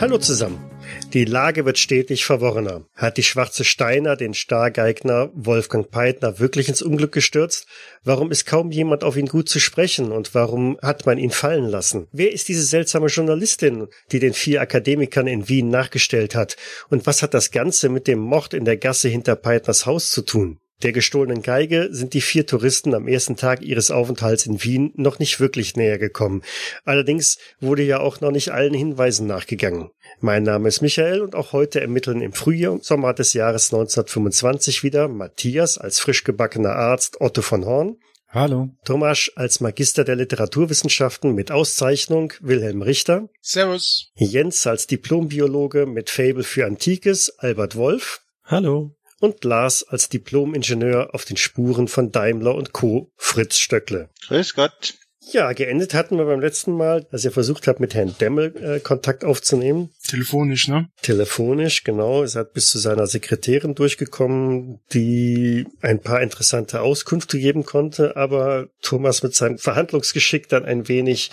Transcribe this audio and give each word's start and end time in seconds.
Hallo 0.00 0.18
zusammen. 0.18 0.69
Die 1.12 1.24
Lage 1.24 1.64
wird 1.64 1.76
stetig 1.76 2.24
verworrener. 2.24 2.86
Hat 2.94 3.16
die 3.16 3.24
schwarze 3.24 3.64
Steiner 3.64 4.14
den 4.14 4.32
Stargeigner 4.32 5.32
Wolfgang 5.34 5.90
Peitner 5.90 6.38
wirklich 6.38 6.68
ins 6.68 6.82
Unglück 6.82 7.10
gestürzt? 7.10 7.66
Warum 8.04 8.30
ist 8.30 8.46
kaum 8.46 8.70
jemand 8.70 9.02
auf 9.02 9.16
ihn 9.16 9.26
gut 9.26 9.48
zu 9.48 9.58
sprechen 9.58 10.12
und 10.12 10.36
warum 10.36 10.78
hat 10.82 11.06
man 11.06 11.18
ihn 11.18 11.32
fallen 11.32 11.64
lassen? 11.66 12.06
Wer 12.12 12.32
ist 12.32 12.46
diese 12.46 12.62
seltsame 12.62 13.08
Journalistin, 13.08 13.88
die 14.12 14.20
den 14.20 14.34
vier 14.34 14.60
Akademikern 14.60 15.26
in 15.26 15.48
Wien 15.48 15.68
nachgestellt 15.68 16.36
hat? 16.36 16.56
Und 16.90 17.06
was 17.06 17.22
hat 17.24 17.34
das 17.34 17.50
Ganze 17.50 17.88
mit 17.88 18.06
dem 18.06 18.20
Mord 18.20 18.54
in 18.54 18.64
der 18.64 18.76
Gasse 18.76 19.08
hinter 19.08 19.34
Peitners 19.34 19.86
Haus 19.86 20.12
zu 20.12 20.22
tun? 20.22 20.60
Der 20.82 20.92
gestohlenen 20.92 21.42
Geige 21.42 21.88
sind 21.90 22.14
die 22.14 22.22
vier 22.22 22.46
Touristen 22.46 22.94
am 22.94 23.06
ersten 23.06 23.36
Tag 23.36 23.60
ihres 23.60 23.90
Aufenthalts 23.90 24.46
in 24.46 24.62
Wien 24.62 24.92
noch 24.96 25.18
nicht 25.18 25.38
wirklich 25.38 25.76
näher 25.76 25.98
gekommen. 25.98 26.42
Allerdings 26.84 27.36
wurde 27.60 27.82
ja 27.82 28.00
auch 28.00 28.22
noch 28.22 28.30
nicht 28.30 28.50
allen 28.50 28.72
Hinweisen 28.72 29.26
nachgegangen. 29.26 29.90
Mein 30.20 30.42
Name 30.42 30.68
ist 30.68 30.80
Michael 30.80 31.20
und 31.20 31.34
auch 31.34 31.52
heute 31.52 31.82
ermitteln 31.82 32.22
im 32.22 32.32
Frühjahr 32.32 32.72
und 32.72 32.84
Sommer 32.84 33.12
des 33.12 33.34
Jahres 33.34 33.72
1925 33.74 34.82
wieder 34.82 35.08
Matthias 35.08 35.76
als 35.76 36.00
frisch 36.00 36.24
gebackener 36.24 36.76
Arzt 36.76 37.20
Otto 37.20 37.42
von 37.42 37.66
Horn. 37.66 37.96
Hallo. 38.28 38.70
Thomas 38.84 39.30
als 39.34 39.60
Magister 39.60 40.04
der 40.04 40.16
Literaturwissenschaften 40.16 41.34
mit 41.34 41.50
Auszeichnung 41.50 42.32
Wilhelm 42.40 42.80
Richter. 42.80 43.28
Servus. 43.42 44.12
Jens 44.14 44.66
als 44.66 44.86
Diplombiologe 44.86 45.84
mit 45.84 46.08
Fable 46.08 46.44
für 46.44 46.64
Antikes 46.64 47.38
Albert 47.38 47.76
Wolf. 47.76 48.22
Hallo 48.44 48.94
und 49.20 49.44
Lars 49.44 49.86
als 49.88 50.08
Diplom-Ingenieur 50.08 51.14
auf 51.14 51.24
den 51.24 51.36
Spuren 51.36 51.86
von 51.86 52.10
Daimler 52.10 52.54
und 52.54 52.72
Co. 52.72 53.10
Fritz 53.16 53.58
Stöckle. 53.58 54.08
Grüß 54.26 54.54
Gott. 54.54 54.94
Ja, 55.32 55.52
geendet 55.52 55.92
hatten 55.92 56.16
wir 56.16 56.24
beim 56.24 56.40
letzten 56.40 56.72
Mal, 56.72 57.06
als 57.12 57.24
ihr 57.24 57.30
versucht 57.30 57.68
habt, 57.68 57.78
mit 57.78 57.94
Herrn 57.94 58.16
Demmel 58.18 58.56
äh, 58.56 58.80
Kontakt 58.80 59.22
aufzunehmen. 59.22 59.90
Telefonisch, 60.08 60.66
ne? 60.66 60.88
Telefonisch, 61.02 61.84
genau. 61.84 62.22
Es 62.22 62.36
hat 62.36 62.54
bis 62.54 62.70
zu 62.70 62.78
seiner 62.78 63.06
Sekretärin 63.06 63.74
durchgekommen, 63.74 64.80
die 64.92 65.66
ein 65.82 66.00
paar 66.00 66.22
interessante 66.22 66.80
Auskünfte 66.80 67.38
geben 67.38 67.64
konnte, 67.64 68.16
aber 68.16 68.68
Thomas 68.80 69.22
mit 69.22 69.34
seinem 69.34 69.58
Verhandlungsgeschick 69.58 70.48
dann 70.48 70.64
ein 70.64 70.88
wenig 70.88 71.30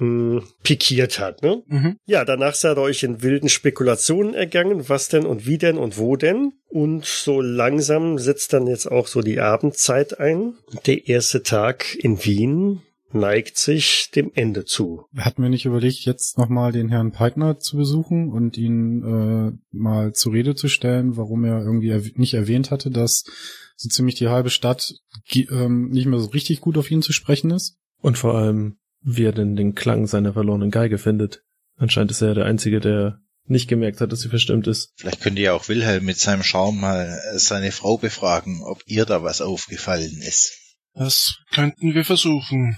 mh, 0.00 0.42
pikiert 0.62 1.18
hat. 1.18 1.42
Ne? 1.42 1.62
Mhm. 1.66 1.96
Ja, 2.06 2.24
danach 2.24 2.54
seid 2.54 2.78
ihr 2.78 2.82
euch 2.82 3.02
in 3.02 3.22
wilden 3.22 3.48
Spekulationen 3.48 4.34
ergangen, 4.34 4.88
was 4.88 5.08
denn 5.08 5.26
und 5.26 5.46
wie 5.46 5.58
denn 5.58 5.78
und 5.78 5.98
wo 5.98 6.16
denn. 6.16 6.52
Und 6.68 7.04
so 7.04 7.40
langsam 7.40 8.18
setzt 8.18 8.52
dann 8.52 8.66
jetzt 8.66 8.86
auch 8.86 9.06
so 9.06 9.20
die 9.20 9.40
Abendzeit 9.40 10.18
ein. 10.18 10.54
Der 10.86 11.08
erste 11.08 11.42
Tag 11.42 11.94
in 11.96 12.24
Wien 12.24 12.82
neigt 13.12 13.58
sich 13.58 14.10
dem 14.14 14.30
Ende 14.34 14.64
zu. 14.64 15.06
Hatten 15.16 15.42
wir 15.42 15.48
nicht 15.48 15.66
überlegt, 15.66 16.04
jetzt 16.04 16.38
nochmal 16.38 16.72
den 16.72 16.88
Herrn 16.88 17.12
Peitner 17.12 17.58
zu 17.58 17.76
besuchen 17.76 18.30
und 18.30 18.56
ihn 18.56 19.02
äh, 19.02 19.76
mal 19.76 20.12
zur 20.12 20.32
Rede 20.32 20.54
zu 20.54 20.68
stellen, 20.68 21.16
warum 21.16 21.44
er 21.44 21.60
irgendwie 21.60 21.90
erw 21.90 22.08
nicht 22.14 22.34
erwähnt 22.34 22.70
hatte, 22.70 22.90
dass 22.90 23.24
so 23.76 23.88
ziemlich 23.88 24.14
die 24.14 24.28
halbe 24.28 24.50
Stadt 24.50 24.94
ähm, 25.34 25.88
nicht 25.88 26.06
mehr 26.06 26.20
so 26.20 26.28
richtig 26.28 26.60
gut 26.60 26.78
auf 26.78 26.90
ihn 26.90 27.02
zu 27.02 27.12
sprechen 27.12 27.50
ist? 27.50 27.78
Und 28.00 28.16
vor 28.16 28.34
allem, 28.34 28.78
wie 29.02 29.24
er 29.24 29.32
denn 29.32 29.56
den 29.56 29.74
Klang 29.74 30.06
seiner 30.06 30.32
verlorenen 30.32 30.70
Geige 30.70 30.98
findet. 30.98 31.42
Anscheinend 31.76 32.10
ist 32.10 32.20
er 32.20 32.34
der 32.34 32.44
Einzige, 32.44 32.80
der 32.80 33.20
nicht 33.46 33.68
gemerkt 33.68 34.00
hat, 34.00 34.12
dass 34.12 34.20
sie 34.20 34.28
verstimmt 34.28 34.66
ist. 34.66 34.92
Vielleicht 34.96 35.22
könnte 35.22 35.42
ja 35.42 35.54
auch 35.54 35.68
Wilhelm 35.68 36.04
mit 36.04 36.18
seinem 36.18 36.42
Schaum 36.42 36.80
mal 36.80 37.18
seine 37.34 37.72
Frau 37.72 37.96
befragen, 37.96 38.62
ob 38.62 38.82
ihr 38.86 39.06
da 39.06 39.22
was 39.22 39.40
aufgefallen 39.40 40.20
ist. 40.22 40.52
Das 40.94 41.36
könnten 41.52 41.94
wir 41.94 42.04
versuchen. 42.04 42.76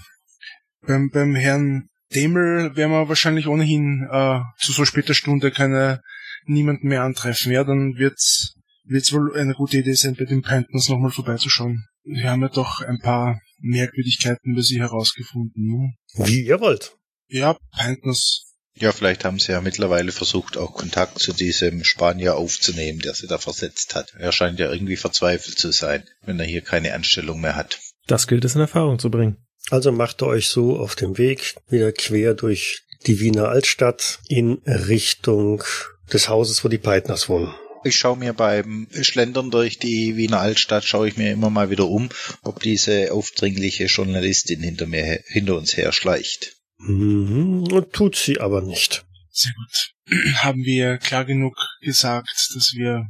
Beim, 0.81 1.09
beim 1.11 1.35
Herrn 1.35 1.89
Demel 2.13 2.75
werden 2.75 2.91
wir 2.91 3.09
wahrscheinlich 3.09 3.47
ohnehin 3.47 4.07
äh, 4.11 4.39
zu 4.59 4.71
so 4.71 4.85
später 4.85 5.13
Stunde 5.13 5.51
keine 5.51 6.01
niemanden 6.45 6.87
mehr 6.87 7.03
antreffen. 7.03 7.51
Ja, 7.51 7.63
dann 7.63 7.95
wird's 7.97 8.55
wird's 8.85 9.13
wohl 9.13 9.37
eine 9.37 9.53
gute 9.53 9.77
Idee 9.77 9.93
sein, 9.93 10.15
bei 10.15 10.25
den 10.25 10.41
Panthers 10.41 10.89
nochmal 10.89 11.11
vorbeizuschauen. 11.11 11.85
Wir 12.03 12.29
haben 12.29 12.41
ja 12.41 12.49
doch 12.49 12.81
ein 12.81 12.99
paar 12.99 13.39
Merkwürdigkeiten 13.63 14.51
über 14.51 14.61
sie 14.61 14.79
herausgefunden. 14.79 15.65
Ne? 15.65 15.93
Wie 16.25 16.45
ihr 16.45 16.59
wollt. 16.59 16.95
Ja, 17.27 17.57
Panthers. 17.71 18.53
Ja, 18.75 18.91
vielleicht 18.91 19.23
haben 19.23 19.39
sie 19.39 19.51
ja 19.51 19.61
mittlerweile 19.61 20.11
versucht, 20.11 20.57
auch 20.57 20.73
Kontakt 20.73 21.19
zu 21.19 21.31
diesem 21.31 21.83
Spanier 21.83 22.35
aufzunehmen, 22.35 22.99
der 22.99 23.13
sie 23.13 23.27
da 23.27 23.37
versetzt 23.37 23.93
hat. 23.93 24.13
Er 24.17 24.31
scheint 24.31 24.59
ja 24.59 24.71
irgendwie 24.71 24.95
verzweifelt 24.95 25.57
zu 25.57 25.71
sein, 25.71 26.03
wenn 26.25 26.39
er 26.39 26.45
hier 26.45 26.61
keine 26.61 26.93
Anstellung 26.93 27.39
mehr 27.39 27.55
hat. 27.55 27.79
Das 28.07 28.27
gilt 28.27 28.45
es 28.45 28.55
in 28.55 28.61
Erfahrung 28.61 28.99
zu 28.99 29.11
bringen. 29.11 29.37
Also 29.69 29.91
macht 29.91 30.21
ihr 30.21 30.27
euch 30.27 30.49
so 30.49 30.77
auf 30.77 30.95
dem 30.95 31.17
Weg 31.17 31.55
wieder 31.69 31.91
quer 31.91 32.33
durch 32.33 32.83
die 33.05 33.19
Wiener 33.19 33.49
Altstadt 33.49 34.19
in 34.27 34.61
Richtung 34.65 35.63
des 36.11 36.27
Hauses, 36.27 36.63
wo 36.63 36.67
die 36.67 36.77
Peitners 36.77 37.29
wohnen. 37.29 37.53
Ich 37.83 37.97
schaue 37.97 38.17
mir 38.17 38.33
beim 38.33 38.87
Schlendern 39.01 39.51
durch 39.51 39.77
die 39.77 40.15
Wiener 40.15 40.39
Altstadt, 40.39 40.85
schaue 40.85 41.07
ich 41.07 41.17
mir 41.17 41.31
immer 41.31 41.49
mal 41.49 41.69
wieder 41.69 41.87
um, 41.87 42.09
ob 42.41 42.61
diese 42.61 43.11
aufdringliche 43.11 43.85
Journalistin 43.85 44.61
hinter 44.61 44.87
mir, 44.87 45.21
hinter 45.27 45.57
uns 45.57 45.75
her 45.75 45.91
schleicht. 45.91 46.55
Mhm, 46.77 47.67
tut 47.91 48.15
sie 48.15 48.39
aber 48.39 48.61
nicht. 48.61 49.05
Sehr 49.31 49.53
gut. 49.53 50.15
Haben 50.35 50.63
wir 50.63 50.97
klar 50.97 51.25
genug 51.25 51.55
gesagt, 51.81 52.29
dass 52.55 52.73
wir 52.75 53.09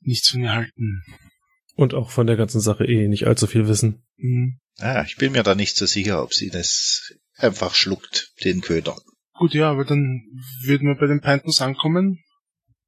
nichts 0.00 0.30
von 0.30 0.42
ihr 0.42 0.52
halten. 0.52 1.02
Und 1.74 1.94
auch 1.94 2.10
von 2.10 2.26
der 2.26 2.36
ganzen 2.36 2.60
Sache 2.60 2.84
eh 2.84 3.06
nicht 3.06 3.26
allzu 3.26 3.46
viel 3.46 3.68
wissen. 3.68 4.04
Mhm. 4.16 4.58
Ah, 4.78 5.04
ich 5.04 5.16
bin 5.16 5.32
mir 5.32 5.42
da 5.42 5.54
nicht 5.54 5.76
so 5.76 5.86
sicher, 5.86 6.22
ob 6.22 6.34
sie 6.34 6.50
das 6.50 7.12
einfach 7.36 7.74
schluckt, 7.74 8.32
den 8.44 8.60
Köder. 8.60 8.96
Gut, 9.34 9.54
ja, 9.54 9.70
aber 9.70 9.84
dann 9.84 10.22
würden 10.64 10.88
wir 10.88 10.96
bei 10.96 11.06
den 11.06 11.20
Panthers 11.20 11.60
ankommen 11.60 12.20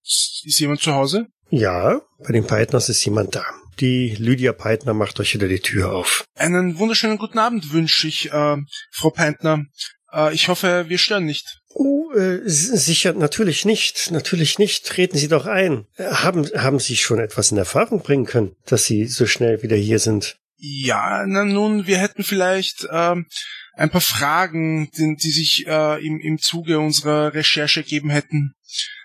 ist 0.03 0.59
jemand 0.61 0.81
zu 0.81 0.94
Hause? 0.94 1.27
Ja, 1.50 2.00
bei 2.19 2.33
den 2.33 2.47
Peitners 2.47 2.88
ist 2.88 3.05
jemand 3.05 3.34
da. 3.34 3.44
Die 3.81 4.15
Lydia 4.19 4.53
Peitner 4.53 4.94
macht 4.94 5.19
euch 5.21 5.34
wieder 5.34 5.49
die 5.49 5.61
Tür 5.61 5.93
auf. 5.93 6.25
Einen 6.37 6.78
wunderschönen 6.78 7.19
guten 7.19 7.38
Abend 7.38 7.72
wünsche 7.72 8.09
ich, 8.09 8.31
äh, 8.33 8.56
Frau 8.93 9.10
Peitner. 9.10 9.65
Äh, 10.12 10.34
ich 10.34 10.49
hoffe, 10.49 10.87
wir 10.89 10.99
stören 10.99 11.25
nicht. 11.25 11.60
Oh, 11.72 12.10
äh, 12.12 12.41
sicher, 12.44 13.12
natürlich 13.12 13.65
nicht. 13.65 14.10
Natürlich 14.10 14.59
nicht. 14.59 14.87
Treten 14.87 15.16
Sie 15.16 15.28
doch 15.28 15.47
ein. 15.47 15.87
Haben, 15.99 16.47
haben 16.56 16.78
Sie 16.78 16.97
schon 16.97 17.21
etwas 17.21 17.53
in 17.53 17.59
Erfahrung 17.59 18.03
bringen 18.03 18.27
können, 18.27 18.55
dass 18.66 18.84
Sie 18.84 19.06
so 19.06 19.27
schnell 19.27 19.62
wieder 19.62 19.77
hier 19.77 19.99
sind? 19.99 20.37
Ja, 20.56 21.25
na 21.27 21.44
nun, 21.44 21.87
wir 21.87 21.99
hätten 21.99 22.22
vielleicht 22.22 22.87
ähm, 22.91 23.27
ein 23.75 23.91
paar 23.91 24.03
Fragen, 24.03 24.91
die, 24.97 25.16
die 25.16 25.31
sich 25.31 25.65
äh, 25.66 26.06
im, 26.06 26.21
im 26.21 26.39
Zuge 26.39 26.78
unserer 26.78 27.33
Recherche 27.33 27.81
ergeben 27.81 28.10
hätten. 28.10 28.53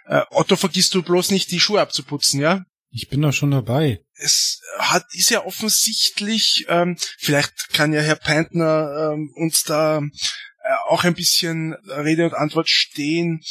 Äh, 0.06 0.22
Otto, 0.30 0.56
vergisst 0.56 0.94
du 0.94 1.02
bloß 1.02 1.32
nicht, 1.32 1.52
die 1.52 1.60
Schuhe 1.60 1.82
abzuputzen, 1.82 2.40
ja? 2.40 2.66
Ich 2.92 3.10
bin 3.10 3.22
da 3.22 3.32
schon 3.34 3.52
dabei. 3.52 4.02
Es 4.14 4.62
hat, 4.78 5.06
ist 5.14 5.30
ja 5.30 5.44
offensichtlich, 5.46 6.66
ähm, 6.70 6.98
vielleicht 7.18 7.74
kann 7.74 7.92
ja 7.92 8.02
Herr 8.02 8.16
Peintner 8.16 9.12
ähm, 9.14 9.34
uns 9.36 9.64
da 9.64 9.98
äh, 9.98 10.74
auch 10.88 11.04
ein 11.04 11.14
bisschen 11.14 11.74
Rede 11.74 12.26
und 12.26 12.34
Antwort 12.34 12.70
stehen, 12.70 13.42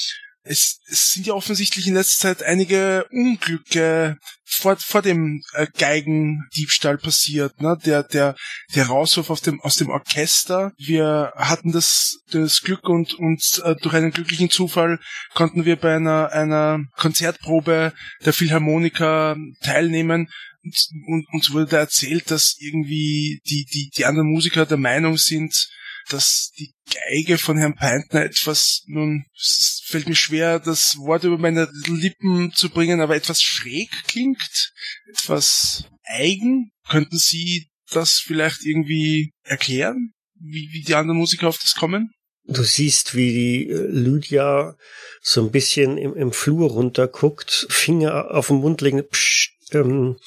es, 0.45 0.81
es 0.89 1.11
sind 1.11 1.27
ja 1.27 1.33
offensichtlich 1.33 1.87
in 1.87 1.95
letzter 1.95 2.29
Zeit 2.29 2.43
einige 2.43 3.07
Unglücke 3.11 4.19
vor, 4.45 4.77
vor 4.77 5.01
dem 5.01 5.43
äh, 5.55 5.67
Geigendiebstahl 5.79 6.99
passiert, 6.99 7.61
ne? 7.63 7.79
Der, 7.85 8.03
der, 8.03 8.37
der 8.75 8.87
Rauswurf 8.87 9.31
aus 9.31 9.41
dem, 9.41 9.61
aus 9.63 9.77
dem 9.77 9.89
Orchester. 9.89 10.73
Wir 10.77 11.33
hatten 11.37 11.73
das, 11.73 12.19
das 12.31 12.61
Glück 12.61 12.89
und, 12.89 13.15
und 13.15 13.63
äh, 13.65 13.75
durch 13.77 13.95
einen 13.95 14.11
glücklichen 14.11 14.51
Zufall 14.51 15.01
konnten 15.33 15.65
wir 15.65 15.77
bei 15.77 15.97
einer, 15.97 16.31
einer 16.33 16.85
Konzertprobe 16.97 17.95
der 18.25 18.33
Philharmoniker 18.33 19.37
teilnehmen. 19.63 20.29
Und, 20.63 20.77
und 21.07 21.27
uns 21.33 21.53
wurde 21.53 21.67
da 21.67 21.79
erzählt, 21.79 22.31
dass 22.31 22.57
irgendwie 22.59 23.41
die, 23.47 23.65
die, 23.65 23.91
die 23.97 24.05
anderen 24.05 24.31
Musiker 24.31 24.67
der 24.67 24.79
Meinung 24.79 25.17
sind, 25.17 25.69
dass 26.11 26.51
die 26.59 26.73
Geige 26.93 27.39
von 27.39 27.57
Herrn 27.57 27.75
Peintner 27.75 28.25
etwas, 28.25 28.83
nun, 28.87 29.25
es 29.37 29.83
fällt 29.87 30.09
mir 30.09 30.15
schwer, 30.15 30.61
das 30.61 30.97
Wort 30.99 31.25
über 31.25 31.39
meine 31.39 31.69
Lippen 31.87 32.53
zu 32.55 32.71
bringen, 32.71 33.01
aber 33.01 33.17
etwas 33.17 33.43
schräg 33.43 33.91
klingt, 34.07 34.73
etwas 35.11 35.85
eigen. 36.05 36.71
Könnten 36.89 37.19
Sie 37.19 37.71
das 37.91 38.19
vielleicht 38.19 38.65
irgendwie 38.65 39.33
erklären, 39.43 40.13
wie, 40.39 40.69
wie 40.73 40.83
die 40.83 40.95
anderen 40.95 41.19
Musiker 41.19 41.49
auf 41.49 41.59
das 41.59 41.75
kommen? 41.75 42.11
Du 42.47 42.63
siehst, 42.63 43.15
wie 43.15 43.33
die 43.33 43.71
äh, 43.71 43.87
Lydia 43.89 44.77
so 45.23 45.43
ein 45.43 45.51
bisschen 45.51 45.97
im, 45.97 46.15
im 46.15 46.33
Flur 46.33 46.71
runterguckt, 46.71 47.67
Finger 47.71 48.31
auf 48.33 48.49
den 48.49 48.59
Mund 48.59 48.83
legen. 48.83 49.03
Psst, 49.09 49.51
ähm, 49.73 50.19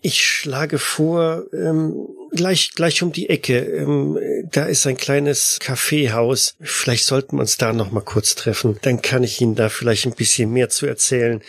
Ich 0.00 0.26
schlage 0.26 0.78
vor, 0.80 1.44
ähm, 1.52 1.94
gleich, 2.32 2.72
gleich 2.74 3.02
um 3.02 3.12
die 3.12 3.28
Ecke, 3.28 3.58
ähm, 3.58 4.18
da 4.50 4.64
ist 4.64 4.86
ein 4.86 4.96
kleines 4.96 5.58
Kaffeehaus. 5.60 6.54
Vielleicht 6.60 7.04
sollten 7.04 7.36
wir 7.36 7.40
uns 7.42 7.58
da 7.58 7.72
noch 7.72 7.92
mal 7.92 8.00
kurz 8.00 8.34
treffen. 8.34 8.78
Dann 8.82 9.02
kann 9.02 9.22
ich 9.22 9.40
Ihnen 9.40 9.54
da 9.54 9.68
vielleicht 9.68 10.06
ein 10.06 10.14
bisschen 10.14 10.50
mehr 10.50 10.68
zu 10.68 10.86
erzählen. 10.86 11.42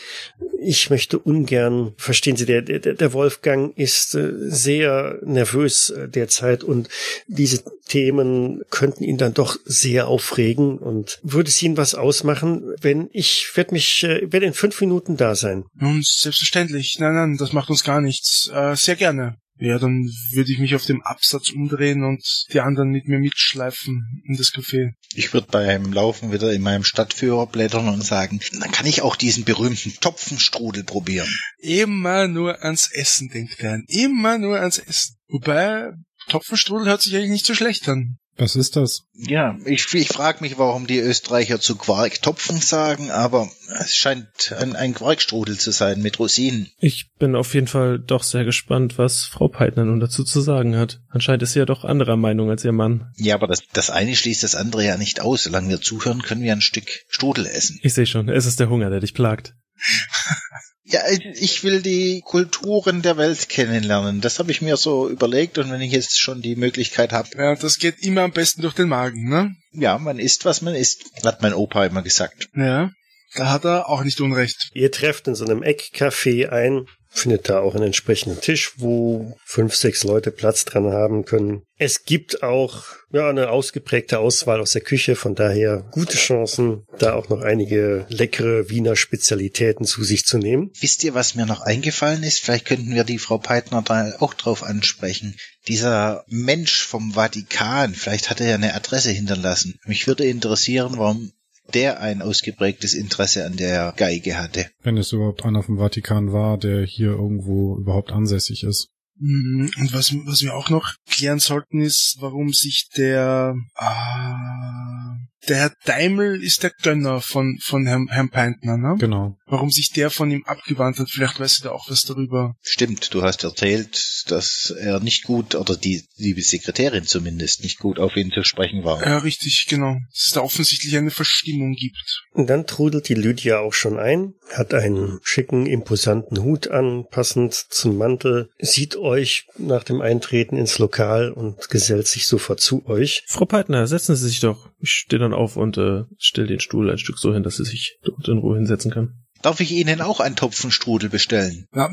Ich 0.62 0.89
möchte 0.89 1.19
ungern, 1.19 1.94
verstehen 1.97 2.38
Sie, 2.38 2.45
der, 2.45 2.62
der, 2.62 2.80
der 2.80 3.13
Wolfgang 3.13 3.77
ist 3.77 4.15
äh, 4.15 4.31
sehr 4.35 5.19
nervös 5.24 5.89
äh, 5.89 6.07
derzeit 6.07 6.63
und 6.63 6.89
diese 7.27 7.63
Themen 7.88 8.62
könnten 8.69 9.03
ihn 9.03 9.18
dann 9.18 9.33
doch 9.33 9.57
sehr 9.65 10.07
aufregen 10.07 10.77
und 10.77 11.19
würde 11.24 11.50
es 11.50 11.62
Ihnen 11.62 11.77
was 11.77 11.95
ausmachen, 11.95 12.74
wenn 12.81 13.09
ich 13.12 13.51
werde 13.56 13.74
mich, 13.74 14.03
äh, 14.03 14.31
werde 14.31 14.45
in 14.45 14.53
fünf 14.53 14.79
Minuten 14.79 15.18
da 15.18 15.36
sein. 15.36 15.65
Nun, 15.75 16.01
selbstverständlich. 16.03 16.97
Nein, 17.00 17.15
nein, 17.15 17.38
das 17.38 17.51
macht 17.51 17.69
uns 17.69 17.83
gar 17.83 18.00
nichts. 18.00 18.50
Äh, 18.53 18.75
sehr 18.75 18.95
gerne. 18.95 19.38
Ja, 19.59 19.77
dann 19.77 20.09
würde 20.31 20.51
ich 20.51 20.59
mich 20.59 20.73
auf 20.73 20.85
dem 20.85 21.03
Absatz 21.03 21.50
umdrehen 21.51 22.03
und 22.03 22.23
die 22.51 22.59
anderen 22.59 22.89
mit 22.89 23.07
mir 23.07 23.19
mitschleifen 23.19 24.21
in 24.25 24.35
das 24.35 24.51
Café. 24.51 24.94
Ich 25.13 25.33
würde 25.33 25.47
beim 25.50 25.94
Laufen 25.94 26.31
wieder 26.31 26.51
in 26.51 26.61
meinem 26.61 26.83
Stadtführer 26.83 27.45
blättern 27.47 27.88
und 27.88 28.03
sagen, 28.03 28.39
dann 28.59 28.71
kann 28.71 28.88
ich 28.88 29.03
auch 29.03 29.15
diesen 29.15 29.44
berühmten 29.44 29.94
Topfenstrudel 30.01 30.83
probieren. 30.83 31.29
Immer 31.59 32.27
nur 32.27 32.63
ans 32.63 32.89
Essen 32.91 33.29
denkt 33.29 33.61
werden. 33.61 33.85
Immer 33.88 34.39
nur 34.39 34.59
ans 34.59 34.79
Essen. 34.79 35.17
Wobei, 35.27 35.91
Topfenstrudel 36.29 36.88
hört 36.88 37.01
sich 37.01 37.15
eigentlich 37.15 37.29
nicht 37.29 37.45
so 37.45 37.53
schlecht 37.53 37.88
an. 37.88 38.17
Was 38.38 38.56
ist 38.56 38.75
das? 38.75 39.03
Ja, 39.13 39.57
ich, 39.65 39.94
ich 39.94 40.07
frage 40.07 40.39
mich, 40.41 40.57
warum 40.57 40.88
die 40.88 40.97
Österreicher 40.97 41.59
zu 41.59 41.75
Quark 41.75 42.21
Topfen 42.21 42.59
sagen, 42.59 43.12
aber 43.12 43.47
es 43.80 43.95
scheint 43.95 44.51
ein, 44.57 44.75
ein 44.75 44.95
Quarkstrudel 44.95 45.57
zu 45.57 45.71
sein 45.71 46.01
mit 46.01 46.18
Rosinen. 46.18 46.69
Ich 46.80 47.12
bin 47.19 47.35
auf 47.35 47.53
jeden 47.53 47.68
Fall 47.68 48.00
doch 48.00 48.24
sehr 48.24 48.44
gespannt, 48.44 48.97
was 48.97 49.25
Frau 49.25 49.50
Peitner 49.50 49.85
nun 49.85 50.00
dazu 50.00 50.24
zu 50.24 50.41
sagen 50.41 50.75
hat. 50.75 51.01
Anscheinend 51.09 51.44
ist 51.44 51.53
sie 51.53 51.59
ja 51.59 51.65
doch 51.65 51.83
anderer 51.83 52.18
Meinung 52.18 52.50
als 52.50 52.65
ihr 52.65 52.71
Mann. 52.71 53.12
Ja, 53.18 53.35
aber 53.35 53.47
das, 53.47 53.62
das 53.71 53.91
eine 53.91 54.15
schließt 54.15 54.44
das 54.44 54.56
andere 54.56 54.83
ja 54.83 54.97
nicht 54.97 55.21
aus. 55.21 55.44
Solange 55.44 55.69
wir 55.69 55.81
zuhören, 55.81 56.24
können 56.24 56.41
wir 56.41 56.53
ein 56.53 56.62
Stück 56.62 56.88
Strudel 57.09 57.45
essen. 57.45 57.79
Ich 57.83 57.94
sehe 57.94 58.07
schon, 58.07 58.29
es 58.29 58.47
ist 58.47 58.59
der 58.59 58.69
Hunger, 58.69 58.89
der 58.89 59.00
dich 59.00 59.13
plagt. 59.13 59.53
Ja, 60.85 61.00
ich 61.35 61.63
will 61.63 61.81
die 61.81 62.21
Kulturen 62.25 63.01
der 63.01 63.15
Welt 63.15 63.47
kennenlernen. 63.47 64.19
Das 64.19 64.39
habe 64.39 64.51
ich 64.51 64.62
mir 64.62 64.75
so 64.75 65.09
überlegt 65.09 65.57
und 65.57 65.71
wenn 65.71 65.81
ich 65.81 65.94
jetzt 65.94 66.19
schon 66.19 66.41
die 66.41 66.57
Möglichkeit 66.57 67.13
habe. 67.13 67.30
Ja, 67.38 67.56
das 67.56 67.77
geht 67.77 68.00
immer 68.03 68.21
am 68.21 68.33
besten 68.33 68.62
durch 68.62 68.74
den 68.74 68.89
Magen, 68.89 69.30
ne? 69.30 69.56
Ja, 69.71 69.97
man 69.97 70.19
isst, 70.19 70.44
was 70.44 70.62
man 70.62 70.75
isst, 70.75 71.06
hat 71.24 71.41
mein 71.41 71.53
Opa 71.53 71.85
immer 71.85 72.01
gesagt. 72.01 72.50
Ja, 72.53 72.91
da 73.35 73.50
hat 73.50 73.63
er 73.63 73.88
auch 73.88 74.03
nicht 74.03 74.19
unrecht. 74.19 74.71
Ihr 74.74 74.91
trefft 74.91 75.27
in 75.27 75.35
so 75.35 75.45
einem 75.45 75.63
Eckcafé 75.63 76.50
ein, 76.50 76.86
findet 77.13 77.48
da 77.48 77.60
auch 77.60 77.75
einen 77.75 77.86
entsprechenden 77.86 78.42
Tisch, 78.42 78.74
wo 78.77 79.38
fünf, 79.45 79.75
sechs 79.75 80.04
Leute 80.04 80.31
Platz 80.31 80.65
dran 80.65 80.92
haben 80.92 81.25
können. 81.25 81.62
Es 81.77 82.06
gibt 82.06 82.44
auch 82.44 82.86
ja 83.12 83.30
eine 83.30 83.50
ausgeprägte 83.50 84.19
Auswahl 84.19 84.60
aus 84.60 84.71
der 84.71 84.81
Küche, 84.81 85.15
von 85.15 85.36
daher 85.36 85.86
gute 85.92 86.18
Chancen, 86.18 86.86
da 86.98 87.13
auch 87.13 87.30
noch 87.30 87.42
einige 87.42 88.06
leckere 88.10 88.69
Wiener 88.69 88.95
Spezialitäten 88.95 89.86
zu 89.86 90.04
sich 90.04 90.25
zu 90.25 90.38
nehmen. 90.38 90.71
Wisst 90.80 91.04
ihr, 91.04 91.13
was 91.13 91.36
mir 91.36 91.45
noch 91.45 91.62
eingefallen 91.62 92.24
ist? 92.24 92.39
Vielleicht 92.39 92.65
könnten 92.65 92.95
wir 92.95 93.04
die 93.04 93.19
Frau 93.19 93.38
Peitner 93.38 93.83
da 93.83 94.13
auch 94.19 94.33
drauf 94.33 94.63
ansprechen. 94.63 95.36
Dieser 95.68 96.25
Mensch 96.27 96.83
vom 96.83 97.13
Vatikan, 97.13 97.94
vielleicht 97.94 98.30
hat 98.30 98.42
er 98.42 98.48
ja 98.48 98.56
eine 98.56 98.74
Adresse 98.74 99.12
hinterlassen. 99.12 99.80
Mich 99.86 100.07
würde 100.07 100.25
interessieren, 100.25 100.94
warum 100.98 101.31
der 101.73 101.99
ein 102.01 102.21
ausgeprägtes 102.21 102.93
Interesse 102.93 103.45
an 103.45 103.55
der 103.55 103.93
Geige 103.97 104.37
hatte. 104.37 104.67
Wenn 104.81 104.97
es 104.97 105.11
überhaupt 105.11 105.45
einer 105.45 105.63
vom 105.63 105.77
Vatikan 105.77 106.31
war, 106.31 106.57
der 106.57 106.85
hier 106.85 107.11
irgendwo 107.11 107.77
überhaupt 107.77 108.11
ansässig 108.11 108.63
ist. 108.63 108.89
Mhm, 109.19 109.71
Und 109.79 109.93
was, 109.93 110.13
was 110.25 110.41
wir 110.41 110.55
auch 110.55 110.69
noch 110.69 110.95
klären 111.09 111.39
sollten, 111.39 111.81
ist, 111.81 112.17
warum 112.19 112.51
sich 112.51 112.89
der, 112.97 113.55
ah, 113.75 115.12
der 115.47 115.57
Herr 115.57 115.73
Daimel 115.85 116.41
ist 116.43 116.63
der 116.63 116.71
Gönner 116.81 117.21
von, 117.21 117.57
von 117.61 117.85
Herrn, 117.85 118.07
Herrn 118.09 118.29
Peintner, 118.29 118.77
ne? 118.77 118.95
Genau. 118.99 119.37
Warum 119.45 119.69
sich 119.69 119.91
der 119.91 120.09
von 120.09 120.31
ihm 120.31 120.43
abgewandt 120.45 120.99
hat, 120.99 121.09
vielleicht 121.09 121.39
weiß 121.39 121.59
er 121.59 121.63
da 121.65 121.71
auch 121.71 121.89
was 121.89 122.01
darüber. 122.01 122.55
Stimmt, 122.61 123.13
du 123.13 123.23
hast 123.23 123.43
erzählt, 123.43 124.23
dass 124.27 124.73
er 124.77 124.99
nicht 124.99 125.23
gut, 125.23 125.55
oder 125.55 125.75
die 125.75 126.03
liebe 126.17 126.41
Sekretärin 126.41 127.05
zumindest, 127.05 127.63
nicht 127.63 127.79
gut 127.79 127.99
auf 127.99 128.15
ihn 128.15 128.31
zu 128.31 128.43
sprechen 128.43 128.83
war. 128.83 129.05
Ja, 129.05 129.17
richtig, 129.19 129.65
genau. 129.69 129.97
Dass 130.11 130.25
es 130.25 130.31
da 130.31 130.41
offensichtlich 130.41 130.95
eine 130.97 131.11
Verstimmung 131.11 131.73
gibt. 131.73 132.23
Und 132.31 132.49
dann 132.49 132.65
trudelt 132.65 133.09
die 133.09 133.13
Lydia 133.13 133.59
auch 133.59 133.73
schon 133.73 133.99
ein, 133.99 134.33
hat 134.51 134.73
einen 134.73 135.19
schicken, 135.23 135.65
imposanten 135.65 136.41
Hut 136.41 136.69
an, 136.69 137.05
passend 137.09 137.53
zum 137.53 137.97
Mantel, 137.97 138.49
sieht 138.59 138.95
euch 138.95 139.45
nach 139.57 139.83
dem 139.83 140.01
Eintreten 140.01 140.57
ins 140.57 140.79
Lokal 140.79 141.31
und 141.31 141.69
gesellt 141.69 142.07
sich 142.07 142.27
sofort 142.27 142.59
zu 142.59 142.85
euch. 142.87 143.23
Frau 143.27 143.45
Peitner, 143.45 143.85
setzen 143.87 144.15
Sie 144.15 144.27
sich 144.27 144.39
doch. 144.39 144.69
Ich 144.79 144.91
stehe 144.91 145.19
dann 145.19 145.32
auf 145.33 145.57
und 145.57 145.77
äh, 145.77 146.03
stell 146.18 146.47
den 146.47 146.59
Stuhl 146.59 146.89
ein 146.89 146.97
Stück 146.97 147.18
so 147.19 147.33
hin, 147.33 147.44
dass 147.44 147.57
sie 147.57 147.65
sich 147.65 147.97
dort 148.03 148.27
in 148.27 148.38
Ruhe 148.38 148.56
hinsetzen 148.56 148.91
kann. 148.91 149.24
Darf 149.41 149.59
ich 149.59 149.71
Ihnen 149.71 150.01
auch 150.01 150.21
einen 150.21 150.38
Topfenstrudel 150.38 151.09
bestellen? 151.09 151.68
Ja, 151.75 151.89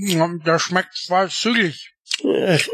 der 0.46 0.58
schmeckt 0.60 0.94
zwar 0.96 1.28
zügig. 1.28 1.94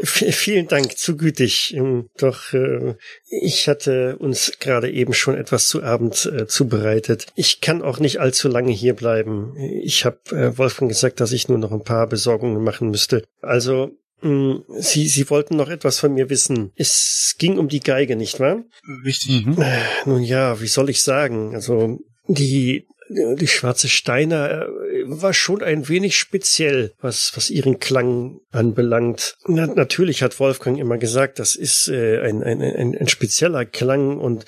Vielen 0.03 0.67
Dank, 0.67 0.97
zu 0.97 1.15
gütig. 1.15 1.73
Ähm, 1.73 2.09
Doch 2.17 2.53
äh, 2.53 2.95
ich 3.29 3.67
hatte 3.67 4.17
uns 4.17 4.53
gerade 4.59 4.91
eben 4.91 5.13
schon 5.13 5.35
etwas 5.35 5.67
zu 5.67 5.83
Abend 5.83 6.25
äh, 6.25 6.47
zubereitet. 6.47 7.27
Ich 7.35 7.61
kann 7.61 7.81
auch 7.81 7.99
nicht 7.99 8.19
allzu 8.19 8.49
lange 8.49 8.71
hier 8.71 8.93
bleiben. 8.93 9.55
Ich 9.57 10.05
habe 10.05 10.19
äh, 10.31 10.57
Wolfgang 10.57 10.89
gesagt, 10.89 11.19
dass 11.21 11.31
ich 11.31 11.47
nur 11.47 11.57
noch 11.57 11.71
ein 11.71 11.83
paar 11.83 12.07
Besorgungen 12.07 12.63
machen 12.63 12.89
müsste. 12.89 13.23
Also 13.41 13.97
Sie, 14.21 15.07
Sie 15.07 15.29
wollten 15.29 15.55
noch 15.55 15.69
etwas 15.69 15.99
von 15.99 16.13
mir 16.13 16.29
wissen. 16.29 16.71
Es 16.75 17.35
ging 17.37 17.57
um 17.57 17.67
die 17.67 17.81
Geige, 17.81 18.15
nicht 18.15 18.39
wahr? 18.39 18.63
Richtig. 19.05 19.45
Mhm. 19.45 19.61
Äh, 19.61 19.77
Nun 20.05 20.23
ja, 20.23 20.59
wie 20.59 20.67
soll 20.67 20.89
ich 20.89 21.03
sagen? 21.03 21.53
Also 21.53 21.99
die 22.27 22.87
die 23.09 23.47
schwarze 23.47 23.87
Steiner 23.87 24.67
äh, 24.67 25.03
war 25.05 25.33
schon 25.33 25.61
ein 25.61 25.87
wenig 25.87 26.17
speziell, 26.17 26.93
was 26.99 27.31
was 27.35 27.49
ihren 27.49 27.79
Klang 27.79 28.39
anbelangt. 28.51 29.37
Na, 29.47 29.67
natürlich 29.67 30.23
hat 30.23 30.39
Wolfgang 30.39 30.77
immer 30.77 30.97
gesagt, 30.97 31.39
das 31.39 31.55
ist 31.55 31.87
äh, 31.87 32.19
ein, 32.21 32.43
ein, 32.43 32.61
ein, 32.61 32.97
ein 32.97 33.07
spezieller 33.07 33.65
Klang 33.65 34.17
und 34.17 34.45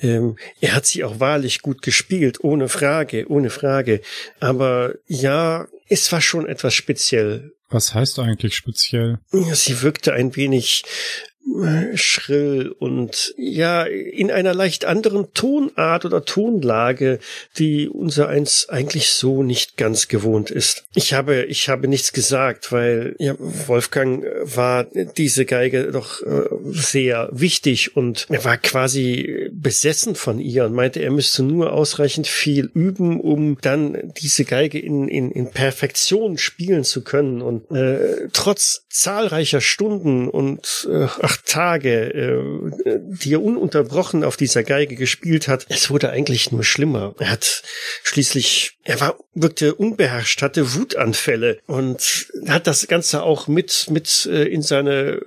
ähm, 0.00 0.36
er 0.60 0.74
hat 0.74 0.86
sie 0.86 1.04
auch 1.04 1.20
wahrlich 1.20 1.62
gut 1.62 1.82
gespielt, 1.82 2.42
ohne 2.42 2.68
Frage, 2.68 3.26
ohne 3.28 3.50
Frage. 3.50 4.00
Aber 4.40 4.94
ja, 5.06 5.68
es 5.88 6.10
war 6.12 6.20
schon 6.20 6.46
etwas 6.46 6.74
speziell. 6.74 7.52
Was 7.72 7.94
heißt 7.94 8.18
eigentlich 8.18 8.54
speziell? 8.54 9.18
Sie 9.30 9.82
wirkte 9.82 10.12
ein 10.12 10.36
wenig 10.36 10.84
schrill 11.94 12.74
und 12.78 13.34
ja, 13.36 13.82
in 13.84 14.30
einer 14.30 14.54
leicht 14.54 14.84
anderen 14.84 15.32
Tonart 15.34 16.04
oder 16.04 16.24
Tonlage, 16.24 17.18
die 17.58 17.88
unser 17.88 18.28
eins 18.28 18.68
eigentlich 18.68 19.10
so 19.10 19.42
nicht 19.42 19.76
ganz 19.76 20.08
gewohnt 20.08 20.50
ist. 20.50 20.84
Ich 20.94 21.14
habe, 21.14 21.44
ich 21.44 21.68
habe 21.68 21.88
nichts 21.88 22.12
gesagt, 22.12 22.72
weil 22.72 23.14
ja, 23.18 23.34
Wolfgang 23.38 24.24
war 24.42 24.86
diese 25.16 25.44
Geige 25.44 25.90
doch 25.92 26.22
äh, 26.22 26.44
sehr 26.70 27.28
wichtig 27.32 27.96
und 27.96 28.26
er 28.30 28.44
war 28.44 28.56
quasi 28.56 29.50
besessen 29.52 30.14
von 30.14 30.38
ihr 30.38 30.64
und 30.64 30.74
meinte, 30.74 31.00
er 31.00 31.10
müsste 31.10 31.42
nur 31.42 31.72
ausreichend 31.72 32.26
viel 32.26 32.70
üben, 32.74 33.20
um 33.20 33.58
dann 33.60 34.12
diese 34.16 34.44
Geige 34.44 34.78
in, 34.78 35.08
in, 35.08 35.30
in 35.30 35.50
Perfektion 35.50 36.38
spielen 36.38 36.84
zu 36.84 37.02
können 37.02 37.42
und 37.42 37.70
äh, 37.70 38.28
trotz 38.32 38.84
zahlreicher 38.88 39.60
Stunden 39.60 40.28
und 40.28 40.88
äh, 40.90 41.06
acht 41.32 41.46
Tage, 41.46 42.12
äh, 42.14 43.00
die 43.22 43.34
er 43.34 43.42
ununterbrochen 43.42 44.22
auf 44.24 44.36
dieser 44.36 44.62
Geige 44.62 44.96
gespielt 44.96 45.48
hat, 45.48 45.66
es 45.68 45.90
wurde 45.90 46.10
eigentlich 46.10 46.52
nur 46.52 46.64
schlimmer. 46.64 47.14
Er 47.18 47.30
hat 47.30 47.62
schließlich, 48.02 48.78
er 48.84 49.00
war, 49.00 49.18
wirkte 49.34 49.74
unbeherrscht, 49.74 50.42
hatte 50.42 50.74
Wutanfälle 50.74 51.58
und 51.66 52.28
hat 52.46 52.66
das 52.66 52.86
Ganze 52.86 53.22
auch 53.22 53.48
mit, 53.48 53.86
mit 53.90 54.28
äh, 54.30 54.44
in 54.44 54.62
seine, 54.62 55.20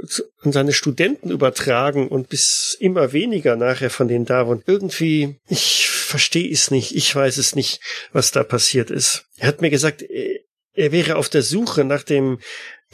in 0.44 0.52
seine 0.52 0.74
Studenten 0.74 1.32
übertragen 1.32 2.08
und 2.08 2.30
bis 2.30 2.78
immer 2.80 3.12
weniger 3.12 3.56
nachher 3.56 3.90
von 3.90 4.08
denen 4.08 4.26
da 4.26 4.48
waren. 4.48 4.64
Irgendwie, 4.68 5.38
ich 5.48 5.90
verstehe 5.90 6.52
es 6.52 6.70
nicht, 6.70 6.96
ich 6.96 7.16
weiß 7.16 7.38
es 7.38 7.56
nicht, 7.56 7.80
was 8.14 8.32
da 8.32 8.44
passiert 8.44 8.92
ist. 8.92 9.26
Er 9.38 9.48
hat 9.48 9.62
mir 9.62 9.72
gesagt, 9.72 10.04
äh, 10.04 10.45
er 10.76 10.92
wäre 10.92 11.16
auf 11.16 11.30
der 11.30 11.42
Suche 11.42 11.84
nach 11.84 12.04
dem 12.04 12.40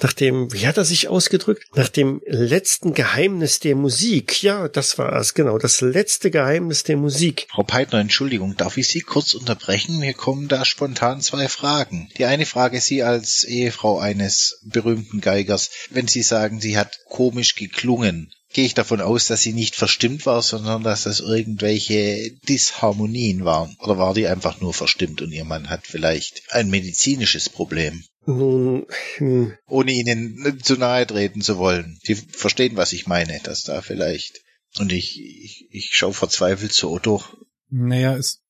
nach 0.04 0.14
dem, 0.14 0.52
wie 0.52 0.66
hat 0.66 0.78
er 0.78 0.86
sich 0.86 1.10
ausgedrückt? 1.10 1.64
Nach 1.76 1.90
dem 1.90 2.22
letzten 2.26 2.94
Geheimnis 2.94 3.60
der 3.60 3.76
Musik. 3.76 4.42
Ja, 4.42 4.68
das 4.68 4.98
war 4.98 5.14
es, 5.18 5.36
genau. 5.36 5.60
Das 5.60 5.82
letzte 5.82 6.32
Geheimnis 6.32 6.84
der 6.84 6.98
Musik. 6.98 7.48
Frau 7.52 7.64
Peitner, 7.64 8.00
Entschuldigung, 8.00 8.58
darf 8.58 8.78
ich 8.78 8.88
Sie 8.88 9.02
kurz 9.02 9.36
unterbrechen? 9.36 10.00
Mir 10.00 10.14
kommen 10.14 10.48
da 10.48 10.66
spontan 10.66 11.22
zwei 11.22 11.48
Fragen. 11.48 12.10
Die 12.18 12.26
eine 12.26 12.46
Frage 12.48 12.82
Sie 12.82 13.04
als 13.04 13.44
Ehefrau 13.44 14.00
eines 14.00 14.60
berühmten 14.64 15.22
Geigers. 15.22 15.70
Wenn 15.92 16.08
Sie 16.08 16.24
sagen, 16.24 16.62
sie 16.62 16.78
hat 16.78 17.00
komisch 17.06 17.56
geklungen, 17.56 18.34
gehe 18.53 18.65
ich 18.65 18.74
davon 18.74 19.01
aus, 19.01 19.25
dass 19.25 19.41
sie 19.41 19.53
nicht 19.53 19.75
verstimmt 19.75 20.25
war, 20.25 20.41
sondern 20.41 20.84
dass 20.84 21.03
das 21.03 21.20
irgendwelche 21.20 22.31
Disharmonien 22.48 23.46
waren. 23.46 23.75
Oder 23.79 23.98
war 23.98 24.13
die 24.13 24.27
einfach 24.27 24.62
nur 24.62 24.74
verstimmt 24.74 25.22
und 25.22 25.31
ihr 25.31 25.46
Mann 25.46 25.70
hat 25.70 25.88
vielleicht 25.88 26.43
ein 26.50 26.70
medizinisches 26.70 27.50
Problem? 27.50 28.03
Nun, 28.25 28.86
hm, 29.17 29.53
Ohne 29.67 29.91
ihnen 29.91 30.60
zu 30.62 30.75
nahe 30.75 31.08
treten 31.08 31.41
zu 31.41 31.58
wollen. 31.58 31.98
Sie 32.03 32.15
verstehen, 32.15 32.77
was 32.77 32.93
ich 32.93 33.08
meine, 33.08 33.39
dass 33.43 33.63
da 33.63 33.81
vielleicht. 33.81 34.41
Und 34.77 34.91
ich, 34.91 35.20
ich, 35.20 35.67
ich 35.72 35.89
schaue 35.96 36.13
verzweifelt 36.13 36.72
zu 36.72 36.91
Otto. 36.91 37.24
Naja, 37.70 38.15
es, 38.15 38.41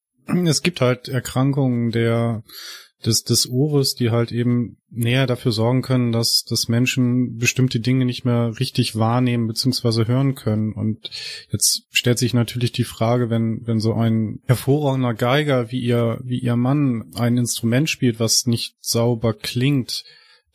es 0.46 0.62
gibt 0.62 0.82
halt 0.82 1.08
Erkrankungen 1.08 1.92
der, 1.92 2.44
des, 3.06 3.24
des 3.24 3.50
Ohres, 3.50 3.96
die 3.96 4.12
halt 4.12 4.32
eben 4.32 4.78
näher 4.90 5.28
dafür 5.28 5.52
sorgen 5.52 5.82
können, 5.82 6.12
dass, 6.12 6.44
dass 6.44 6.68
Menschen 6.68 7.38
bestimmte 7.38 7.80
Dinge 7.80 8.06
nicht 8.06 8.26
mehr 8.26 8.60
richtig 8.60 8.96
wahrnehmen 8.96 9.48
bzw. 9.48 10.06
hören 10.06 10.36
können. 10.36 10.74
Und 10.74 11.10
jetzt 11.50 11.84
stellt 11.92 12.20
sich 12.20 12.34
natürlich 12.34 12.72
die 12.72 12.84
Frage, 12.84 13.30
wenn, 13.30 13.66
wenn 13.66 13.80
so 13.80 13.94
ein 13.94 14.40
hervorragender 14.46 15.14
Geiger 15.14 15.72
wie 15.72 15.82
ihr, 15.82 16.20
wie 16.24 16.40
ihr 16.40 16.56
Mann 16.56 17.12
ein 17.16 17.38
Instrument 17.38 17.90
spielt, 17.90 18.20
was 18.20 18.46
nicht 18.46 18.76
sauber 18.82 19.34
klingt, 19.34 20.04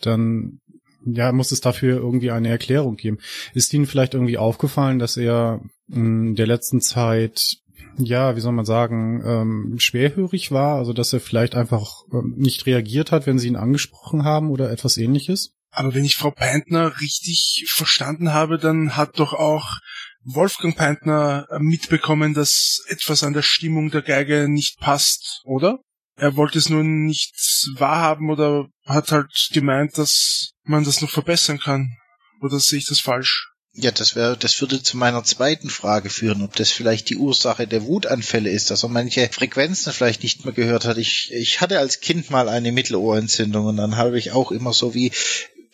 dann 0.01 0.61
ja, 1.07 1.33
muss 1.33 1.53
es 1.53 1.61
dafür 1.61 1.97
irgendwie 1.97 2.31
eine 2.31 2.49
Erklärung 2.49 2.97
geben. 2.97 3.19
Ist 3.55 3.73
Ihnen 3.73 3.87
vielleicht 3.87 4.15
irgendwie 4.15 4.39
aufgefallen, 4.39 4.99
dass 4.99 5.17
er 5.17 5.61
in 5.89 6.35
der 6.35 6.47
letzten 6.47 6.81
Zeit 6.81 7.59
ja, 7.99 8.37
wie 8.37 8.41
soll 8.41 8.53
man 8.53 8.65
sagen, 8.65 9.23
ähm, 9.25 9.75
schwerhörig 9.79 10.51
war, 10.51 10.77
also 10.77 10.93
dass 10.93 11.13
er 11.13 11.21
vielleicht 11.21 11.55
einfach 11.55 12.03
ähm, 12.13 12.35
nicht 12.37 12.67
reagiert 12.67 13.13
hat, 13.13 13.27
wenn 13.27 13.39
sie 13.39 13.49
ihn 13.49 13.57
angesprochen 13.57 14.25
haben 14.25 14.51
oder 14.51 14.71
etwas 14.71 14.97
ähnliches? 14.97 15.53
Aber 15.71 15.95
wenn 15.95 16.05
ich 16.05 16.17
Frau 16.17 16.31
Peintner 16.31 17.01
richtig 17.01 17.67
verstanden 17.69 18.33
habe, 18.33 18.59
dann 18.59 18.97
hat 18.97 19.19
doch 19.19 19.35
auch 19.35 19.79
Wolfgang 20.25 20.77
Peintner 20.77 21.47
mitbekommen, 21.59 22.35
dass 22.35 22.83
etwas 22.89 23.23
an 23.23 23.33
der 23.33 23.43
Stimmung 23.43 23.91
der 23.91 24.03
Geige 24.03 24.49
nicht 24.49 24.81
passt, 24.81 25.43
oder? 25.45 25.81
Er 26.17 26.37
wollte 26.37 26.59
es 26.59 26.71
nur 26.71 26.83
nicht 26.83 27.35
wahrhaben 27.77 28.31
oder 28.31 28.69
hat 28.87 29.13
halt 29.13 29.51
gemeint, 29.53 29.99
dass 29.99 30.53
man 30.65 30.83
das 30.83 31.03
noch 31.03 31.11
verbessern 31.11 31.59
kann. 31.59 31.97
Oder 32.41 32.59
sehe 32.59 32.79
ich 32.79 32.87
das 32.87 33.01
falsch? 33.01 33.53
Ja, 33.79 33.91
das 33.91 34.17
wäre, 34.17 34.39
das 34.39 34.59
würde 34.63 34.83
zu 34.83 34.97
meiner 34.97 35.23
zweiten 35.23 35.69
Frage 35.69 36.09
führen, 36.09 36.41
ob 36.43 36.57
das 36.57 36.71
vielleicht 36.71 37.11
die 37.11 37.19
Ursache 37.19 37.67
der 37.67 37.85
Wutanfälle 37.85 38.49
ist, 38.49 38.71
dass 38.71 38.83
er 38.83 38.89
manche 38.89 39.29
Frequenzen 39.31 39.93
vielleicht 39.93 40.23
nicht 40.23 40.47
mehr 40.47 40.55
gehört 40.55 40.87
hat. 40.87 40.97
Ich, 40.97 41.31
ich 41.31 41.61
hatte 41.61 41.79
als 41.79 42.01
Kind 42.01 42.31
mal 42.31 42.49
eine 42.49 42.73
Mittelohrentzündung 42.73 43.67
und 43.67 43.77
dann 43.77 43.99
habe 43.99 44.19
ich 44.19 44.33
auch 44.33 44.51
immer 44.51 44.73
so 44.73 44.95
wie, 44.95 45.13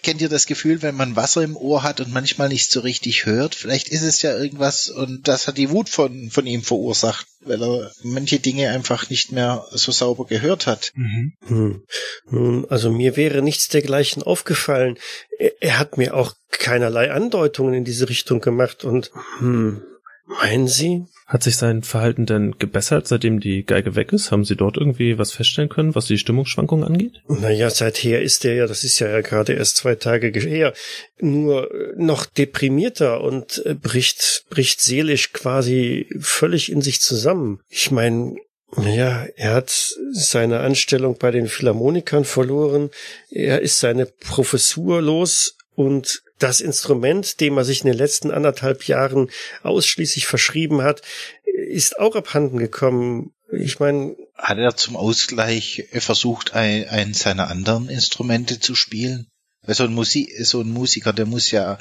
kennt 0.02 0.21
ihr 0.21 0.28
das 0.28 0.47
Gefühl, 0.47 0.82
wenn 0.82 0.94
man 0.94 1.16
Wasser 1.16 1.42
im 1.42 1.56
Ohr 1.56 1.82
hat 1.82 2.00
und 2.00 2.12
manchmal 2.12 2.49
nicht 2.49 2.71
so 2.71 2.80
richtig 2.80 3.26
hört? 3.26 3.54
Vielleicht 3.54 3.88
ist 3.88 4.02
es 4.02 4.23
ja 4.23 4.37
irgendwas 4.37 4.88
und 4.90 5.28
das 5.28 5.47
hat 5.47 5.59
die 5.59 5.71
Wut 5.71 5.88
von, 5.88 6.30
von 6.30 6.47
ihm 6.47 6.62
verursacht, 6.62 7.26
weil 7.40 7.62
er 7.62 7.92
manche 8.02 8.40
Dinge 8.40 8.71
einfach 8.71 9.09
nicht 9.11 9.32
mehr 9.32 9.64
so 9.71 9.92
sauber 9.92 10.26
gehört 10.26 10.66
hat. 10.66 10.92
Mhm. 10.94 11.32
hm. 11.47 11.82
Nun, 12.30 12.66
also 12.68 12.90
mir 12.90 13.16
wäre 13.16 13.42
nichts 13.42 13.68
dergleichen 13.68 14.23
aufgefallen. 14.23 14.99
Er, 15.38 15.52
er 15.61 15.78
hat 15.78 15.99
mir 15.99 16.14
auch 16.14 16.35
keinerlei 16.50 17.11
Andeutungen 17.11 17.75
in 17.75 17.85
diese 17.85 18.09
Richtung 18.09 18.40
gemacht 18.40 18.85
und, 18.85 19.11
hm, 19.38 19.82
meinen 20.26 20.68
Sie? 20.68 21.04
Hat 21.26 21.42
sich 21.42 21.56
sein 21.56 21.82
Verhalten 21.82 22.26
denn 22.26 22.56
gebessert, 22.58 23.06
seitdem 23.06 23.40
die 23.40 23.64
Geige 23.64 23.96
weg 23.96 24.12
ist? 24.12 24.30
Haben 24.30 24.44
Sie 24.44 24.56
dort 24.56 24.76
irgendwie 24.76 25.16
was 25.16 25.32
feststellen 25.32 25.70
können, 25.70 25.94
was 25.94 26.06
die 26.06 26.18
Stimmungsschwankungen 26.18 26.84
angeht? 26.84 27.22
Naja, 27.26 27.70
seither 27.70 28.20
ist 28.20 28.44
er 28.44 28.54
ja, 28.54 28.66
das 28.66 28.84
ist 28.84 28.98
ja 28.98 29.20
gerade 29.22 29.54
erst 29.54 29.76
zwei 29.76 29.94
Tage 29.94 30.30
ge- 30.30 30.46
her, 30.46 30.74
nur 31.20 31.70
äh, 31.72 31.94
noch 31.96 32.26
deprimierter 32.26 33.22
und 33.22 33.64
äh, 33.64 33.74
bricht, 33.74 34.44
bricht 34.50 34.80
seelisch 34.82 35.32
quasi 35.32 36.06
völlig 36.20 36.70
in 36.70 36.82
sich 36.82 37.00
zusammen. 37.00 37.60
Ich 37.68 37.90
meine, 37.90 38.36
ja, 38.76 39.26
er 39.36 39.54
hat 39.54 39.70
seine 40.12 40.60
Anstellung 40.60 41.16
bei 41.18 41.30
den 41.30 41.46
Philharmonikern 41.46 42.24
verloren, 42.24 42.90
er 43.30 43.60
ist 43.60 43.80
seine 43.80 44.06
Professur 44.06 45.00
los 45.00 45.56
und 45.74 46.22
das 46.38 46.60
Instrument, 46.60 47.40
dem 47.40 47.56
er 47.56 47.64
sich 47.64 47.82
in 47.82 47.86
den 47.86 47.96
letzten 47.96 48.30
anderthalb 48.30 48.86
Jahren 48.86 49.30
ausschließlich 49.62 50.26
verschrieben 50.26 50.82
hat, 50.82 51.02
ist 51.44 51.98
auch 51.98 52.16
abhanden 52.16 52.58
gekommen. 52.58 53.32
Ich 53.52 53.80
meine, 53.80 54.16
Hat 54.36 54.58
er 54.58 54.76
zum 54.76 54.96
Ausgleich 54.96 55.88
versucht, 55.92 56.54
ein, 56.54 56.88
ein 56.88 57.14
seiner 57.14 57.48
anderen 57.48 57.88
Instrumente 57.88 58.60
zu 58.60 58.74
spielen? 58.74 59.28
Weil 59.64 59.76
so 59.76 59.84
ein, 59.84 59.94
Musi 59.94 60.32
so 60.42 60.60
ein 60.60 60.70
Musiker, 60.70 61.12
der 61.12 61.26
muss 61.26 61.52
ja, 61.52 61.78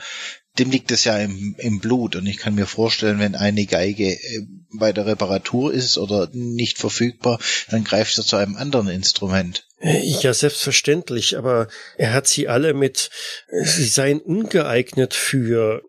dem 0.59 0.69
liegt 0.69 0.91
es 0.91 1.03
ja 1.03 1.17
im, 1.17 1.55
im 1.57 1.79
Blut. 1.79 2.15
Und 2.15 2.27
ich 2.27 2.37
kann 2.37 2.53
mir 2.53 2.67
vorstellen, 2.67 3.19
wenn 3.19 3.35
eine 3.35 3.65
Geige 3.65 4.11
äh, 4.11 4.45
bei 4.77 4.93
der 4.93 5.07
Reparatur 5.07 5.73
ist 5.73 5.97
oder 5.97 6.29
nicht 6.31 6.77
verfügbar, 6.77 7.39
dann 7.69 7.83
greift 7.83 8.17
er 8.17 8.23
zu 8.23 8.35
einem 8.35 8.55
anderen 8.55 8.87
Instrument. 8.87 9.65
Ja, 9.83 10.33
selbstverständlich, 10.33 11.37
aber 11.37 11.67
er 11.97 12.13
hat 12.13 12.27
sie 12.27 12.47
alle 12.47 12.73
mit, 12.73 13.09
sie 13.49 13.85
seien 13.85 14.19
ungeeignet 14.19 15.13
für 15.13 15.81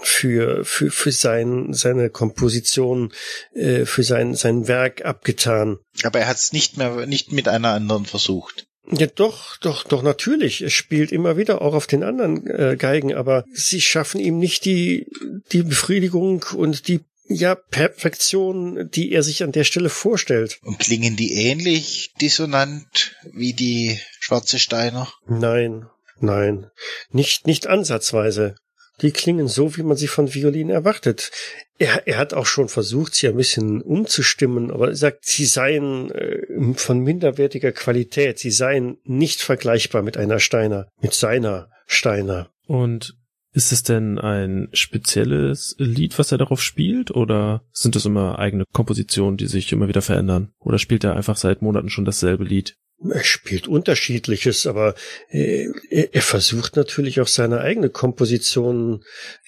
für 0.00 0.64
für 0.64 0.90
für 0.90 1.12
sein 1.12 1.72
seine 1.72 2.10
Komposition 2.10 3.12
äh, 3.54 3.84
für 3.86 4.02
sein 4.02 4.34
sein 4.34 4.68
Werk 4.68 5.04
abgetan. 5.04 5.78
Aber 6.02 6.20
er 6.20 6.28
hat 6.28 6.36
es 6.36 6.52
nicht 6.52 6.76
mehr, 6.76 7.06
nicht 7.06 7.32
mit 7.32 7.48
einer 7.48 7.70
anderen 7.70 8.04
versucht. 8.04 8.66
Ja, 8.90 9.06
doch, 9.06 9.56
doch, 9.58 9.84
doch, 9.84 10.02
natürlich. 10.02 10.62
Er 10.62 10.70
spielt 10.70 11.10
immer 11.10 11.38
wieder 11.38 11.62
auch 11.62 11.74
auf 11.74 11.86
den 11.86 12.02
anderen 12.02 12.46
äh, 12.46 12.76
Geigen, 12.76 13.14
aber 13.14 13.44
sie 13.50 13.80
schaffen 13.80 14.20
ihm 14.20 14.38
nicht 14.38 14.66
die, 14.66 15.06
die 15.52 15.62
Befriedigung 15.62 16.44
und 16.54 16.86
die, 16.88 17.00
ja, 17.26 17.54
Perfektion, 17.54 18.90
die 18.90 19.12
er 19.12 19.22
sich 19.22 19.42
an 19.42 19.52
der 19.52 19.64
Stelle 19.64 19.88
vorstellt. 19.88 20.58
Und 20.62 20.78
klingen 20.78 21.16
die 21.16 21.34
ähnlich 21.34 22.12
dissonant 22.20 23.16
wie 23.32 23.54
die 23.54 23.98
Schwarze 24.20 24.58
Steiner? 24.58 25.12
Nein, 25.26 25.86
nein, 26.18 26.70
nicht, 27.10 27.46
nicht 27.46 27.66
ansatzweise. 27.66 28.56
Die 29.02 29.10
klingen 29.10 29.48
so, 29.48 29.76
wie 29.76 29.82
man 29.82 29.96
sie 29.96 30.06
von 30.06 30.32
Violinen 30.32 30.70
erwartet. 30.70 31.32
Er, 31.78 32.06
er 32.06 32.18
hat 32.18 32.32
auch 32.32 32.46
schon 32.46 32.68
versucht, 32.68 33.14
sie 33.14 33.26
ein 33.26 33.36
bisschen 33.36 33.82
umzustimmen, 33.82 34.70
aber 34.70 34.88
er 34.88 34.94
sagt, 34.94 35.24
sie 35.24 35.46
seien 35.46 36.12
äh, 36.12 36.74
von 36.74 37.00
minderwertiger 37.00 37.72
Qualität, 37.72 38.38
sie 38.38 38.52
seien 38.52 38.98
nicht 39.02 39.42
vergleichbar 39.42 40.02
mit 40.02 40.16
einer 40.16 40.38
Steiner, 40.38 40.86
mit 41.00 41.12
seiner 41.12 41.70
Steiner. 41.86 42.50
Und 42.66 43.16
ist 43.54 43.70
es 43.70 43.84
denn 43.84 44.18
ein 44.18 44.68
spezielles 44.72 45.76
Lied, 45.78 46.18
was 46.18 46.32
er 46.32 46.38
darauf 46.38 46.60
spielt, 46.60 47.12
oder 47.12 47.62
sind 47.72 47.94
es 47.94 48.04
immer 48.04 48.38
eigene 48.40 48.64
Kompositionen, 48.72 49.36
die 49.36 49.46
sich 49.46 49.72
immer 49.72 49.86
wieder 49.86 50.02
verändern? 50.02 50.52
Oder 50.58 50.78
spielt 50.78 51.04
er 51.04 51.14
einfach 51.14 51.36
seit 51.36 51.62
Monaten 51.62 51.88
schon 51.88 52.04
dasselbe 52.04 52.42
Lied? 52.42 52.76
Er 53.08 53.22
spielt 53.22 53.68
unterschiedliches, 53.68 54.66
aber 54.66 54.96
äh, 55.28 55.68
er, 55.88 56.14
er 56.14 56.22
versucht 56.22 56.74
natürlich 56.74 57.20
auch 57.20 57.28
seine 57.28 57.60
eigene 57.60 57.90
Komposition 57.90 59.04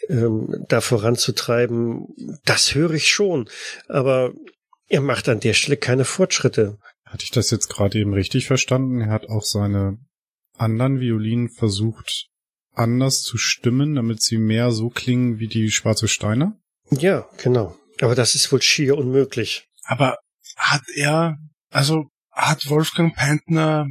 ähm, 0.08 0.64
da 0.68 0.80
voranzutreiben. 0.80 2.06
Das 2.44 2.76
höre 2.76 2.92
ich 2.92 3.10
schon, 3.10 3.48
aber 3.88 4.34
er 4.88 5.00
macht 5.00 5.28
an 5.28 5.40
der 5.40 5.54
Stelle 5.54 5.78
keine 5.78 6.04
Fortschritte. 6.04 6.78
Hatte 7.04 7.25
ich 7.25 7.32
das 7.32 7.50
jetzt 7.50 7.68
gerade 7.68 7.98
eben 7.98 8.14
richtig 8.14 8.46
verstanden? 8.46 9.00
Er 9.00 9.10
hat 9.10 9.28
auch 9.28 9.44
seine 9.44 9.98
anderen 10.56 11.00
Violinen 11.00 11.48
versucht, 11.48 12.28
anders 12.76 13.23
zu 13.23 13.38
stimmen, 13.38 13.95
damit 13.95 14.23
sie 14.23 14.38
mehr 14.38 14.71
so 14.71 14.88
klingen 14.88 15.38
wie 15.38 15.49
die 15.49 15.71
Schwarze 15.71 16.09
Steiner? 16.09 16.59
Ja, 16.90 17.28
genau. 17.42 17.76
Aber 18.00 18.14
das 18.14 18.35
ist 18.35 18.52
wohl 18.52 18.62
schier 18.62 18.97
unmöglich. 18.97 19.68
Aber 19.85 20.18
hat 20.56 20.83
er, 20.95 21.37
also 21.71 22.06
hat 22.30 22.68
Wolfgang 22.68 23.14
Peintner 23.14 23.87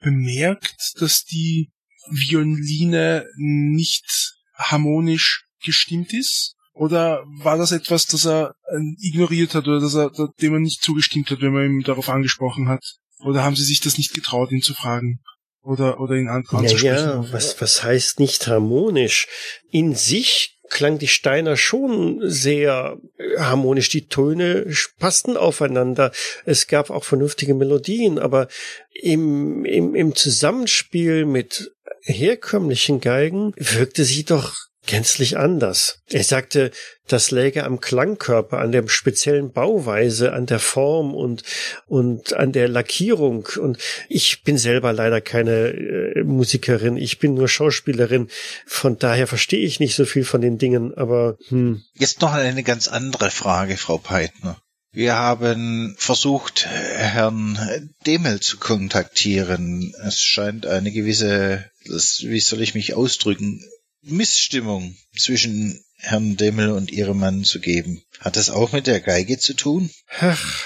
bemerkt, 0.00 0.94
dass 0.98 1.24
die 1.24 1.70
Violine 2.10 3.26
nicht 3.36 4.34
harmonisch 4.54 5.46
gestimmt 5.62 6.12
ist? 6.12 6.54
Oder 6.72 7.24
war 7.38 7.56
das 7.56 7.72
etwas, 7.72 8.06
das 8.06 8.26
er 8.26 8.54
äh, 8.66 8.78
ignoriert 8.98 9.54
hat 9.54 9.68
oder 9.68 9.80
dass 9.80 9.94
er, 9.94 10.10
dem 10.40 10.54
er 10.54 10.60
nicht 10.60 10.82
zugestimmt 10.82 11.30
hat, 11.30 11.40
wenn 11.40 11.52
man 11.52 11.64
ihm 11.66 11.82
darauf 11.82 12.08
angesprochen 12.08 12.68
hat? 12.68 12.84
Oder 13.20 13.44
haben 13.44 13.54
sie 13.54 13.64
sich 13.64 13.80
das 13.80 13.96
nicht 13.96 14.12
getraut, 14.12 14.50
ihn 14.50 14.60
zu 14.60 14.74
fragen? 14.74 15.20
Oder, 15.64 15.98
oder 16.00 16.14
ihn 16.14 16.28
an, 16.28 16.44
Ja, 16.52 16.58
anzusprechen? 16.58 16.86
ja, 17.08 17.32
was, 17.32 17.60
was 17.60 17.82
heißt 17.82 18.20
nicht 18.20 18.46
harmonisch? 18.46 19.28
In 19.70 19.94
sich 19.94 20.58
klang 20.68 20.98
die 20.98 21.08
Steiner 21.08 21.56
schon 21.56 22.20
sehr 22.22 22.98
äh, 23.18 23.38
harmonisch. 23.38 23.88
Die 23.88 24.08
Töne 24.08 24.66
passten 24.98 25.36
aufeinander. 25.36 26.12
Es 26.44 26.66
gab 26.66 26.90
auch 26.90 27.04
vernünftige 27.04 27.54
Melodien, 27.54 28.18
aber 28.18 28.48
im, 28.92 29.64
im, 29.64 29.94
im 29.94 30.14
Zusammenspiel 30.14 31.26
mit 31.26 31.72
herkömmlichen 32.02 33.00
Geigen 33.00 33.52
wirkte 33.56 34.04
sie 34.04 34.24
doch 34.24 34.54
gänzlich 34.86 35.38
anders. 35.38 36.00
Er 36.10 36.24
sagte, 36.24 36.70
das 37.06 37.30
läge 37.30 37.64
am 37.64 37.80
Klangkörper, 37.80 38.58
an 38.58 38.72
der 38.72 38.88
speziellen 38.88 39.52
Bauweise, 39.52 40.32
an 40.32 40.46
der 40.46 40.58
Form 40.58 41.14
und, 41.14 41.42
und 41.86 42.32
an 42.34 42.52
der 42.52 42.68
Lackierung. 42.68 43.46
Und 43.60 43.78
ich 44.08 44.42
bin 44.42 44.58
selber 44.58 44.92
leider 44.92 45.20
keine 45.20 45.68
äh, 45.68 46.24
Musikerin, 46.24 46.96
ich 46.96 47.18
bin 47.18 47.34
nur 47.34 47.48
Schauspielerin. 47.48 48.28
Von 48.66 48.98
daher 48.98 49.26
verstehe 49.26 49.64
ich 49.64 49.80
nicht 49.80 49.94
so 49.94 50.04
viel 50.04 50.24
von 50.24 50.40
den 50.40 50.58
Dingen, 50.58 50.94
aber 50.94 51.36
hm, 51.48 51.82
Jetzt 51.94 52.20
noch 52.20 52.32
eine 52.32 52.62
ganz 52.62 52.88
andere 52.88 53.30
Frage, 53.30 53.76
Frau 53.76 53.98
Peitner. 53.98 54.58
Wir 54.92 55.16
haben 55.16 55.96
versucht, 55.98 56.66
Herrn 56.66 57.90
Demel 58.06 58.38
zu 58.38 58.58
kontaktieren. 58.58 59.92
Es 60.04 60.22
scheint 60.22 60.66
eine 60.66 60.92
gewisse, 60.92 61.68
das, 61.86 62.22
wie 62.22 62.38
soll 62.38 62.62
ich 62.62 62.76
mich 62.76 62.94
ausdrücken, 62.94 63.60
Missstimmung 64.04 64.96
zwischen 65.16 65.82
Herrn 65.96 66.36
Demel 66.36 66.70
und 66.70 66.90
ihrem 66.92 67.18
Mann 67.18 67.44
zu 67.44 67.60
geben. 67.60 68.02
Hat 68.20 68.36
das 68.36 68.50
auch 68.50 68.72
mit 68.72 68.86
der 68.86 69.00
Geige 69.00 69.38
zu 69.38 69.54
tun? 69.54 69.90
Ach, 70.20 70.64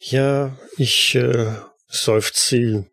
ja, 0.00 0.58
ich 0.76 1.14
äh, 1.14 1.52
seufzt 1.88 2.46
sie. 2.46 2.84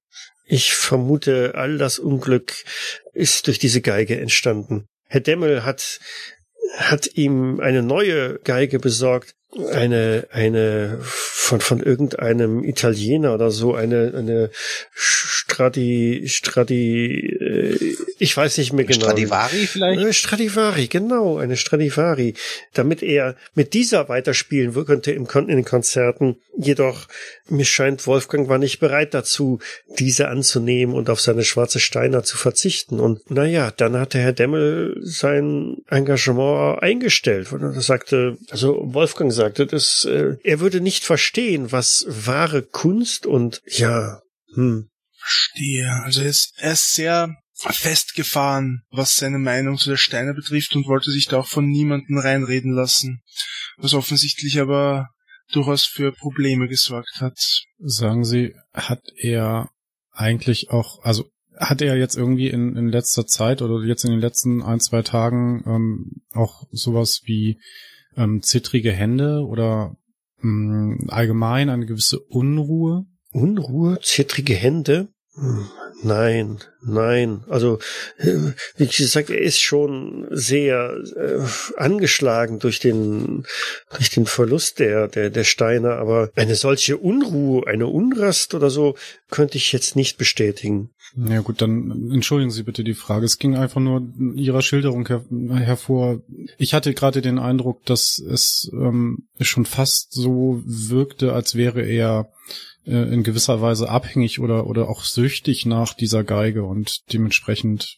Ich 0.46 0.74
vermute, 0.74 1.54
all 1.56 1.78
das 1.78 2.00
Unglück 2.00 2.54
ist 3.14 3.48
durch 3.48 3.60
diese 3.60 3.82
Geige 3.82 4.20
entstanden. 4.20 4.88
Herr 5.06 5.22
Demmel 5.22 5.64
hat 5.64 6.00
hat 6.78 7.08
ihm 7.16 7.60
eine 7.60 7.82
neue 7.82 8.40
Geige 8.40 8.80
besorgt, 8.80 9.36
eine 9.72 10.28
eine 10.32 11.00
von 11.02 11.60
von 11.60 11.82
irgendeinem 11.82 12.64
Italiener 12.64 13.34
oder 13.34 13.50
so 13.50 13.74
eine 13.74 14.14
eine 14.16 14.52
Stradi 14.94 16.24
Stradi 16.28 17.20
äh, 17.20 17.96
ich 18.20 18.36
weiß 18.36 18.58
nicht 18.60 18.74
mehr 18.74 18.86
genau. 18.86 19.06
Stradivari 19.06 19.66
vielleicht? 19.66 20.00
Eine 20.00 20.14
Stradivari 20.14 20.88
genau 20.88 21.38
eine 21.38 21.58
Stradivari. 21.58 22.36
Damit 22.74 23.02
er 23.02 23.36
mit 23.56 23.74
dieser 23.74 24.10
weiterspielen 24.10 24.74
könnte 24.86 25.12
im 25.12 25.26
Kon 25.26 25.50
in 25.50 25.56
den 25.56 25.66
Konzerten. 25.66 26.38
Jedoch 26.56 27.08
mir 27.48 27.66
scheint 27.66 28.06
Wolfgang 28.06 28.50
war 28.50 28.58
nicht 28.60 28.80
bereit 28.80 29.14
dazu 29.14 29.60
diese 29.98 30.28
anzunehmen 30.28 30.94
und 30.94 31.10
auf 31.10 31.22
seine 31.22 31.44
schwarze 31.44 31.80
Steiner 31.80 32.24
zu 32.24 32.38
verzichten. 32.38 33.00
Und 33.00 33.32
naja 33.32 33.72
dann 33.76 33.98
hatte 33.98 34.20
Herr 34.20 34.34
Demmel 34.34 34.98
sein 35.02 35.78
Engagement 35.90 36.84
eingestellt 36.84 37.52
und 37.52 37.64
er 37.64 37.82
sagte 37.82 38.38
also 38.52 38.80
Wolfgang 38.94 39.34
sagte, 39.40 39.66
dass 39.66 40.04
äh, 40.04 40.36
er 40.44 40.60
würde 40.60 40.82
nicht 40.82 41.06
verstehen, 41.06 41.72
was 41.72 42.06
wahre 42.08 42.62
Kunst 42.62 43.26
und 43.26 43.62
ja, 43.66 44.22
hm. 44.54 44.90
Verstehe. 45.18 46.02
Also 46.04 46.22
er 46.22 46.30
ist, 46.30 46.54
er 46.58 46.74
ist 46.74 46.94
sehr 46.94 47.36
festgefahren, 47.54 48.84
was 48.90 49.16
seine 49.16 49.38
Meinung 49.38 49.78
zu 49.78 49.90
der 49.90 49.98
Steiner 49.98 50.34
betrifft 50.34 50.76
und 50.76 50.88
wollte 50.88 51.12
sich 51.12 51.28
da 51.28 51.40
auch 51.40 51.48
von 51.48 51.68
niemandem 51.68 52.18
reinreden 52.18 52.74
lassen. 52.74 53.22
Was 53.78 53.94
offensichtlich 53.94 54.60
aber 54.60 55.08
durchaus 55.52 55.86
für 55.86 56.12
Probleme 56.12 56.68
gesorgt 56.68 57.22
hat. 57.22 57.40
Sagen 57.80 58.26
Sie, 58.26 58.56
hat 58.74 59.02
er 59.18 59.70
eigentlich 60.12 60.70
auch, 60.70 61.02
also 61.04 61.30
hat 61.58 61.82
er 61.82 61.98
jetzt 61.98 62.16
irgendwie 62.16 62.50
in, 62.50 62.76
in 62.76 62.90
letzter 62.90 63.26
Zeit 63.26 63.62
oder 63.62 63.86
jetzt 63.86 64.04
in 64.04 64.12
den 64.12 64.22
letzten 64.22 64.62
ein, 64.62 64.80
zwei 64.80 65.02
Tagen 65.02 65.64
ähm, 65.66 66.24
auch 66.34 66.64
sowas 66.72 67.22
wie 67.24 67.60
ähm, 68.20 68.44
zittrige 68.44 68.92
Hände 68.92 69.46
oder 69.46 69.96
mh, 70.42 71.08
allgemein 71.08 71.70
eine 71.70 71.86
gewisse 71.86 72.20
Unruhe? 72.20 73.06
Unruhe, 73.32 74.00
zittrige 74.02 74.54
Hände? 74.54 75.08
Nein, 76.02 76.60
nein. 76.82 77.44
Also, 77.50 77.80
äh, 78.18 78.54
wie 78.78 78.88
gesagt, 78.88 79.30
er 79.30 79.42
ist 79.42 79.60
schon 79.60 80.28
sehr 80.32 80.98
äh, 81.16 81.40
angeschlagen 81.78 82.60
durch 82.60 82.80
den, 82.80 83.46
durch 83.92 84.10
den 84.10 84.26
Verlust 84.26 84.80
der, 84.80 85.08
der, 85.08 85.30
der 85.30 85.44
Steine, 85.44 85.94
aber 85.96 86.32
eine 86.36 86.56
solche 86.56 86.98
Unruhe, 86.98 87.68
eine 87.68 87.88
Unrast 87.88 88.54
oder 88.54 88.70
so, 88.70 88.96
könnte 89.30 89.58
ich 89.58 89.74
jetzt 89.74 89.96
nicht 89.96 90.18
bestätigen. 90.18 90.92
Ja 91.16 91.42
gut, 91.42 91.62
dann 91.62 92.12
entschuldigen 92.14 92.52
Sie 92.52 92.64
bitte 92.64 92.84
die 92.84 92.94
Frage. 92.94 93.26
Es 93.26 93.40
ging 93.40 93.56
einfach 93.56 93.82
nur 93.82 94.08
Ihrer 94.36 94.62
Schilderung 94.62 95.08
her 95.08 95.26
hervor. 95.52 96.22
Ich 96.58 96.74
hatte 96.74 96.94
gerade 96.94 97.22
den 97.22 97.40
Eindruck, 97.40 97.84
dass 97.86 98.20
es 98.20 98.70
ähm, 98.74 99.28
schon 99.42 99.66
fast 99.66 100.14
so 100.14 100.62
wirkte, 100.66 101.34
als 101.34 101.56
wäre 101.56 101.82
er 101.82 102.30
äh, 102.86 103.14
in 103.14 103.24
gewisser 103.24 103.62
Weise 103.62 103.90
abhängig 103.90 104.40
oder, 104.40 104.68
oder 104.68 104.90
auch 104.90 105.04
süchtig 105.04 105.66
nach 105.66 105.94
dieser 105.94 106.24
Geige 106.24 106.64
und 106.64 107.12
dementsprechend, 107.14 107.98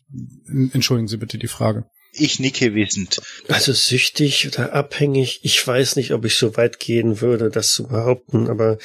entschuldigen 0.74 1.08
Sie 1.08 1.18
bitte 1.18 1.38
die 1.38 1.48
Frage. 1.48 1.86
Ich 2.14 2.40
nicke 2.40 2.76
wissend. 2.76 3.22
Also 3.48 3.72
süchtig 3.72 4.48
oder 4.48 4.74
abhängig, 4.74 5.40
ich 5.44 5.66
weiß 5.66 5.96
nicht, 5.96 6.12
ob 6.12 6.26
ich 6.26 6.36
so 6.36 6.58
weit 6.58 6.80
gehen 6.80 7.22
würde, 7.22 7.50
das 7.50 7.74
zu 7.74 7.88
behaupten, 7.88 8.50
aber 8.50 8.80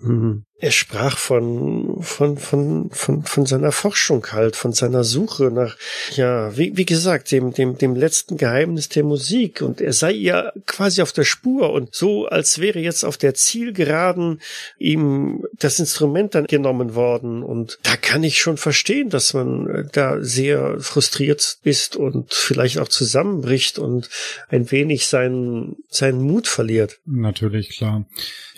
hm, 0.00 0.44
er 0.62 0.72
sprach 0.72 1.16
von, 1.16 2.02
von, 2.02 2.36
von, 2.36 2.90
von, 2.90 3.22
von 3.22 3.46
seiner 3.46 3.72
Forschung 3.72 4.26
halt, 4.30 4.56
von 4.56 4.74
seiner 4.74 5.04
Suche 5.04 5.50
nach, 5.50 5.76
ja, 6.16 6.54
wie, 6.56 6.76
wie 6.76 6.84
gesagt, 6.84 7.32
dem, 7.32 7.52
dem, 7.54 7.78
dem 7.78 7.96
letzten 7.96 8.36
Geheimnis 8.36 8.90
der 8.90 9.04
Musik. 9.04 9.62
Und 9.62 9.80
er 9.80 9.94
sei 9.94 10.12
ja 10.12 10.52
quasi 10.66 11.00
auf 11.00 11.12
der 11.12 11.24
Spur 11.24 11.72
und 11.72 11.94
so, 11.94 12.26
als 12.26 12.58
wäre 12.58 12.78
jetzt 12.78 13.04
auf 13.04 13.16
der 13.16 13.32
Zielgeraden 13.32 14.42
ihm 14.78 15.44
das 15.58 15.80
Instrument 15.80 16.34
dann 16.34 16.46
genommen 16.46 16.94
worden. 16.94 17.42
Und 17.42 17.78
da 17.82 17.96
kann 17.96 18.22
ich 18.22 18.38
schon 18.38 18.58
verstehen, 18.58 19.08
dass 19.08 19.32
man 19.32 19.88
da 19.92 20.18
sehr 20.20 20.78
frustriert 20.80 21.56
ist 21.62 21.96
und 21.96 22.34
vielleicht 22.34 22.78
auch 22.78 22.88
zusammenbricht 22.88 23.78
und 23.78 24.10
ein 24.48 24.70
wenig 24.70 25.06
seinen, 25.06 25.76
seinen 25.88 26.20
Mut 26.20 26.48
verliert. 26.48 27.00
Natürlich, 27.06 27.70
klar. 27.70 28.04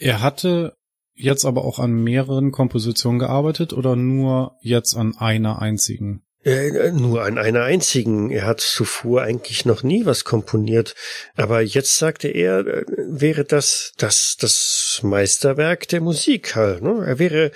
Er 0.00 0.20
hatte 0.20 0.74
jetzt 1.14 1.44
aber 1.44 1.64
auch 1.64 1.78
an 1.78 1.92
mehreren 1.92 2.52
Kompositionen 2.52 3.18
gearbeitet 3.18 3.72
oder 3.72 3.96
nur 3.96 4.56
jetzt 4.60 4.96
an 4.96 5.16
einer 5.16 5.60
einzigen? 5.60 6.22
Äh, 6.44 6.90
nur 6.90 7.22
an 7.22 7.38
einer 7.38 7.62
einzigen. 7.62 8.30
Er 8.30 8.46
hat 8.46 8.60
zuvor 8.60 9.22
eigentlich 9.22 9.64
noch 9.64 9.84
nie 9.84 10.06
was 10.06 10.24
komponiert. 10.24 10.96
Aber 11.36 11.60
jetzt 11.60 11.98
sagte 11.98 12.26
er, 12.26 12.66
äh, 12.66 12.84
wäre 12.96 13.44
das 13.44 13.92
das, 13.96 14.36
das 14.40 15.00
Meisterwerk 15.04 15.86
der 15.86 16.00
Musik 16.00 16.56
halt. 16.56 16.82
Ne? 16.82 17.04
Er 17.06 17.20
wäre 17.20 17.52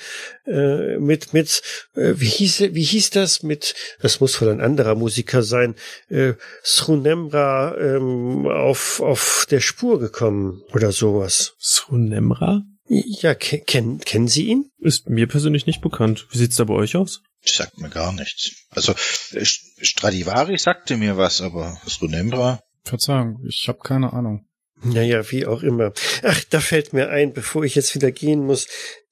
äh, 0.47 0.99
mit, 0.99 1.33
mit 1.33 1.63
äh, 1.97 2.13
wie, 2.15 2.27
hieß, 2.29 2.61
wie 2.75 2.85
hieß 2.85 3.11
das? 3.11 3.43
Mit, 3.43 3.75
das 4.03 4.21
muss 4.21 4.41
wohl 4.41 4.51
ein 4.51 4.61
anderer 4.61 4.95
Musiker 4.95 5.43
sein, 5.43 5.75
äh, 6.09 6.35
Srunemra 6.63 7.77
ähm, 7.79 8.47
auf, 8.47 9.01
auf 9.01 9.49
der 9.51 9.61
Spur 9.61 9.99
gekommen 9.99 10.63
oder 10.73 10.93
sowas. 10.93 11.57
Srunemra? 11.59 12.63
Ja, 12.89 13.35
kennen, 13.35 14.01
kennen 14.01 14.29
Sie 14.29 14.47
ihn? 14.47 14.71
Ist 14.79 15.09
mir 15.09 15.27
persönlich 15.27 15.67
nicht 15.67 15.81
bekannt. 15.81 16.27
Wie 16.31 16.39
sieht's 16.39 16.57
da 16.57 16.65
bei 16.65 16.75
euch 16.75 16.97
aus? 16.97 17.23
Sagt 17.45 17.79
mir 17.79 17.91
gar 17.91 18.13
nichts. 18.13 18.53
Also 18.71 18.95
Stradivari 18.97 20.59
sagte 20.59 20.97
mir 20.97 21.17
was, 21.17 21.41
aber 21.41 21.81
Srunembra? 21.87 22.61
Verzeihung, 22.85 23.41
ich 23.47 23.69
habe 23.69 23.79
keine 23.81 24.13
Ahnung. 24.13 24.47
Naja, 24.83 25.31
wie 25.31 25.47
auch 25.47 25.63
immer. 25.63 25.93
Ach, 26.23 26.45
da 26.51 26.61
fällt 26.61 26.93
mir 26.93 27.09
ein, 27.09 27.33
bevor 27.33 27.65
ich 27.65 27.75
jetzt 27.75 27.95
wieder 27.95 28.13
gehen 28.13 28.45
muss. 28.45 28.69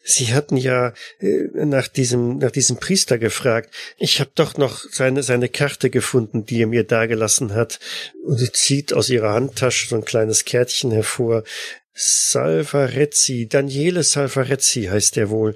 Sie 0.07 0.35
hatten 0.35 0.59
ja 0.59 0.93
äh, 1.19 1.49
nach 1.55 1.89
diesem 1.89 2.37
nach 2.37 2.51
diesem 2.51 2.77
Priester 2.77 3.17
gefragt. 3.17 3.75
Ich 3.97 4.21
habe 4.21 4.31
doch 4.35 4.59
noch 4.59 4.85
seine 4.91 5.23
seine 5.23 5.49
Karte 5.49 5.89
gefunden, 5.89 6.45
die 6.45 6.61
er 6.61 6.67
mir 6.67 6.85
dagelassen 6.85 7.55
hat. 7.55 7.81
Und 8.27 8.37
sie 8.37 8.53
zieht 8.53 8.93
aus 8.93 9.09
ihrer 9.09 9.33
Handtasche 9.33 9.89
so 9.89 9.97
ein 9.97 10.05
kleines 10.05 10.45
Kärtchen 10.45 10.91
hervor. 10.91 11.45
Salvarezzi, 11.94 13.48
Daniele 13.48 14.02
Salvarezzi 14.02 14.85
heißt 14.85 15.16
er 15.16 15.30
wohl 15.30 15.54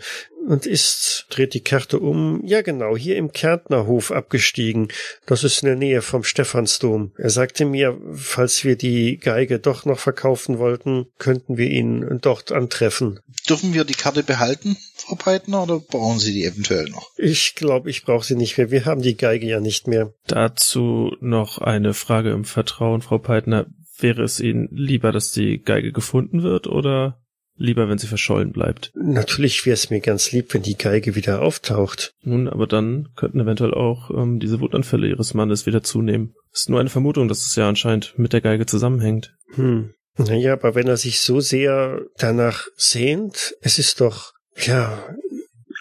und 0.48 0.64
ist, 0.64 1.26
dreht 1.28 1.52
die 1.52 1.60
Karte 1.60 1.98
um, 1.98 2.40
ja 2.44 2.62
genau, 2.62 2.96
hier 2.96 3.16
im 3.16 3.32
Kärntnerhof 3.32 4.10
abgestiegen. 4.10 4.88
Das 5.26 5.44
ist 5.44 5.62
in 5.62 5.66
der 5.66 5.76
Nähe 5.76 6.00
vom 6.00 6.24
Stephansdom. 6.24 7.12
Er 7.18 7.28
sagte 7.28 7.66
mir, 7.66 7.98
falls 8.14 8.64
wir 8.64 8.76
die 8.76 9.18
Geige 9.18 9.58
doch 9.58 9.84
noch 9.84 9.98
verkaufen 9.98 10.58
wollten, 10.58 11.06
könnten 11.18 11.58
wir 11.58 11.68
ihn 11.68 12.18
dort 12.22 12.50
antreffen. 12.50 13.20
Dürfen 13.48 13.74
wir 13.74 13.84
die 13.84 13.94
Karte 13.94 14.22
behalten, 14.22 14.76
Frau 14.96 15.16
Peitner, 15.16 15.64
oder 15.64 15.80
brauchen 15.80 16.18
Sie 16.18 16.32
die 16.32 16.44
eventuell 16.44 16.88
noch? 16.88 17.10
Ich 17.18 17.54
glaube, 17.54 17.90
ich 17.90 18.04
brauche 18.04 18.24
sie 18.24 18.36
nicht 18.36 18.56
mehr. 18.56 18.70
Wir 18.70 18.86
haben 18.86 19.02
die 19.02 19.16
Geige 19.16 19.46
ja 19.46 19.60
nicht 19.60 19.86
mehr. 19.86 20.12
Dazu 20.26 21.14
noch 21.20 21.58
eine 21.58 21.92
Frage 21.92 22.30
im 22.30 22.44
Vertrauen, 22.44 23.02
Frau 23.02 23.18
Peitner. 23.18 23.66
Wäre 23.98 24.22
es 24.22 24.40
Ihnen 24.40 24.68
lieber, 24.70 25.12
dass 25.12 25.32
die 25.32 25.60
Geige 25.60 25.92
gefunden 25.92 26.42
wird 26.42 26.66
oder 26.66 27.20
lieber, 27.56 27.88
wenn 27.88 27.98
sie 27.98 28.06
verschollen 28.06 28.52
bleibt? 28.52 28.92
Natürlich 28.94 29.66
wäre 29.66 29.74
es 29.74 29.90
mir 29.90 30.00
ganz 30.00 30.32
lieb, 30.32 30.54
wenn 30.54 30.62
die 30.62 30.78
Geige 30.78 31.16
wieder 31.16 31.42
auftaucht. 31.42 32.14
Nun, 32.22 32.48
aber 32.48 32.66
dann 32.66 33.08
könnten 33.16 33.40
eventuell 33.40 33.74
auch 33.74 34.10
ähm, 34.10 34.38
diese 34.38 34.60
Wutanfälle 34.60 35.08
Ihres 35.08 35.34
Mannes 35.34 35.66
wieder 35.66 35.82
zunehmen. 35.82 36.34
Es 36.52 36.60
ist 36.60 36.70
nur 36.70 36.80
eine 36.80 36.90
Vermutung, 36.90 37.28
dass 37.28 37.44
es 37.44 37.56
ja 37.56 37.68
anscheinend 37.68 38.18
mit 38.18 38.32
der 38.32 38.40
Geige 38.40 38.66
zusammenhängt. 38.66 39.34
Hm. 39.54 39.94
Naja, 40.16 40.52
aber 40.52 40.74
wenn 40.74 40.88
er 40.88 40.96
sich 40.96 41.20
so 41.20 41.40
sehr 41.40 42.00
danach 42.16 42.66
sehnt, 42.76 43.54
es 43.60 43.78
ist 43.78 44.00
doch, 44.00 44.32
ja, 44.56 45.14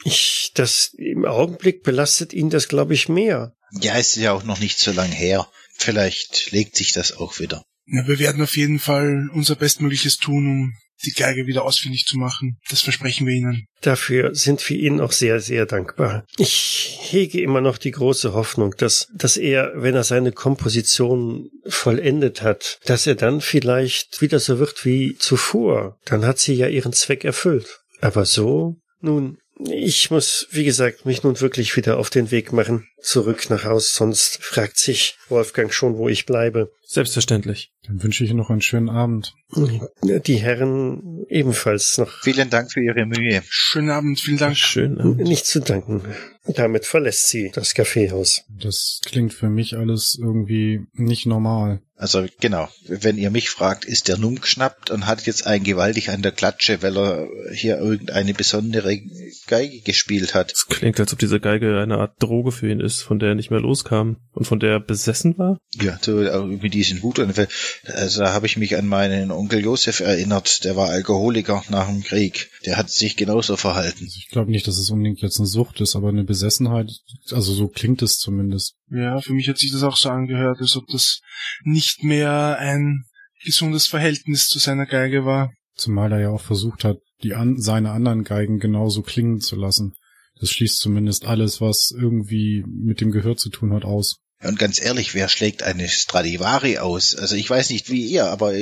ich, 0.04 0.52
das 0.54 0.94
im 0.98 1.26
Augenblick 1.26 1.84
belastet 1.84 2.34
ihn 2.34 2.50
das, 2.50 2.68
glaube 2.68 2.94
ich, 2.94 3.10
mehr. 3.10 3.54
Ja, 3.82 3.96
es 3.98 4.16
ist 4.16 4.24
ja 4.24 4.34
auch 4.34 4.44
noch 4.44 4.60
nicht 4.60 4.80
so 4.80 4.92
lang 4.92 5.12
her. 5.12 5.48
Vielleicht 5.74 6.52
legt 6.52 6.76
sich 6.76 6.94
das 6.94 7.18
auch 7.18 7.40
wieder. 7.40 7.64
Ja, 7.88 8.08
wir 8.08 8.20
werden 8.20 8.42
auf 8.42 8.58
jeden 8.58 8.80
Fall 8.80 9.30
unser 9.34 9.56
Bestmögliches 9.56 10.18
tun, 10.18 10.48
um 10.48 10.74
die 11.06 11.12
Geige 11.12 11.46
wieder 11.46 11.64
ausfindig 11.64 12.06
zu 12.06 12.18
machen. 12.18 12.58
Das 12.70 12.82
versprechen 12.82 13.28
wir 13.28 13.34
Ihnen. 13.34 13.68
Dafür 13.82 14.34
sind 14.34 14.68
wir 14.68 14.78
Ihnen 14.78 15.00
auch 15.00 15.12
sehr, 15.12 15.40
sehr 15.40 15.66
dankbar. 15.66 16.26
Ich 16.38 16.98
hege 17.02 17.42
immer 17.42 17.62
noch 17.62 17.78
die 17.78 17.92
große 17.92 18.34
Hoffnung, 18.34 18.74
dass, 18.78 19.08
dass 19.14 19.38
er, 19.38 19.72
wenn 19.76 19.96
er 19.96 20.04
seine 20.04 20.32
Komposition 20.32 21.50
vollendet 21.68 22.42
hat, 22.42 22.80
dass 22.86 23.08
er 23.08 23.16
dann 23.16 23.42
vielleicht 23.42 24.22
wieder 24.22 24.40
so 24.40 24.60
wird 24.60 24.86
wie 24.86 25.16
zuvor. 25.16 25.98
Dann 26.06 26.26
hat 26.26 26.40
sie 26.40 26.54
ja 26.54 26.68
ihren 26.68 26.94
Zweck 26.94 27.24
erfüllt. 27.24 27.80
Aber 28.02 28.26
so, 28.26 28.76
nun, 29.00 29.38
ich 29.60 30.12
muss, 30.12 30.48
wie 30.52 30.64
gesagt, 30.64 31.06
mich 31.06 31.24
nun 31.24 31.40
wirklich 31.42 31.76
wieder 31.76 31.98
auf 31.98 32.10
den 32.10 32.32
Weg 32.32 32.54
machen, 32.54 32.88
zurück 33.02 33.50
nach 33.50 33.64
Haus, 33.64 33.94
sonst 33.94 34.44
fragt 34.44 34.78
sich 34.78 35.18
Wolfgang 35.30 35.74
schon, 35.74 35.98
wo 35.98 36.10
ich 36.10 36.26
bleibe. 36.26 36.72
Selbstverständlich. 36.86 37.72
Dann 37.86 38.02
wünsche 38.04 38.24
ich 38.24 38.30
Ihnen 38.30 38.40
noch 38.40 38.50
einen 38.50 38.62
schönen 38.62 38.90
Abend. 38.90 39.34
Die 39.54 40.36
Herren 40.36 41.26
ebenfalls 41.30 41.98
noch 41.98 42.22
Vielen 42.22 42.50
Dank 42.50 42.72
für 42.72 42.82
Ihre 42.82 43.06
Mühe. 43.06 43.42
Schönen 43.50 43.90
Abend, 43.90 44.20
vielen 44.20 44.38
Dank. 44.38 44.58
Schön. 44.58 45.00
Abend. 45.00 45.18
nicht 45.20 45.46
zu 45.46 45.60
danken. 45.60 46.04
Damit 46.46 46.86
verlässt 46.86 47.28
sie 47.28 47.52
das 47.54 47.74
Kaffeehaus. 47.74 48.44
Das 48.50 49.02
klingt 49.06 49.34
für 49.34 49.50
mich 49.50 49.76
alles 49.76 50.18
irgendwie 50.22 50.82
nicht 50.94 51.26
normal. 51.26 51.82
Also 51.98 52.28
genau, 52.40 52.70
wenn 52.88 53.18
ihr 53.18 53.32
mich 53.32 53.50
fragt, 53.50 53.84
ist 53.84 54.08
der 54.08 54.18
Numm 54.18 54.40
geschnappt 54.40 54.92
und 54.92 55.08
hat 55.08 55.26
jetzt 55.26 55.48
einen 55.48 55.64
gewaltig 55.64 56.12
an 56.12 56.22
der 56.22 56.32
Klatsche, 56.32 56.84
weil 56.84 56.96
er 56.96 57.28
hier 57.52 57.80
irgendeine 57.80 58.36
besondere 58.36 59.00
Geige 59.48 59.82
gespielt 59.82 60.36
hat. 60.36 60.52
Es 60.52 60.68
klingt, 60.68 61.00
als 61.00 61.12
ob 61.12 61.20
diese 61.20 61.40
Geige 61.40 61.80
eine 61.80 61.98
Art 61.98 62.22
Droge 62.22 62.52
für 62.52 62.70
ihn 62.70 62.82
ist, 62.82 63.02
von 63.02 63.18
der 63.18 63.30
er 63.30 63.36
nicht 63.36 63.50
mehr 63.50 63.60
loskam 63.60 64.18
und 64.32 64.46
von 64.46 64.60
der 64.60 64.74
er 64.74 64.80
besessen 64.80 65.40
war. 65.40 65.58
Ja, 65.82 65.98
so 66.00 66.20
auch 66.30 66.46
mit 66.46 66.76
diesen 66.76 67.02
Wutanfällen. 67.02 67.50
Also 67.86 68.22
da 68.22 68.32
habe 68.32 68.46
ich 68.46 68.58
mich 68.58 68.78
an 68.78 68.88
meinen 68.88 69.32
Onkel 69.32 69.64
Josef 69.64 70.00
erinnert, 70.00 70.66
der 70.66 70.76
war 70.76 70.90
Alkoholiker 70.90 71.64
nach 71.70 71.88
dem 71.88 72.04
Krieg. 72.04 72.52
Der 72.68 72.76
hat 72.76 72.90
sich 72.90 73.16
genauso 73.16 73.56
verhalten. 73.56 74.04
Also 74.04 74.18
ich 74.18 74.28
glaube 74.28 74.52
nicht, 74.52 74.68
dass 74.68 74.78
es 74.78 74.90
unbedingt 74.90 75.22
jetzt 75.22 75.40
eine 75.40 75.48
Sucht 75.48 75.80
ist, 75.80 75.96
aber 75.96 76.10
eine 76.10 76.26
Besessenheit, 76.26 76.92
also 77.32 77.54
so 77.54 77.70
klingt 77.70 78.02
es 78.02 78.18
zumindest. 78.18 78.76
Ja, 78.92 79.22
für 79.22 79.32
mich 79.32 79.48
hat 79.48 79.58
sich 79.58 79.72
das 79.72 79.84
auch 79.84 79.96
so 79.96 80.10
angehört, 80.10 80.58
als 80.60 80.76
ob 80.76 80.86
das 80.88 81.22
nicht 81.64 82.04
mehr 82.04 82.58
ein 82.60 83.06
gesundes 83.46 83.88
Verhältnis 83.88 84.50
zu 84.50 84.60
seiner 84.60 84.86
Geige 84.86 85.24
war. 85.24 85.54
Zumal 85.76 86.12
er 86.12 86.20
ja 86.20 86.30
auch 86.30 86.42
versucht 86.42 86.84
hat, 86.84 86.98
die 87.24 87.36
an, 87.36 87.58
seine 87.58 87.92
anderen 87.92 88.26
Geigen 88.26 88.60
genauso 88.60 89.02
klingen 89.02 89.40
zu 89.40 89.56
lassen. 89.56 89.94
Das 90.38 90.50
schließt 90.50 90.80
zumindest 90.82 91.24
alles, 91.24 91.62
was 91.62 91.94
irgendwie 91.98 92.66
mit 92.68 93.00
dem 93.00 93.12
Gehör 93.12 93.38
zu 93.38 93.50
tun 93.50 93.72
hat, 93.72 93.86
aus. 93.86 94.18
Und 94.44 94.60
ganz 94.60 94.82
ehrlich, 94.82 95.14
wer 95.14 95.30
schlägt 95.30 95.64
eine 95.64 95.88
Stradivari 95.88 96.80
aus? 96.80 97.16
Also 97.16 97.36
ich 97.36 97.50
weiß 97.50 97.70
nicht 97.70 97.90
wie 97.90 98.06
ihr, 98.06 98.26
aber 98.26 98.54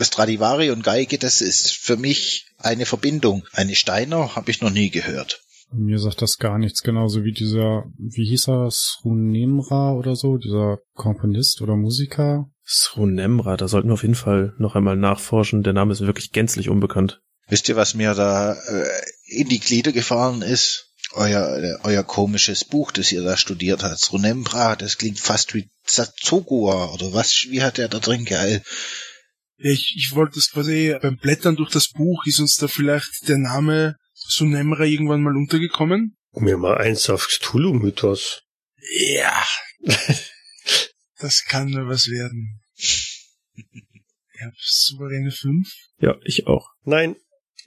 Stradivari 0.00 0.70
und 0.70 0.82
Geige, 0.82 1.18
das 1.18 1.42
ist 1.42 1.72
für 1.72 1.98
mich 1.98 2.46
eine 2.62 2.86
Verbindung. 2.86 3.44
Eine 3.52 3.74
Steiner 3.74 4.36
habe 4.36 4.50
ich 4.50 4.60
noch 4.60 4.70
nie 4.70 4.90
gehört. 4.90 5.42
Mir 5.72 6.00
sagt 6.00 6.20
das 6.20 6.38
gar 6.38 6.58
nichts, 6.58 6.82
genauso 6.82 7.22
wie 7.22 7.32
dieser, 7.32 7.84
wie 7.96 8.26
hieß 8.26 8.48
er, 8.48 8.70
Srunemra 8.70 9.92
oder 9.92 10.16
so, 10.16 10.36
dieser 10.36 10.78
Komponist 10.94 11.62
oder 11.62 11.76
Musiker. 11.76 12.50
Srunemra, 12.66 13.56
da 13.56 13.68
sollten 13.68 13.88
wir 13.88 13.94
auf 13.94 14.02
jeden 14.02 14.16
Fall 14.16 14.52
noch 14.58 14.74
einmal 14.74 14.96
nachforschen. 14.96 15.62
Der 15.62 15.72
Name 15.72 15.92
ist 15.92 16.00
wirklich 16.00 16.32
gänzlich 16.32 16.68
unbekannt. 16.68 17.20
Wisst 17.48 17.68
ihr, 17.68 17.76
was 17.76 17.94
mir 17.94 18.14
da 18.14 18.54
äh, 18.54 18.88
in 19.26 19.48
die 19.48 19.60
Glieder 19.60 19.92
gefahren 19.92 20.42
ist? 20.42 20.88
Euer, 21.12 21.56
äh, 21.58 21.76
euer 21.82 22.04
komisches 22.04 22.64
Buch, 22.64 22.90
das 22.90 23.10
ihr 23.12 23.22
da 23.22 23.36
studiert 23.36 23.82
habt. 23.82 24.12
Runembra, 24.12 24.76
das 24.76 24.98
klingt 24.98 25.20
fast 25.20 25.54
wie 25.54 25.68
Zazogua 25.84 26.92
oder 26.94 27.12
was, 27.12 27.46
wie 27.48 27.62
hat 27.62 27.78
der 27.78 27.88
da 27.88 27.98
drin 27.98 28.24
geil? 28.24 28.62
Ja, 29.62 29.70
ich, 29.70 29.94
ich 29.96 30.14
wollte 30.14 30.36
das 30.36 30.50
quasi 30.50 30.96
beim 31.00 31.16
Blättern 31.16 31.56
durch 31.56 31.70
das 31.70 31.90
Buch, 31.90 32.24
ist 32.26 32.40
uns 32.40 32.56
da 32.56 32.66
vielleicht 32.66 33.28
der 33.28 33.38
Name 33.38 33.96
Sunemra 34.14 34.84
irgendwann 34.84 35.22
mal 35.22 35.36
untergekommen? 35.36 36.16
Mir 36.32 36.56
mal 36.56 36.78
eins 36.78 37.10
auf 37.10 37.26
Cthulhu-Mythos. 37.28 38.42
Ja. 38.98 39.42
das 41.18 41.44
kann 41.44 41.70
nur 41.70 41.88
was 41.88 42.08
werden. 42.08 42.62
Ich 42.74 43.26
hab 44.40 44.54
souveräne 44.56 45.30
fünf. 45.30 45.68
Ja, 45.98 46.16
ich 46.24 46.46
auch. 46.46 46.70
Nein, 46.84 47.16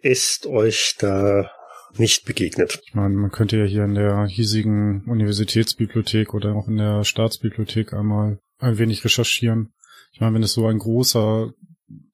ist 0.01 0.47
euch 0.47 0.95
da 0.97 1.51
nicht 1.97 2.25
begegnet. 2.25 2.82
Ich 2.88 2.95
meine, 2.95 3.13
man 3.13 3.29
könnte 3.29 3.58
ja 3.58 3.65
hier 3.65 3.84
in 3.84 3.93
der 3.93 4.25
hiesigen 4.25 5.03
Universitätsbibliothek 5.06 6.34
oder 6.34 6.56
auch 6.56 6.67
in 6.67 6.77
der 6.77 7.03
Staatsbibliothek 7.03 7.93
einmal 7.93 8.39
ein 8.58 8.79
wenig 8.79 9.06
recherchieren. 9.06 9.73
Ich 10.12 10.19
meine, 10.19 10.34
wenn 10.36 10.43
es 10.43 10.53
so 10.53 10.65
ein 10.65 10.79
großer 10.79 11.53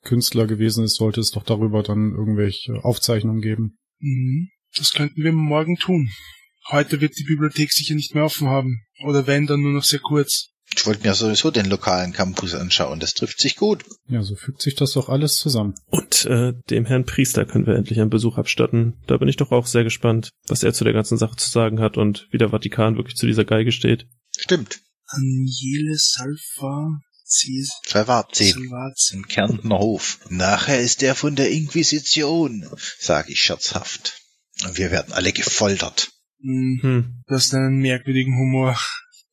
Künstler 0.03 0.47
gewesen 0.47 0.83
ist, 0.83 0.95
sollte 0.95 1.19
es 1.19 1.31
doch 1.31 1.43
darüber 1.43 1.83
dann 1.83 2.13
irgendwelche 2.13 2.83
Aufzeichnungen 2.83 3.41
geben. 3.41 3.77
Mhm. 3.99 4.49
Das 4.77 4.93
könnten 4.93 5.23
wir 5.23 5.31
morgen 5.31 5.77
tun. 5.77 6.09
Heute 6.69 7.01
wird 7.01 7.17
die 7.17 7.23
Bibliothek 7.23 7.71
sicher 7.71 7.95
nicht 7.95 8.13
mehr 8.13 8.25
offen 8.25 8.47
haben. 8.47 8.85
Oder 9.03 9.25
wenn, 9.25 9.47
dann 9.47 9.61
nur 9.61 9.71
noch 9.71 9.83
sehr 9.83 9.99
kurz. 9.99 10.49
Ich 10.75 10.85
wollte 10.85 11.07
mir 11.07 11.15
sowieso 11.15 11.49
den 11.49 11.65
lokalen 11.65 12.13
Campus 12.13 12.53
anschauen. 12.53 12.99
Das 12.99 13.15
trifft 13.15 13.41
sich 13.41 13.55
gut. 13.55 13.83
Ja, 14.07 14.21
so 14.21 14.35
fügt 14.35 14.61
sich 14.61 14.75
das 14.75 14.91
doch 14.91 15.09
alles 15.09 15.37
zusammen. 15.37 15.73
Und 15.87 16.25
äh, 16.25 16.53
dem 16.69 16.85
Herrn 16.85 17.05
Priester 17.05 17.45
können 17.45 17.65
wir 17.65 17.75
endlich 17.75 17.99
einen 17.99 18.11
Besuch 18.11 18.37
abstatten. 18.37 19.01
Da 19.07 19.17
bin 19.17 19.27
ich 19.27 19.37
doch 19.37 19.51
auch 19.51 19.65
sehr 19.65 19.83
gespannt, 19.83 20.29
was 20.47 20.61
er 20.61 20.73
zu 20.73 20.83
der 20.83 20.93
ganzen 20.93 21.17
Sache 21.17 21.37
zu 21.37 21.49
sagen 21.49 21.79
hat 21.79 21.97
und 21.97 22.27
wie 22.31 22.37
der 22.37 22.49
Vatikan 22.49 22.97
wirklich 22.97 23.15
zu 23.15 23.25
dieser 23.25 23.45
Geige 23.45 23.71
steht. 23.71 24.07
Stimmt. 24.37 24.81
Aniele 25.07 25.95
Salva 25.95 26.99
Salvatien. 27.29 28.53
Salvatien. 28.53 29.19
Im 29.19 29.27
Kärntner 29.27 29.77
Hof. 29.77 30.19
Nachher 30.29 30.79
ist 30.79 31.03
er 31.03 31.13
von 31.15 31.35
der 31.35 31.51
Inquisition, 31.51 32.67
sage 32.99 33.31
ich 33.31 33.39
scherzhaft. 33.41 34.19
Und 34.65 34.77
wir 34.77 34.89
werden 34.91 35.13
alle 35.13 35.31
gefoltert. 35.31 36.09
Hm, 36.41 36.79
Hm, 36.81 37.23
du 37.27 37.35
hast 37.35 37.53
einen 37.53 37.77
merkwürdigen 37.79 38.33
Humor. 38.37 38.77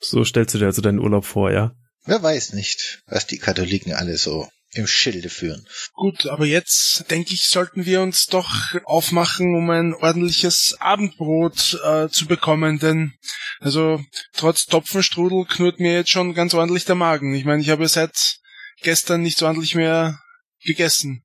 so 0.01 0.25
stellst 0.25 0.55
du 0.55 0.59
dir 0.59 0.67
also 0.67 0.83
deinen 0.83 0.99
Urlaub 0.99 1.25
vor, 1.25 1.51
ja? 1.53 1.75
Wer 2.05 2.23
weiß 2.23 2.53
nicht, 2.53 3.03
was 3.07 3.27
die 3.27 3.39
Katholiken 3.39 3.93
alle 3.93 4.17
so 4.19 4.49
im 4.77 4.87
Schilde 4.87 5.29
führen. 5.29 5.67
Gut, 5.93 6.27
aber 6.27 6.47
jetzt 6.47 7.11
denke 7.11 7.35
ich, 7.35 7.45
sollten 7.45 7.87
wir 7.87 8.01
uns 8.01 8.27
doch 8.27 8.49
aufmachen, 8.85 9.55
um 9.55 9.71
ein 9.71 9.95
ordentliches 9.95 10.77
Abendbrot 10.79 11.81
äh, 11.85 12.09
zu 12.09 12.27
bekommen, 12.27 12.79
denn 12.79 13.15
also 13.61 14.01
trotz 14.35 14.67
Topfenstrudel 14.67 15.45
knurrt 15.47 15.81
mir 15.81 15.95
jetzt 15.95 16.11
schon 16.11 16.35
ganz 16.35 16.55
ordentlich 16.55 16.85
der 16.85 16.95
Magen. 16.95 17.35
Ich 17.35 17.45
meine, 17.45 17.63
ich 17.63 17.71
habe 17.71 17.89
seit 17.89 18.39
gestern 18.83 19.23
nicht 19.23 19.39
so 19.39 19.47
ordentlich 19.47 19.75
mehr 19.75 20.21
gegessen. 20.65 21.23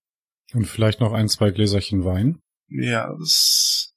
Und 0.53 0.65
vielleicht 0.65 0.99
noch 0.99 1.13
ein, 1.13 1.29
zwei 1.29 1.51
Gläserchen 1.51 2.03
Wein. 2.03 2.39
Ja, 2.69 3.13
das 3.19 3.93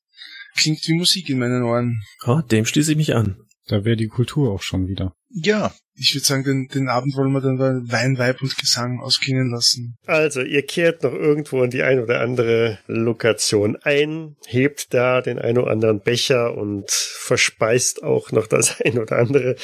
klingt 0.57 0.81
wie 0.87 0.95
Musik 0.95 1.29
in 1.29 1.39
meinen 1.39 1.63
Ohren. 1.63 2.03
Ah, 2.23 2.43
dem 2.43 2.67
schließe 2.67 2.93
ich 2.93 2.97
mich 2.97 3.15
an. 3.15 3.39
Da 3.67 3.85
wäre 3.85 3.97
die 3.97 4.09
Kultur 4.09 4.53
auch 4.53 4.63
schon 4.63 4.89
wieder. 4.89 5.15
Ja, 5.31 5.75
Ich 5.97 6.15
würde 6.15 6.25
sagen, 6.25 6.43
den, 6.45 6.67
den 6.69 6.89
Abend 6.89 7.15
wollen 7.17 7.31
wir 7.33 7.41
dann 7.41 7.57
bei 7.59 7.71
Wein, 7.93 8.19
Weib 8.19 8.43
und 8.43 8.57
Gesang 8.59 9.01
ausklingen 9.01 9.51
lassen. 9.51 9.97
Also, 10.07 10.41
ihr 10.43 10.63
kehrt 10.67 11.03
noch 11.05 11.13
irgendwo 11.13 11.63
in 11.63 11.71
die 11.71 11.83
ein 11.85 12.01
oder 12.01 12.21
andere 12.21 12.79
Lokation 12.89 13.77
ein, 13.83 14.35
hebt 14.47 14.93
da 14.93 15.21
den 15.21 15.39
ein 15.39 15.57
oder 15.57 15.71
anderen 15.71 16.01
Becher 16.01 16.57
und 16.57 16.91
verspeist 16.91 18.03
auch 18.03 18.33
noch 18.33 18.47
das 18.49 18.81
ein 18.85 18.99
oder 18.99 19.19
andere, 19.19 19.57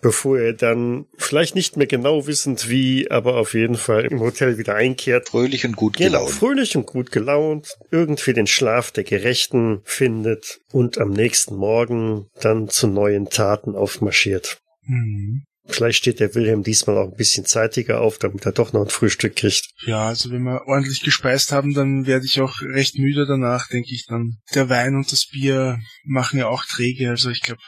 bevor 0.00 0.38
ihr 0.38 0.52
dann 0.52 1.06
vielleicht 1.16 1.54
nicht 1.54 1.76
mehr 1.76 1.86
genau 1.88 2.26
wissend 2.26 2.68
wie, 2.70 3.10
aber 3.10 3.36
auf 3.36 3.54
jeden 3.54 3.76
Fall 3.76 4.04
im 4.04 4.20
Hotel 4.20 4.58
wieder 4.58 4.74
einkehrt. 4.76 5.30
fröhlich 5.30 5.64
und 5.66 5.76
gut 5.76 5.96
Genau, 5.96 6.18
gelaunt. 6.20 6.30
fröhlich 6.30 6.76
und 6.76 6.86
gut 6.86 7.10
gelaunt, 7.10 7.74
irgendwie 7.90 8.32
den 8.32 8.46
Schlaf 8.46 8.92
der 8.92 9.04
Gerechten 9.04 9.80
findet 9.84 10.60
und 10.72 10.98
am 10.98 11.10
nächsten 11.10 11.56
Morgen 11.56 12.28
dann 12.40 12.68
zu 12.68 12.86
neuen 12.86 13.28
Taten 13.28 13.74
aufmarschiert. 13.74 14.58
Mhm. 14.86 15.42
Vielleicht 15.66 15.98
steht 15.98 16.20
der 16.20 16.34
Wilhelm 16.34 16.62
diesmal 16.62 16.98
auch 16.98 17.10
ein 17.10 17.16
bisschen 17.16 17.46
zeitiger 17.46 18.00
auf, 18.00 18.18
damit 18.18 18.44
er 18.44 18.52
doch 18.52 18.72
noch 18.72 18.82
ein 18.82 18.90
Frühstück 18.90 19.36
kriegt. 19.36 19.70
Ja, 19.86 20.08
also 20.08 20.30
wenn 20.30 20.42
wir 20.42 20.66
ordentlich 20.66 21.02
gespeist 21.02 21.52
haben, 21.52 21.72
dann 21.72 22.06
werde 22.06 22.26
ich 22.26 22.40
auch 22.40 22.60
recht 22.60 22.98
müde 22.98 23.26
danach, 23.26 23.68
denke 23.68 23.94
ich 23.94 24.04
dann. 24.06 24.38
Der 24.54 24.68
Wein 24.68 24.94
und 24.94 25.10
das 25.10 25.26
Bier 25.26 25.78
machen 26.04 26.38
ja 26.38 26.48
auch 26.48 26.64
träge, 26.64 27.08
also 27.08 27.30
ich 27.30 27.40
glaube, 27.40 27.60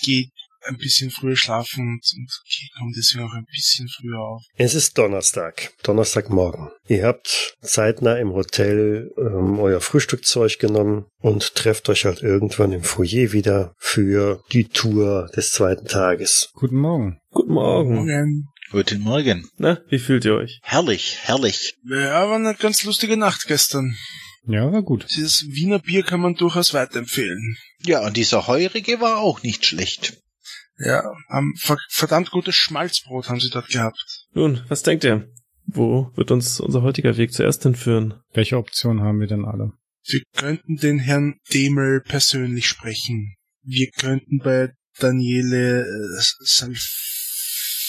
geht 0.00 0.30
ein 0.68 0.76
bisschen 0.76 1.10
früher 1.10 1.36
schlafen 1.36 1.80
und, 1.80 2.12
und 2.16 2.30
komme 2.78 2.92
deswegen 2.96 3.24
auch 3.24 3.34
ein 3.34 3.46
bisschen 3.50 3.88
früher 3.88 4.18
auf. 4.20 4.42
Es 4.56 4.74
ist 4.74 4.96
Donnerstag, 4.98 5.72
Donnerstagmorgen. 5.82 6.70
Ihr 6.86 7.06
habt 7.06 7.56
zeitnah 7.62 8.16
im 8.16 8.32
Hotel 8.32 9.10
ähm, 9.16 9.58
euer 9.58 9.80
Frühstückzeug 9.80 10.58
genommen 10.58 11.06
und 11.20 11.54
trefft 11.54 11.88
euch 11.88 12.04
halt 12.04 12.22
irgendwann 12.22 12.72
im 12.72 12.82
Foyer 12.82 13.32
wieder 13.32 13.74
für 13.78 14.42
die 14.52 14.68
Tour 14.68 15.30
des 15.34 15.52
zweiten 15.52 15.86
Tages. 15.86 16.50
Guten 16.54 16.76
Morgen. 16.76 17.18
Guten 17.30 17.52
Morgen. 17.52 17.94
Morgen. 17.94 18.48
Guten 18.70 19.00
Morgen. 19.00 19.48
Na, 19.56 19.80
wie 19.88 19.98
fühlt 19.98 20.26
ihr 20.26 20.34
euch? 20.34 20.60
Herrlich, 20.62 21.18
herrlich. 21.22 21.74
Ja, 21.88 22.28
war 22.28 22.36
eine 22.36 22.54
ganz 22.54 22.84
lustige 22.84 23.16
Nacht 23.16 23.46
gestern. 23.46 23.96
Ja, 24.46 24.70
war 24.70 24.82
gut. 24.82 25.06
Dieses 25.10 25.46
Wiener 25.48 25.78
Bier 25.78 26.02
kann 26.02 26.20
man 26.20 26.34
durchaus 26.34 26.74
weiterempfehlen. 26.74 27.56
Ja, 27.80 28.06
und 28.06 28.16
dieser 28.16 28.46
Heurige 28.46 29.00
war 29.00 29.18
auch 29.18 29.42
nicht 29.42 29.64
schlecht. 29.64 30.18
Ja, 30.78 31.02
ver 31.56 31.78
verdammt 31.88 32.30
gutes 32.30 32.54
Schmalzbrot 32.54 33.28
haben 33.28 33.40
sie 33.40 33.50
dort 33.50 33.68
gehabt. 33.68 34.26
Nun, 34.32 34.62
was 34.68 34.82
denkt 34.82 35.04
ihr? 35.04 35.28
Wo 35.66 36.10
wird 36.14 36.30
uns 36.30 36.60
unser 36.60 36.82
heutiger 36.82 37.16
Weg 37.16 37.32
zuerst 37.32 37.62
hinführen? 37.62 38.14
Welche 38.32 38.56
Optionen 38.56 39.02
haben 39.02 39.20
wir 39.20 39.26
denn 39.26 39.44
alle? 39.44 39.72
Wir 40.04 40.22
könnten 40.34 40.76
den 40.76 40.98
Herrn 40.98 41.34
Demel 41.52 42.00
persönlich 42.00 42.66
sprechen. 42.66 43.34
Wir 43.62 43.90
könnten 43.90 44.38
bei 44.38 44.72
Daniele 44.98 45.82
äh, 45.82 46.22
Salf 46.40 46.80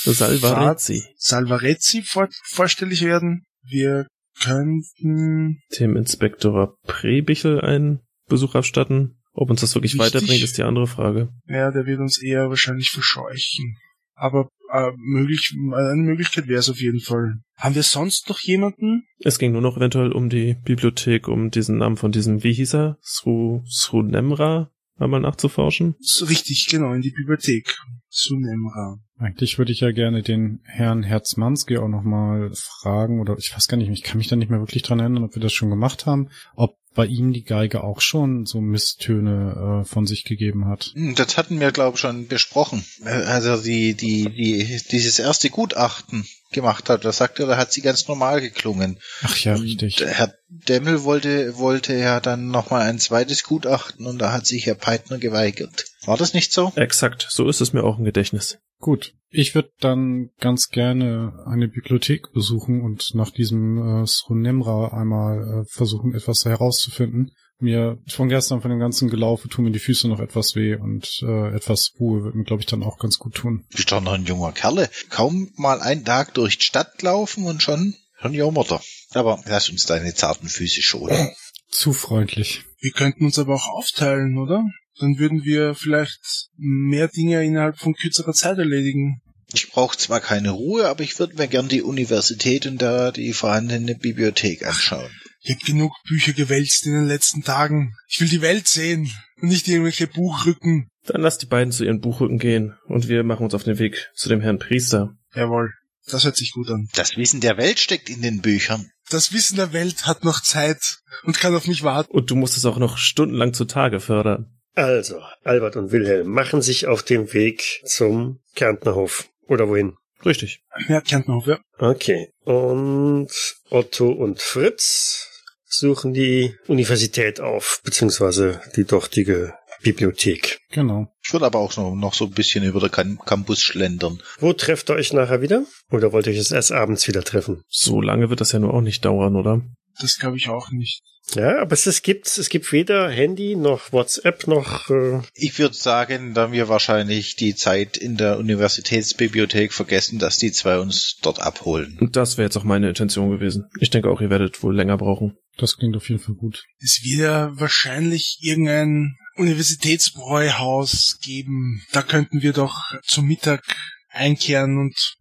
Salvarezzi. 0.04 1.04
Salvarezzi 1.18 2.02
vor 2.02 2.30
vorstellig 2.44 3.04
werden. 3.04 3.46
Wir 3.64 4.08
könnten 4.42 5.62
Dem 5.80 5.96
Inspektor 5.96 6.78
Prebichel 6.84 7.62
einen 7.62 8.02
Besuch 8.28 8.56
abstatten. 8.56 9.19
Ob 9.40 9.50
uns 9.50 9.62
das 9.62 9.74
wirklich 9.74 9.94
Richtig. 9.94 10.16
weiterbringt, 10.16 10.44
ist 10.44 10.58
die 10.58 10.64
andere 10.64 10.86
Frage. 10.86 11.30
Ja, 11.48 11.72
der 11.72 11.86
wird 11.86 12.02
uns 12.02 12.22
eher 12.22 12.50
wahrscheinlich 12.50 12.90
verscheuchen. 12.90 13.78
Aber 14.14 14.50
äh, 14.70 14.92
möglich, 14.98 15.56
eine 15.56 16.02
Möglichkeit 16.02 16.50
wäre 16.50 16.60
es 16.60 16.70
auf 16.70 16.82
jeden 16.82 17.00
Fall. 17.00 17.36
Haben 17.56 17.76
wir 17.76 17.84
sonst 17.84 18.28
noch 18.28 18.40
jemanden? 18.40 19.06
Es 19.20 19.40
ging 19.40 19.54
nur 19.54 19.62
noch 19.62 19.78
eventuell 19.78 20.12
um 20.12 20.28
die 20.28 20.58
Bibliothek, 20.66 21.30
um 21.30 21.52
diesen 21.52 21.78
Namen 21.78 21.96
von 21.96 22.12
diesem, 22.12 22.44
wie 22.44 22.52
hieß 22.52 22.76
er? 22.76 22.98
Sru, 23.02 23.62
Srunemra 23.66 24.72
einmal 24.98 25.22
nachzuforschen. 25.22 25.96
So, 26.02 26.26
richtig, 26.26 26.68
genau, 26.70 26.94
in 26.94 27.02
die 27.02 27.12
Bibliothek. 27.12 27.78
Sunemra. 28.10 28.98
Eigentlich 29.18 29.58
würde 29.58 29.72
ich 29.72 29.80
ja 29.80 29.92
gerne 29.92 30.22
den 30.22 30.60
Herrn 30.66 31.04
Herzmanski 31.04 31.78
auch 31.78 31.88
nochmal 31.88 32.52
fragen, 32.54 33.22
oder 33.22 33.38
ich 33.38 33.54
weiß 33.56 33.68
gar 33.68 33.78
nicht, 33.78 33.90
ich 33.90 34.04
kann 34.04 34.18
mich 34.18 34.28
da 34.28 34.36
nicht 34.36 34.50
mehr 34.50 34.60
wirklich 34.60 34.84
dran 34.84 35.00
erinnern, 35.00 35.24
ob 35.24 35.36
wir 35.36 35.42
das 35.42 35.54
schon 35.54 35.70
gemacht 35.70 36.06
haben, 36.06 36.30
ob 36.56 36.76
bei 37.00 37.06
ihm 37.06 37.32
die 37.32 37.46
Geige 37.46 37.82
auch 37.82 38.02
schon 38.02 38.46
so 38.46 38.60
Misstöne 38.60 39.84
äh, 39.84 39.86
von 39.88 40.06
sich 40.06 40.26
gegeben 40.26 40.68
hat. 40.68 40.92
Hm, 40.96 41.16
Das 41.16 41.38
hatten 41.38 41.62
wir, 41.62 41.72
glaube 41.72 41.96
ich, 41.96 42.02
schon 42.02 42.28
besprochen. 42.28 42.84
Äh, 43.06 43.12
Also 43.24 43.56
die, 43.56 43.94
die, 43.94 44.30
die, 44.30 44.82
dieses 44.92 45.18
erste 45.18 45.50
Gutachten 45.50 46.28
gemacht 46.52 46.90
hat, 46.90 47.06
da 47.06 47.14
sagte 47.14 47.44
er, 47.44 47.48
da 47.48 47.56
hat 47.58 47.72
sie 47.72 47.80
ganz 47.80 48.10
normal 48.10 48.42
geklungen. 48.42 49.00
Ach 49.22 49.38
ja, 49.38 49.54
richtig. 49.54 49.96
Der 49.96 50.10
Herr 50.10 50.34
Demmel 50.50 51.06
wollte, 51.06 51.58
wollte 51.58 51.94
ja 51.94 52.20
dann 52.20 52.50
nochmal 52.52 52.82
ein 52.82 53.00
zweites 53.00 53.44
Gutachten 53.46 54.06
und 54.06 54.18
da 54.18 54.34
hat 54.34 54.46
sich 54.46 54.66
Herr 54.66 54.76
Peitner 54.76 55.20
geweigert. 55.20 55.86
War 56.04 56.18
das 56.18 56.34
nicht 56.34 56.52
so? 56.52 56.74
Exakt, 56.76 57.28
so 57.30 57.48
ist 57.48 57.62
es 57.62 57.72
mir 57.72 57.86
auch 57.86 57.98
im 57.98 58.04
Gedächtnis. 58.04 58.58
Gut. 58.80 59.14
Ich 59.32 59.54
würde 59.54 59.72
dann 59.80 60.32
ganz 60.40 60.70
gerne 60.70 61.44
eine 61.46 61.68
Bibliothek 61.68 62.32
besuchen 62.34 62.82
und 62.82 63.14
nach 63.14 63.30
diesem 63.30 63.78
äh, 63.78 64.08
Srunemra 64.08 64.88
einmal 64.88 65.62
äh, 65.62 65.66
versuchen, 65.70 66.16
etwas 66.16 66.46
herauszufinden. 66.46 67.32
Mir 67.60 68.00
von 68.08 68.30
gestern, 68.30 68.62
von 68.62 68.72
dem 68.72 68.80
ganzen 68.80 69.10
Gelaufe, 69.10 69.50
tun 69.50 69.66
mir 69.66 69.72
die 69.72 69.80
Füße 69.80 70.08
noch 70.08 70.20
etwas 70.20 70.56
weh 70.56 70.76
und 70.76 71.22
äh, 71.22 71.54
etwas 71.54 71.92
Ruhe 72.00 72.24
wird 72.24 72.34
mir, 72.34 72.46
glaube 72.46 72.62
ich, 72.62 72.68
dann 72.68 72.82
auch 72.82 72.98
ganz 72.98 73.20
gut 73.20 73.36
tun. 73.36 73.66
Du 73.70 73.78
bist 73.78 73.92
doch 73.92 74.02
noch 74.02 74.14
ein 74.14 74.26
junger 74.26 74.54
Kerle. 74.54 74.90
Kaum 75.10 75.52
mal 75.58 75.82
einen 75.82 76.06
Tag 76.06 76.34
durch 76.34 76.58
die 76.58 76.66
Stadt 76.66 77.02
laufen 77.02 77.44
und 77.46 77.62
schon, 77.62 77.96
schon 78.20 78.34
jammert 78.34 78.72
er. 78.72 78.82
Aber 79.12 79.44
lass 79.46 79.70
uns 79.70 79.86
deine 79.86 80.16
zarten 80.16 80.48
Füße 80.48 80.82
schonen. 80.82 81.30
Zu 81.70 81.94
freundlich. 81.94 82.64
Wir 82.80 82.92
könnten 82.92 83.26
uns 83.26 83.38
aber 83.38 83.56
auch 83.56 83.68
aufteilen, 83.68 84.38
oder? 84.38 84.64
Dann 85.00 85.18
würden 85.18 85.44
wir 85.44 85.76
vielleicht 85.76 86.50
mehr 86.58 87.08
Dinge 87.08 87.44
innerhalb 87.44 87.80
von 87.80 87.94
kürzerer 87.94 88.34
Zeit 88.34 88.58
erledigen. 88.58 89.22
Ich 89.54 89.72
brauche 89.72 89.98
zwar 89.98 90.20
keine 90.20 90.52
Ruhe, 90.52 90.88
aber 90.88 91.02
ich 91.02 91.18
würde 91.18 91.36
mir 91.36 91.48
gern 91.48 91.70
die 91.70 91.82
Universität 91.82 92.68
und 92.68 92.82
da 92.82 93.12
die 93.12 93.34
vorhandene 93.34 93.96
Bibliothek 93.96 94.66
anschauen. 94.66 95.10
Ich 95.42 95.56
habe 95.56 95.66
genug 95.66 95.94
Bücher 96.08 96.34
gewälzt 96.34 96.86
in 96.86 96.94
den 96.94 97.08
letzten 97.08 97.44
Tagen. 97.44 97.96
Ich 98.08 98.20
will 98.20 98.28
die 98.28 98.42
Welt 98.42 98.68
sehen 98.68 99.10
und 99.42 99.50
nicht 99.50 99.68
irgendwelche 99.68 100.08
Buchrücken. 100.08 100.90
Dann 101.06 101.22
lasst 101.22 101.42
die 101.42 101.48
beiden 101.48 101.72
zu 101.72 101.86
ihren 101.86 102.02
Buchrücken 102.02 102.38
gehen 102.38 102.76
und 102.86 103.08
wir 103.08 103.24
machen 103.24 103.46
uns 103.46 103.54
auf 103.54 103.64
den 103.64 103.80
Weg 103.80 104.12
zu 104.14 104.30
dem 104.30 104.42
Herrn 104.42 104.60
Priester. 104.60 105.16
Jawohl, 105.34 105.72
das 106.06 106.26
hört 106.26 106.36
sich 106.36 106.52
gut 106.52 106.70
an. 106.70 106.88
Das 106.94 107.16
Wissen 107.18 107.42
der 107.42 107.58
Welt 107.58 107.80
steckt 107.80 108.10
in 108.10 108.22
den 108.22 108.42
Büchern. 108.42 108.92
Das 109.10 109.34
Wissen 109.34 109.56
der 109.56 109.74
Welt 109.74 110.06
hat 110.06 110.24
noch 110.24 110.42
Zeit 110.42 111.00
und 111.24 111.40
kann 111.40 111.56
auf 111.56 111.68
mich 111.68 111.84
warten. 111.84 112.12
Und 112.12 112.30
du 112.30 112.36
musst 112.36 112.58
es 112.58 112.66
auch 112.66 112.78
noch 112.78 112.98
stundenlang 112.98 113.54
zutage 113.54 114.00
fördern. 114.00 114.59
Also, 114.76 115.22
Albert 115.44 115.76
und 115.76 115.92
Wilhelm 115.92 116.28
machen 116.28 116.62
sich 116.62 116.88
auf 116.88 117.04
den 117.04 117.34
Weg 117.34 117.82
zum 117.86 118.40
Kärntnerhof. 118.56 119.30
Oder 119.48 119.68
wohin? 119.68 119.96
Richtig. 120.26 120.62
Ja, 120.88 121.02
auch, 121.28 121.48
ja. 121.48 121.60
Okay. 121.78 122.30
Und 122.44 123.30
Otto 123.70 124.12
und 124.12 124.42
Fritz 124.42 125.28
suchen 125.66 126.14
die 126.14 126.56
Universität 126.68 127.40
auf, 127.40 127.82
beziehungsweise 127.84 128.62
die 128.76 128.86
dortige 128.86 129.54
Bibliothek. 129.82 130.60
Genau. 130.72 131.08
Ich 131.26 131.32
würde 131.32 131.46
aber 131.46 131.60
auch 131.60 131.76
noch, 131.78 131.96
noch 131.96 132.14
so 132.14 132.26
ein 132.26 132.32
bisschen 132.32 132.64
über 132.66 132.80
den 132.82 132.92
Cam- 132.92 133.20
Campus 133.26 133.62
schlendern. 133.62 134.22
Wo 134.40 134.52
trefft 134.54 134.90
ihr 134.90 134.96
euch 134.96 135.14
nachher 135.14 135.42
wieder? 135.42 135.64
Oder 135.90 136.12
wollt 136.12 136.28
ihr 136.28 136.34
euch 136.34 136.40
es 136.40 136.52
erst 136.52 136.72
abends 136.74 137.08
wieder 137.08 137.24
treffen? 137.24 137.64
So 137.70 138.02
lange 138.02 138.30
wird 138.30 138.42
das 138.42 138.52
ja 138.52 138.60
nur 138.60 138.74
auch 138.74 138.82
nicht 138.82 139.06
dauern, 139.06 139.36
oder? 139.36 139.62
Das 140.00 140.18
glaube 140.18 140.38
ich 140.38 140.50
auch 140.50 140.72
nicht. 140.72 141.02
Ja, 141.36 141.60
aber 141.60 141.74
es, 141.74 141.86
es 141.86 142.02
gibt 142.02 142.26
es 142.26 142.50
gibt 142.50 142.72
weder 142.72 143.10
Handy 143.10 143.56
noch 143.56 143.92
WhatsApp 143.92 144.48
noch 144.48 144.90
äh, 144.90 145.22
Ich 145.36 145.60
würde 145.60 145.76
sagen, 145.76 146.34
da 146.34 146.52
wir 146.52 146.70
wahrscheinlich 146.70 147.36
die 147.36 147.56
Zeit 147.56 147.98
in 147.98 148.18
der 148.18 148.40
Universitätsbibliothek 148.40 149.74
vergessen, 149.74 150.20
dass 150.20 150.38
die 150.38 150.52
zwei 150.52 150.80
uns 150.80 151.18
dort 151.22 151.40
abholen. 151.40 151.98
Und 152.00 152.16
das 152.16 152.38
wäre 152.38 152.48
jetzt 152.48 152.58
auch 152.58 152.64
meine 152.64 152.90
Intention 152.90 153.30
gewesen. 153.30 153.66
Ich 153.80 153.90
denke 153.90 154.10
auch, 154.10 154.22
ihr 154.22 154.30
werdet 154.30 154.64
wohl 154.64 154.76
länger 154.76 154.98
brauchen. 154.98 155.38
Das 155.58 155.78
klingt 155.78 155.96
auf 155.96 156.10
jeden 156.10 156.22
Fall 156.22 156.36
gut. 156.36 156.64
Es 156.80 157.02
wird 157.04 157.20
ja 157.20 157.52
wahrscheinlich 157.60 158.40
irgendein 158.42 159.16
Universitätsbräuhaus 159.36 161.20
geben. 161.22 161.84
Da 161.92 162.02
könnten 162.02 162.42
wir 162.42 162.54
doch 162.54 162.94
zum 163.04 163.28
Mittag 163.28 163.64
einkehren 164.10 164.78
und 164.78 165.16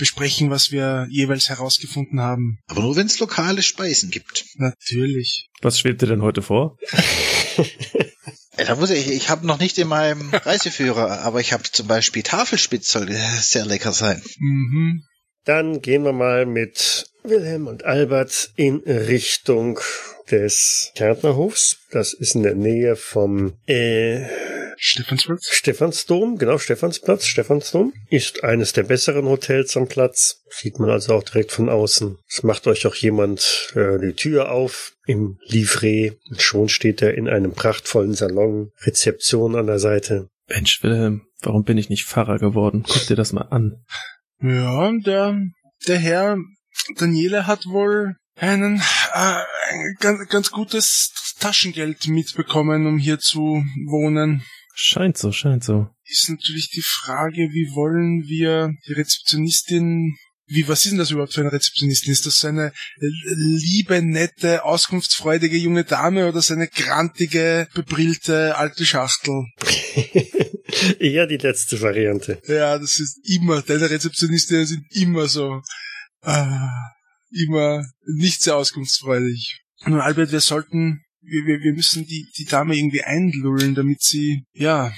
besprechen, 0.00 0.50
was 0.50 0.72
wir 0.72 1.06
jeweils 1.10 1.48
herausgefunden 1.48 2.20
haben. 2.20 2.58
Aber 2.66 2.80
nur 2.80 2.96
wenn 2.96 3.06
es 3.06 3.20
lokale 3.20 3.62
Speisen 3.62 4.10
gibt. 4.10 4.44
Natürlich. 4.56 5.48
Was 5.62 5.78
schwebt 5.78 6.02
dir 6.02 6.06
denn 6.06 6.22
heute 6.22 6.42
vor? 6.42 6.76
Da 8.66 8.76
muss 8.76 8.90
ich, 8.90 9.08
ich 9.10 9.30
habe 9.30 9.46
noch 9.46 9.58
nicht 9.58 9.78
in 9.78 9.88
meinem 9.88 10.34
Reiseführer, 10.34 11.22
aber 11.22 11.40
ich 11.40 11.54
habe 11.54 11.62
zum 11.62 11.86
Beispiel 11.86 12.22
Tafelspitz 12.22 12.92
soll 12.92 13.10
sehr 13.10 13.64
lecker 13.64 13.92
sein. 13.92 14.22
Mhm. 14.38 15.02
Dann 15.44 15.80
gehen 15.80 16.04
wir 16.04 16.12
mal 16.12 16.44
mit 16.44 17.06
Wilhelm 17.22 17.66
und 17.66 17.84
Albert 17.84 18.50
in 18.56 18.78
Richtung 18.86 19.80
des 20.30 20.92
Kärntnerhofs. 20.94 21.78
Das 21.90 22.12
ist 22.12 22.34
in 22.34 22.42
der 22.42 22.54
Nähe 22.54 22.96
vom 22.96 23.54
äh, 23.66 24.24
Stephanswald? 24.76 25.44
Stephansdom, 25.44 26.38
genau, 26.38 26.56
Stephansplatz. 26.56 27.26
Stephansdom 27.26 27.92
ist 28.08 28.44
eines 28.44 28.72
der 28.72 28.84
besseren 28.84 29.26
Hotels 29.26 29.76
am 29.76 29.88
Platz. 29.88 30.42
Sieht 30.48 30.78
man 30.78 30.88
also 30.88 31.14
auch 31.14 31.22
direkt 31.22 31.52
von 31.52 31.68
außen. 31.68 32.16
Es 32.26 32.42
macht 32.42 32.66
euch 32.66 32.86
auch 32.86 32.94
jemand 32.94 33.72
äh, 33.74 33.98
die 33.98 34.14
Tür 34.14 34.50
auf 34.50 34.94
im 35.06 35.38
Livree. 35.44 36.12
Und 36.30 36.40
schon 36.40 36.68
steht 36.70 37.02
er 37.02 37.14
in 37.14 37.28
einem 37.28 37.52
prachtvollen 37.52 38.14
Salon. 38.14 38.70
Rezeption 38.80 39.54
an 39.54 39.66
der 39.66 39.78
Seite. 39.78 40.28
Mensch, 40.48 40.82
Wilhelm, 40.82 41.26
warum 41.42 41.64
bin 41.64 41.76
ich 41.76 41.90
nicht 41.90 42.06
Pfarrer 42.06 42.38
geworden? 42.38 42.84
Guck 42.88 43.06
dir 43.06 43.16
das 43.16 43.32
mal 43.32 43.48
an. 43.50 43.84
Ja, 44.40 44.90
der, 45.04 45.38
der 45.86 45.98
Herr 45.98 46.38
Daniele 46.96 47.46
hat 47.46 47.66
wohl 47.66 48.16
einen 48.36 48.80
äh, 49.12 49.42
ein 49.70 49.96
ganz, 50.00 50.28
ganz 50.28 50.50
gutes 50.50 51.34
Taschengeld 51.38 52.08
mitbekommen, 52.08 52.86
um 52.86 52.98
hier 52.98 53.18
zu 53.18 53.62
wohnen. 53.86 54.42
Scheint 54.74 55.18
so, 55.18 55.32
scheint 55.32 55.64
so. 55.64 55.88
Ist 56.04 56.30
natürlich 56.30 56.70
die 56.70 56.82
Frage, 56.82 57.50
wie 57.52 57.74
wollen 57.74 58.24
wir 58.26 58.72
die 58.86 58.92
Rezeptionistin 58.92 60.16
wie, 60.52 60.66
was 60.66 60.84
ist 60.84 60.90
denn 60.90 60.98
das 60.98 61.12
überhaupt 61.12 61.32
für 61.32 61.42
eine 61.42 61.52
Rezeptionistin? 61.52 62.12
Ist 62.12 62.26
das 62.26 62.40
so 62.40 62.48
eine 62.48 62.72
liebe, 62.98 64.02
nette, 64.02 64.64
auskunftsfreudige 64.64 65.56
junge 65.56 65.84
Dame 65.84 66.28
oder 66.28 66.42
so 66.42 66.54
eine 66.54 66.66
grantige, 66.66 67.68
bebrillte 67.72 68.56
alte 68.56 68.84
Schachtel? 68.84 69.44
Eher 70.98 71.28
die 71.28 71.36
letzte 71.36 71.80
Variante. 71.80 72.42
Ja, 72.48 72.78
das 72.78 72.98
ist 72.98 73.20
immer, 73.24 73.62
deine 73.62 73.90
Rezeptionistinnen 73.90 74.66
sind 74.66 74.84
immer 74.90 75.28
so, 75.28 75.62
ah, 76.22 76.68
immer 77.30 77.84
nicht 78.06 78.42
sehr 78.42 78.56
auskunftsfreudig. 78.56 79.60
Und 79.84 79.94
Albert, 79.94 80.32
wir 80.32 80.40
sollten, 80.40 81.02
wir, 81.22 81.46
wir, 81.46 81.60
wir 81.60 81.72
müssen 81.72 82.06
die, 82.06 82.28
die 82.36 82.44
Dame 82.44 82.76
irgendwie 82.76 83.02
einlullen, 83.02 83.74
damit 83.74 84.02
sie, 84.02 84.44
ja, 84.52 84.92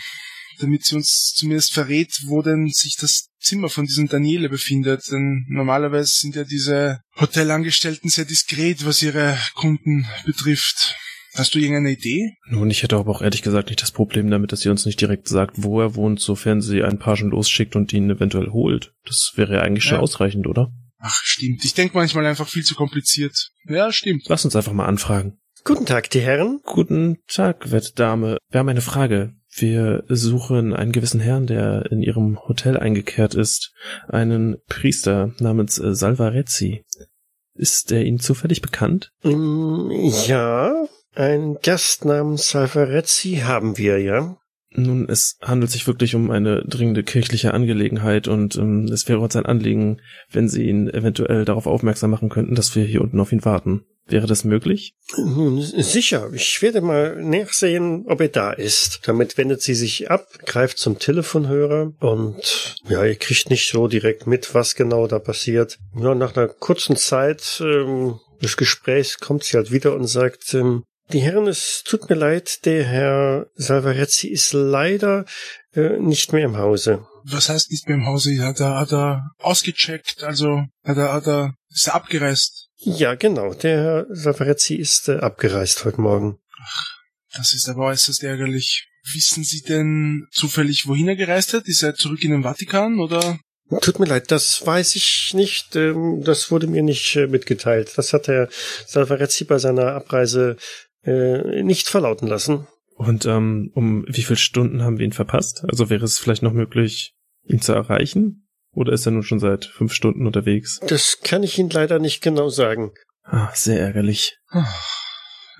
damit 0.60 0.84
sie 0.84 0.96
uns 0.96 1.32
zumindest 1.34 1.72
verrät, 1.72 2.10
wo 2.26 2.42
denn 2.42 2.68
sich 2.68 2.96
das 3.00 3.28
Zimmer 3.40 3.68
von 3.68 3.86
diesem 3.86 4.08
Daniele 4.08 4.48
befindet. 4.48 5.02
Denn 5.10 5.44
normalerweise 5.48 6.12
sind 6.12 6.36
ja 6.36 6.44
diese 6.44 7.00
Hotelangestellten 7.20 8.10
sehr 8.10 8.24
diskret, 8.24 8.84
was 8.84 9.02
ihre 9.02 9.36
Kunden 9.54 10.06
betrifft. 10.24 10.96
Hast 11.34 11.54
du 11.54 11.58
irgendeine 11.58 11.92
Idee? 11.92 12.34
Nun, 12.50 12.70
ich 12.70 12.82
hätte 12.82 12.96
aber 12.96 13.10
auch 13.10 13.22
ehrlich 13.22 13.40
gesagt 13.40 13.70
nicht 13.70 13.80
das 13.80 13.90
Problem 13.90 14.30
damit, 14.30 14.52
dass 14.52 14.60
sie 14.60 14.68
uns 14.68 14.84
nicht 14.84 15.00
direkt 15.00 15.28
sagt, 15.28 15.62
wo 15.62 15.80
er 15.80 15.94
wohnt, 15.94 16.20
sofern 16.20 16.60
sie 16.60 16.82
einen 16.82 16.98
Pagen 16.98 17.30
losschickt 17.30 17.74
und 17.74 17.90
ihn 17.94 18.10
eventuell 18.10 18.48
holt. 18.50 18.92
Das 19.06 19.32
wäre 19.34 19.54
ja 19.54 19.60
eigentlich 19.62 19.84
schon 19.84 19.94
Ja. 19.96 20.00
ausreichend, 20.00 20.46
oder? 20.46 20.70
Ach, 21.04 21.20
stimmt. 21.24 21.64
Ich 21.64 21.74
denke 21.74 21.96
manchmal 21.96 22.24
einfach 22.26 22.48
viel 22.48 22.62
zu 22.62 22.74
kompliziert. 22.76 23.50
Ja, 23.68 23.90
stimmt. 23.92 24.22
Lass 24.28 24.44
uns 24.44 24.54
einfach 24.54 24.72
mal 24.72 24.86
anfragen. 24.86 25.38
Guten 25.64 25.84
Tag, 25.84 26.10
die 26.10 26.20
Herren. 26.20 26.60
Guten 26.64 27.18
Tag, 27.28 27.70
werte 27.70 27.92
Dame. 27.94 28.38
Wir 28.50 28.60
haben 28.60 28.68
eine 28.68 28.80
Frage. 28.80 29.34
Wir 29.54 30.04
suchen 30.08 30.72
einen 30.74 30.92
gewissen 30.92 31.20
Herrn, 31.20 31.46
der 31.46 31.90
in 31.90 32.02
Ihrem 32.02 32.38
Hotel 32.48 32.76
eingekehrt 32.78 33.34
ist. 33.34 33.72
Einen 34.08 34.56
Priester 34.68 35.34
namens 35.40 35.78
äh, 35.78 35.94
Salvarezzi. 35.94 36.84
Ist 37.54 37.90
der 37.90 38.04
Ihnen 38.04 38.18
zufällig 38.18 38.62
bekannt? 38.62 39.10
Mm, 39.24 39.90
Ja, 40.26 40.86
ein 41.14 41.58
Gast 41.62 42.04
namens 42.06 42.48
Salvarezzi 42.48 43.42
haben 43.44 43.76
wir, 43.76 43.98
ja. 43.98 44.36
Nun, 44.74 45.08
es 45.08 45.38
handelt 45.42 45.70
sich 45.70 45.86
wirklich 45.86 46.14
um 46.14 46.30
eine 46.30 46.62
dringende 46.62 47.02
kirchliche 47.02 47.54
Angelegenheit 47.54 48.28
und 48.28 48.56
ähm, 48.56 48.84
es 48.84 49.08
wäre 49.08 49.20
uns 49.20 49.36
ein 49.36 49.46
Anliegen, 49.46 50.00
wenn 50.30 50.48
Sie 50.48 50.64
ihn 50.68 50.88
eventuell 50.88 51.44
darauf 51.44 51.66
aufmerksam 51.66 52.10
machen 52.10 52.28
könnten, 52.28 52.54
dass 52.54 52.74
wir 52.74 52.84
hier 52.84 53.02
unten 53.02 53.20
auf 53.20 53.32
ihn 53.32 53.44
warten. 53.44 53.84
Wäre 54.08 54.26
das 54.26 54.44
möglich? 54.44 54.94
Nun, 55.16 55.62
sicher. 55.62 56.30
Ich 56.34 56.60
werde 56.60 56.80
mal 56.80 57.22
nachsehen, 57.22 58.04
ob 58.08 58.20
er 58.20 58.28
da 58.28 58.52
ist. 58.52 59.00
Damit 59.06 59.38
wendet 59.38 59.62
sie 59.62 59.74
sich 59.74 60.10
ab, 60.10 60.26
greift 60.44 60.78
zum 60.78 60.98
Telefonhörer 60.98 61.92
und 62.00 62.76
ja, 62.88 63.04
ihr 63.04 63.14
kriegt 63.14 63.48
nicht 63.48 63.70
so 63.70 63.86
direkt 63.86 64.26
mit, 64.26 64.54
was 64.54 64.74
genau 64.74 65.06
da 65.06 65.18
passiert. 65.18 65.78
Ja, 65.94 66.14
nach 66.14 66.36
einer 66.36 66.48
kurzen 66.48 66.96
Zeit 66.96 67.62
ähm, 67.64 68.18
des 68.42 68.56
Gesprächs 68.56 69.18
kommt 69.18 69.44
sie 69.44 69.56
halt 69.56 69.70
wieder 69.70 69.94
und 69.94 70.06
sagt, 70.08 70.52
ähm, 70.54 70.82
die 71.12 71.20
Herren, 71.20 71.46
es 71.46 71.82
tut 71.84 72.08
mir 72.08 72.16
leid, 72.16 72.64
der 72.64 72.84
Herr 72.84 73.46
Salvarezzi 73.54 74.28
ist 74.28 74.52
leider 74.52 75.24
äh, 75.74 75.98
nicht 75.98 76.32
mehr 76.32 76.44
im 76.44 76.56
Hause. 76.56 77.06
Was 77.24 77.48
heißt 77.48 77.70
nicht 77.70 77.86
mehr 77.88 77.96
im 77.96 78.06
Hause? 78.06 78.36
Hat 78.40 78.60
er, 78.60 78.78
hat 78.78 78.92
er 78.92 79.30
ausgecheckt, 79.38 80.22
also 80.22 80.64
hat 80.84 80.96
er, 80.96 81.12
hat 81.12 81.26
er, 81.26 81.54
ist 81.70 81.86
er 81.86 81.94
abgereist? 81.94 82.68
Ja, 82.78 83.14
genau, 83.14 83.54
der 83.54 83.82
Herr 83.82 84.06
Salvarezzi 84.10 84.74
ist 84.74 85.08
äh, 85.08 85.18
abgereist 85.18 85.84
heute 85.84 86.00
Morgen. 86.00 86.38
Das 87.34 87.54
ist 87.54 87.68
aber 87.68 87.86
äußerst 87.86 88.22
ärgerlich. 88.24 88.88
Wissen 89.14 89.44
Sie 89.44 89.62
denn 89.62 90.26
zufällig, 90.32 90.86
wohin 90.86 91.08
er 91.08 91.16
gereist 91.16 91.54
hat? 91.54 91.66
Ist 91.66 91.82
er 91.82 91.94
zurück 91.94 92.22
in 92.22 92.30
den 92.30 92.42
Vatikan 92.42 93.00
oder? 93.00 93.38
Tut 93.80 93.98
mir 93.98 94.06
leid, 94.06 94.30
das 94.30 94.66
weiß 94.66 94.96
ich 94.96 95.32
nicht. 95.34 95.76
ähm, 95.76 96.22
Das 96.24 96.50
wurde 96.50 96.66
mir 96.66 96.82
nicht 96.82 97.16
äh, 97.16 97.26
mitgeteilt. 97.26 97.92
Das 97.96 98.12
hat 98.12 98.28
Herr 98.28 98.48
Salvarezzi 98.86 99.44
bei 99.44 99.58
seiner 99.58 99.92
Abreise 99.94 100.56
äh, 101.04 101.62
nicht 101.62 101.88
verlauten 101.88 102.26
lassen. 102.26 102.66
Und 102.94 103.26
ähm, 103.26 103.70
um 103.74 104.04
wie 104.06 104.22
viele 104.22 104.36
Stunden 104.36 104.82
haben 104.82 104.98
wir 104.98 105.04
ihn 105.04 105.12
verpasst? 105.12 105.64
Also 105.68 105.90
wäre 105.90 106.04
es 106.04 106.18
vielleicht 106.18 106.42
noch 106.42 106.52
möglich, 106.52 107.14
ihn 107.44 107.60
zu 107.60 107.72
erreichen? 107.72 108.48
Oder 108.72 108.92
ist 108.92 109.06
er 109.06 109.12
nun 109.12 109.22
schon 109.22 109.40
seit 109.40 109.66
fünf 109.66 109.92
Stunden 109.92 110.26
unterwegs? 110.26 110.80
Das 110.86 111.20
kann 111.22 111.42
ich 111.42 111.58
Ihnen 111.58 111.70
leider 111.70 111.98
nicht 111.98 112.22
genau 112.22 112.48
sagen. 112.48 112.92
Ah, 113.24 113.50
sehr 113.54 113.80
ärgerlich. 113.80 114.38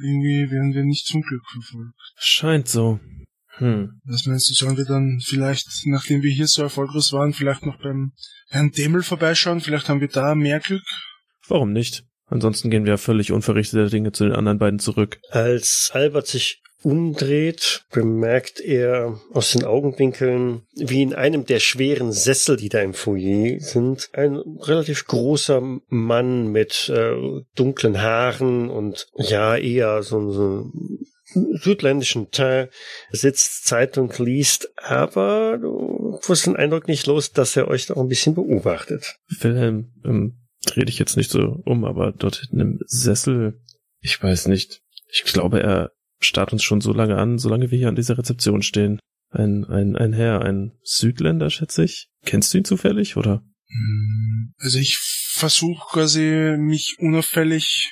Irgendwie 0.01 0.51
werden 0.51 0.75
wir 0.75 0.85
nicht 0.85 1.07
zum 1.07 1.23
Glück 1.23 1.43
verfolgt. 1.51 1.95
Scheint 2.17 2.69
so. 2.69 3.01
Hm. 3.57 4.01
Was 4.05 4.25
meinst 4.27 4.49
du, 4.49 4.55
sollen 4.55 4.79
wir 4.79 4.87
dann 4.87 5.21
vielleicht, 5.23 5.69
nachdem 5.85 6.23
wir 6.23 6.31
hier 6.31 6.47
so 6.47 6.63
erfolgreich 6.63 7.13
waren, 7.13 7.35
vielleicht 7.35 7.67
noch 7.67 7.79
beim 7.83 8.13
Herrn 8.49 8.71
Demel 8.71 9.03
vorbeischauen? 9.03 9.61
Vielleicht 9.61 9.89
haben 9.89 10.01
wir 10.01 10.09
da 10.09 10.35
mehr 10.35 10.61
Glück? 10.61 10.83
Warum 11.49 11.73
nicht? 11.73 12.05
Ansonsten 12.33 12.71
gehen 12.71 12.87
wir 12.87 12.97
völlig 12.97 13.31
unverrichteter 13.31 13.91
Dinge 13.91 14.13
zu 14.13 14.25
den 14.25 14.33
anderen 14.33 14.59
beiden 14.59 14.79
zurück. 14.79 15.21
Als 15.31 15.91
Albert 15.93 16.27
sich 16.27 16.63
umdreht, 16.83 17.85
bemerkt 17.93 18.59
er 18.59 19.21
aus 19.33 19.53
den 19.53 19.65
Augenwinkeln, 19.65 20.63
wie 20.75 21.03
in 21.03 21.15
einem 21.15 21.45
der 21.45 21.61
schweren 21.61 22.11
Sessel, 22.11 22.57
die 22.57 22.71
da 22.71 22.81
im 22.81 22.95
Foyer 22.95 23.61
sind, 23.61 24.09
ein 24.15 24.37
relativ 24.37 25.07
großer 25.07 25.63
Mann 25.89 26.49
mit 26.49 26.89
äh, 26.89 27.15
dunklen 27.55 28.01
Haaren 28.01 28.71
und 28.71 29.09
ja 29.17 29.55
eher 29.57 30.03
so, 30.03 30.33
so 30.33 30.73
südländischen 31.35 32.31
Teint 32.31 32.71
sitzt, 33.11 33.67
Zeitung 33.67 34.13
liest, 34.19 34.73
aber 34.77 35.59
du 35.59 36.19
wirst 36.27 36.47
den 36.47 36.57
Eindruck 36.57 36.89
nicht 36.89 37.07
los, 37.07 37.33
dass 37.33 37.57
er 37.57 37.69
euch 37.69 37.87
da 37.87 37.95
auch 37.95 38.03
ein 38.03 38.09
bisschen 38.09 38.35
beobachtet. 38.35 39.19
Wilhelm, 39.41 39.93
ähm, 40.05 40.42
dreh 40.67 40.85
dich 40.85 40.99
jetzt 40.99 41.17
nicht 41.17 41.31
so 41.31 41.61
um, 41.65 41.85
aber 41.85 42.13
dort 42.13 42.37
hinten 42.37 42.61
im 42.61 42.79
Sessel, 42.87 43.61
ich 44.01 44.21
weiß 44.23 44.47
nicht. 44.49 44.81
Ich 45.09 45.25
glaube, 45.25 45.63
er 45.63 45.91
starrt 46.21 46.53
uns 46.53 46.63
schon 46.63 46.81
so 46.81 46.93
lange 46.93 47.17
an, 47.19 47.39
solange 47.39 47.71
wir 47.71 47.79
hier 47.79 47.89
an 47.89 47.97
dieser 47.97 48.19
Rezeption 48.19 48.63
stehen. 48.63 48.99
Ein, 49.31 49.65
ein, 49.65 49.97
ein 49.97 50.13
Herr, 50.13 50.43
ein 50.43 50.73
Südländer, 50.83 51.51
schätze 51.51 51.85
ich. 51.85 52.09
Kennst 52.25 52.53
du 52.53 52.59
ihn 52.59 52.65
zufällig, 52.65 53.17
oder? 53.17 53.43
Hm, 53.69 54.53
Also 54.59 54.79
ich 54.79 54.99
versuche 54.99 55.87
quasi 55.93 56.55
mich 56.59 56.97
unauffällig 56.99 57.91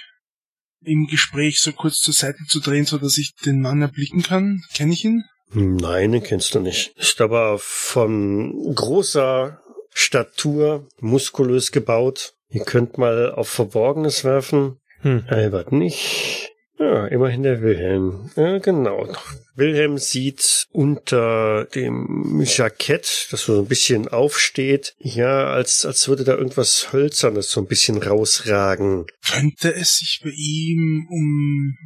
im 0.82 1.06
Gespräch 1.06 1.60
so 1.60 1.72
kurz 1.72 2.00
zur 2.00 2.14
Seite 2.14 2.44
zu 2.46 2.60
drehen, 2.60 2.84
so 2.84 2.98
dass 2.98 3.18
ich 3.18 3.34
den 3.44 3.60
Mann 3.60 3.82
erblicken 3.82 4.22
kann. 4.22 4.62
Kenne 4.74 4.92
ich 4.92 5.04
ihn? 5.04 5.24
Nein, 5.52 6.12
den 6.12 6.22
kennst 6.22 6.54
du 6.54 6.60
nicht. 6.60 6.92
Ist 6.96 7.20
aber 7.20 7.58
von 7.58 8.52
großer 8.74 9.60
Statur, 9.92 10.88
muskulös 11.00 11.72
gebaut. 11.72 12.34
Ihr 12.50 12.64
könnt 12.64 12.98
mal 12.98 13.32
auf 13.32 13.48
Verborgenes 13.48 14.24
werfen. 14.24 14.80
Hm. 15.02 15.24
Albert 15.28 15.72
nicht. 15.72 16.50
Ja, 16.78 17.06
immerhin 17.06 17.42
der 17.42 17.60
Wilhelm. 17.60 18.30
Ja, 18.36 18.58
genau. 18.58 19.06
Wilhelm 19.54 19.98
sieht 19.98 20.66
unter 20.72 21.66
dem 21.66 22.42
Jackett, 22.42 23.28
das 23.30 23.42
so 23.42 23.60
ein 23.60 23.66
bisschen 23.66 24.08
aufsteht, 24.08 24.94
ja, 24.98 25.48
als, 25.48 25.84
als 25.84 26.08
würde 26.08 26.24
da 26.24 26.36
irgendwas 26.36 26.92
Hölzernes 26.92 27.50
so 27.50 27.60
ein 27.60 27.66
bisschen 27.66 28.02
rausragen. 28.02 29.06
Könnte 29.30 29.74
es 29.74 29.98
sich 29.98 30.20
bei 30.24 30.30
ihm 30.30 31.06
um 31.10 31.76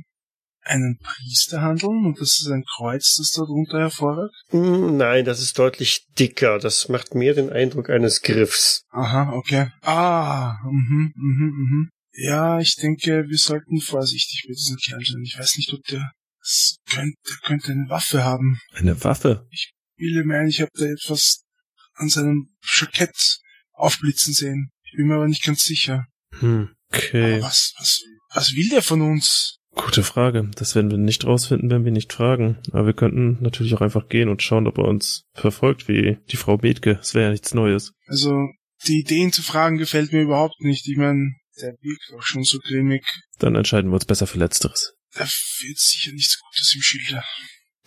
einen 0.65 0.99
Priester 0.99 1.61
handeln 1.61 2.07
und 2.07 2.21
das 2.21 2.41
ist 2.41 2.49
ein 2.51 2.65
Kreuz, 2.77 3.17
das 3.17 3.33
da 3.33 3.45
drunter 3.45 3.79
hervorragt? 3.81 4.35
Hm, 4.49 4.97
Nein, 4.97 5.25
das 5.25 5.41
ist 5.41 5.59
deutlich 5.59 6.07
dicker. 6.19 6.59
Das 6.59 6.89
macht 6.89 7.15
mehr 7.15 7.35
den 7.35 7.51
Eindruck 7.51 7.91
eines 7.91 8.23
Griffs. 8.23 8.85
Aha, 8.91 9.33
okay. 9.35 9.71
Ah, 9.83 10.57
mhm, 10.65 11.13
mhm, 11.15 11.47
mhm. 11.47 11.91
Ja, 12.17 12.61
ich 12.61 12.77
denke, 12.77 13.25
wir 13.29 13.39
sollten 13.39 13.81
vorsichtig 13.81 14.45
mit 14.49 14.57
diesem 14.57 14.77
Kerl 14.77 15.05
sein. 15.05 15.23
Ich 15.25 15.39
weiß 15.39 15.57
nicht, 15.57 15.73
ob 15.73 15.83
der, 15.85 16.13
das 16.41 16.77
könnte, 16.89 17.17
der 17.29 17.37
könnte 17.45 17.73
eine 17.73 17.89
Waffe 17.89 18.25
haben. 18.25 18.61
Eine 18.73 19.03
Waffe? 19.03 19.47
Ich 19.51 19.73
bilde 19.97 20.25
mir 20.25 20.39
ein, 20.39 20.49
ich 20.49 20.61
habe 20.61 20.71
da 20.75 20.85
etwas 20.85 21.43
an 21.95 22.09
seinem 22.09 22.55
Jackett 22.63 23.41
aufblitzen 23.73 24.33
sehen. 24.33 24.71
Ich 24.85 24.97
bin 24.97 25.09
mir 25.09 25.17
aber 25.17 25.29
nicht 25.29 25.45
ganz 25.45 25.65
sicher. 25.65 26.07
Hm. 26.39 26.71
Okay. 26.93 27.35
Aber 27.35 27.43
was, 27.47 27.75
was, 27.79 28.01
was 28.33 28.55
will 28.55 28.69
der 28.69 28.83
von 28.83 29.03
uns? 29.03 29.59
Gute 29.75 30.03
Frage. 30.03 30.51
Das 30.55 30.75
werden 30.75 30.91
wir 30.91 30.99
nicht 30.99 31.25
rausfinden, 31.25 31.71
wenn 31.71 31.85
wir 31.85 31.93
nicht 31.93 32.13
fragen. 32.13 32.59
Aber 32.71 32.87
wir 32.87 32.93
könnten 32.93 33.39
natürlich 33.43 33.75
auch 33.75 33.81
einfach 33.81 34.09
gehen 34.09 34.29
und 34.29 34.43
schauen, 34.43 34.67
ob 34.67 34.79
er 34.79 34.85
uns 34.85 35.25
verfolgt, 35.35 35.89
wie 35.89 36.19
die 36.31 36.37
Frau 36.37 36.57
Bethke. 36.57 36.95
Das 36.97 37.15
wäre 37.15 37.27
ja 37.27 37.31
nichts 37.31 37.55
Neues. 37.55 37.93
Also, 38.07 38.49
die 38.87 39.01
Idee, 39.01 39.17
ihn 39.17 39.33
zu 39.33 39.43
fragen, 39.43 39.79
gefällt 39.79 40.13
mir 40.13 40.23
überhaupt 40.23 40.61
nicht. 40.61 40.87
Ich 40.89 40.97
meine, 40.97 41.35
der 41.61 41.75
wirkt 41.81 42.13
auch 42.17 42.23
schon 42.23 42.45
so 42.45 42.59
grimmig. 42.59 43.05
Dann 43.39 43.57
entscheiden 43.57 43.91
wir 43.91 43.95
uns 43.95 44.05
besser 44.05 44.27
für 44.27 44.39
Letzteres. 44.39 44.95
Da 45.15 45.21
wird 45.25 45.79
sicher 45.79 46.13
nichts 46.13 46.41
Gutes 46.41 46.75
im 46.75 46.83
Schilde. 46.83 47.23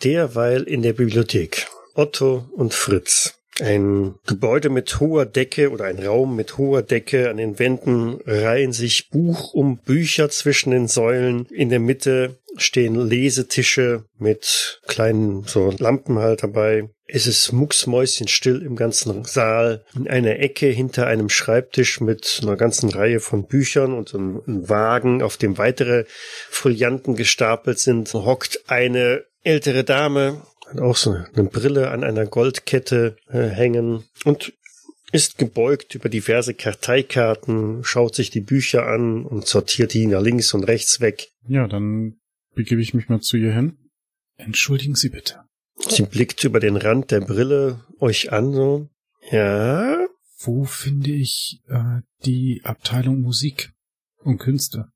Derweil 0.03 0.63
in 0.63 0.81
der 0.81 0.93
Bibliothek. 0.93 1.67
Otto 1.93 2.49
und 2.53 2.73
Fritz. 2.73 3.39
Ein 3.59 4.15
Gebäude 4.27 4.69
mit 4.69 4.99
hoher 4.99 5.25
Decke 5.25 5.71
oder 5.71 5.85
ein 5.85 6.03
Raum 6.03 6.35
mit 6.35 6.57
hoher 6.57 6.83
Decke. 6.83 7.29
An 7.29 7.37
den 7.37 7.57
Wänden 7.57 8.19
reihen 8.25 8.71
sich 8.71 9.09
Buch 9.09 9.53
um 9.53 9.77
Bücher 9.77 10.29
zwischen 10.29 10.71
den 10.71 10.87
Säulen. 10.87 11.45
In 11.47 11.69
der 11.69 11.79
Mitte 11.79 12.37
stehen 12.57 12.95
Lesetische 12.95 14.03
mit 14.19 14.81
kleinen 14.87 15.43
so 15.43 15.73
Lampen 15.77 16.19
halt 16.19 16.43
dabei. 16.43 16.89
Es 17.05 17.25
ist 17.25 17.53
mucksmäuschenstill 17.53 18.61
im 18.63 18.75
ganzen 18.75 19.23
Saal. 19.23 19.85
In 19.95 20.09
einer 20.09 20.39
Ecke 20.39 20.67
hinter 20.67 21.07
einem 21.07 21.29
Schreibtisch 21.29 22.01
mit 22.01 22.41
einer 22.43 22.57
ganzen 22.57 22.89
Reihe 22.89 23.21
von 23.21 23.47
Büchern 23.47 23.93
und 23.93 24.13
einem 24.13 24.41
Wagen, 24.45 25.23
auf 25.23 25.37
dem 25.37 25.57
weitere 25.57 26.03
Folianten 26.49 27.15
gestapelt 27.15 27.79
sind, 27.79 28.13
hockt 28.13 28.63
eine 28.67 29.23
ältere 29.43 29.85
Dame, 29.85 30.41
hat 30.69 30.79
auch 30.79 30.97
so 30.97 31.11
eine 31.11 31.43
Brille 31.49 31.89
an 31.91 32.03
einer 32.03 32.25
Goldkette 32.25 33.17
äh, 33.27 33.47
hängen 33.47 34.03
und 34.25 34.53
ist 35.11 35.37
gebeugt 35.37 35.95
über 35.95 36.09
diverse 36.09 36.53
Karteikarten, 36.53 37.83
schaut 37.83 38.15
sich 38.15 38.29
die 38.29 38.41
Bücher 38.41 38.85
an 38.87 39.25
und 39.25 39.47
sortiert 39.47 39.93
die 39.93 40.05
nach 40.05 40.21
links 40.21 40.53
und 40.53 40.63
rechts 40.65 40.99
weg. 40.99 41.29
Ja, 41.47 41.67
dann 41.67 42.19
begebe 42.55 42.81
ich 42.81 42.93
mich 42.93 43.07
mal 43.07 43.21
zu 43.21 43.37
ihr 43.37 43.53
hin. 43.53 43.77
Entschuldigen 44.35 44.95
Sie 44.95 45.09
bitte. 45.09 45.43
Sie 45.87 46.03
blickt 46.03 46.43
über 46.43 46.59
den 46.59 46.75
Rand 46.75 47.11
der 47.11 47.21
Brille 47.21 47.85
euch 47.99 48.31
an, 48.33 48.53
so. 48.53 48.89
Ja, 49.31 50.05
Wo 50.39 50.65
finde 50.65 51.11
ich 51.11 51.61
äh, 51.67 52.01
die 52.25 52.61
Abteilung 52.63 53.21
Musik 53.21 53.71
und 54.23 54.39
Künste? 54.39 54.89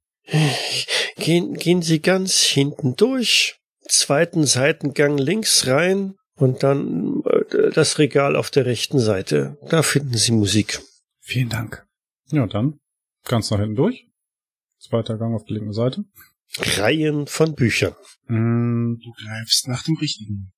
gehen, 1.18 1.56
gehen 1.56 1.82
Sie 1.82 2.00
ganz 2.00 2.40
hinten 2.40 2.96
durch, 2.96 3.60
zweiten 3.92 4.46
Seitengang 4.46 5.18
links 5.18 5.68
rein 5.68 6.16
und 6.36 6.64
dann 6.64 7.22
äh, 7.26 7.72
das 7.72 8.00
Regal 8.00 8.36
auf 8.36 8.50
der 8.50 8.66
rechten 8.66 9.00
Seite. 9.00 9.58
Da 9.70 9.84
finden 9.84 10.18
Sie 10.18 10.32
Musik. 10.32 10.80
Vielen 11.20 11.50
Dank. 11.50 11.86
Ja, 12.30 12.48
dann 12.48 12.80
ganz 13.26 13.52
nach 13.52 13.60
hinten 13.60 13.76
durch. 13.76 14.08
Zweiter 14.80 15.18
Gang 15.18 15.36
auf 15.36 15.44
der 15.46 15.56
linken 15.58 15.74
Seite. 15.74 16.04
Reihen 16.58 17.28
von 17.28 17.56
Büchern. 17.56 17.94
Mm, 18.28 18.96
Du 19.04 19.12
greifst 19.24 19.68
nach 19.68 19.84
dem 19.84 19.96
Richtigen. 19.98 20.52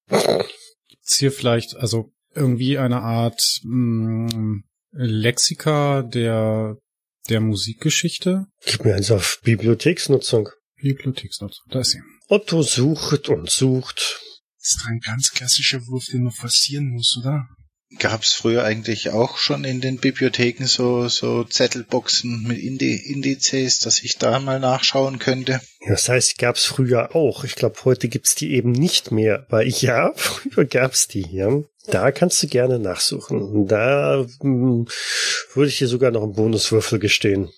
Gibt's 0.88 1.18
hier 1.18 1.32
vielleicht, 1.32 1.76
also 1.76 2.14
irgendwie 2.34 2.78
eine 2.78 3.02
Art 3.02 3.60
mh, 3.64 4.62
Lexika 4.92 6.02
der, 6.02 6.78
der 7.30 7.42
Musikgeschichte? 7.42 8.48
Gib 8.66 8.86
mir 8.86 8.96
eins 8.96 9.12
auf 9.12 9.40
Bibliotheksnutzung. 9.44 10.50
Bibliotheksnutzung, 10.82 11.64
da 11.70 11.82
ist 11.82 11.92
sie. 11.92 12.02
Otto 12.28 12.62
sucht 12.64 13.30
und 13.30 13.50
sucht. 13.50 14.22
Das 14.60 14.72
ist 14.72 14.80
doch 14.82 14.90
ein 14.90 15.00
ganz 15.00 15.32
klassischer 15.32 15.86
Wurf, 15.88 16.06
den 16.12 16.24
man 16.24 16.32
forcieren 16.32 16.90
muss, 16.92 17.18
oder? 17.20 17.48
Gab's 18.00 18.34
früher 18.34 18.64
eigentlich 18.64 19.10
auch 19.10 19.38
schon 19.38 19.66
in 19.66 19.82
den 19.82 19.98
Bibliotheken 19.98 20.66
so, 20.66 21.08
so 21.10 21.44
Zettelboxen 21.44 22.44
mit 22.44 22.58
Indi 22.58 22.96
Indizes, 22.96 23.80
dass 23.80 24.02
ich 24.02 24.18
da 24.18 24.40
mal 24.40 24.60
nachschauen 24.60 25.20
könnte? 25.20 25.62
Das 25.88 26.10
heißt, 26.10 26.38
gab's 26.38 26.66
früher 26.66 27.16
auch. 27.16 27.44
Ich 27.44 27.56
glaube, 27.56 27.76
heute 27.84 28.08
gibt's 28.08 28.36
die 28.36 28.54
eben 28.54 28.72
nicht 28.72 29.12
mehr. 29.12 29.46
Weil 29.50 29.68
ja, 29.68 30.12
früher 30.16 30.66
gab's 30.66 31.08
die, 31.08 31.28
ja. 31.30 31.62
Da 31.86 32.12
kannst 32.12 32.42
du 32.42 32.48
gerne 32.48 32.80
nachsuchen. 32.80 33.68
Da 33.68 34.26
hm, 34.40 34.88
würde 35.54 35.70
ich 35.70 35.78
dir 35.78 35.88
sogar 35.88 36.12
noch 36.12 36.24
einen 36.24 36.34
Bonuswürfel 36.34 37.00
gestehen. 37.00 37.52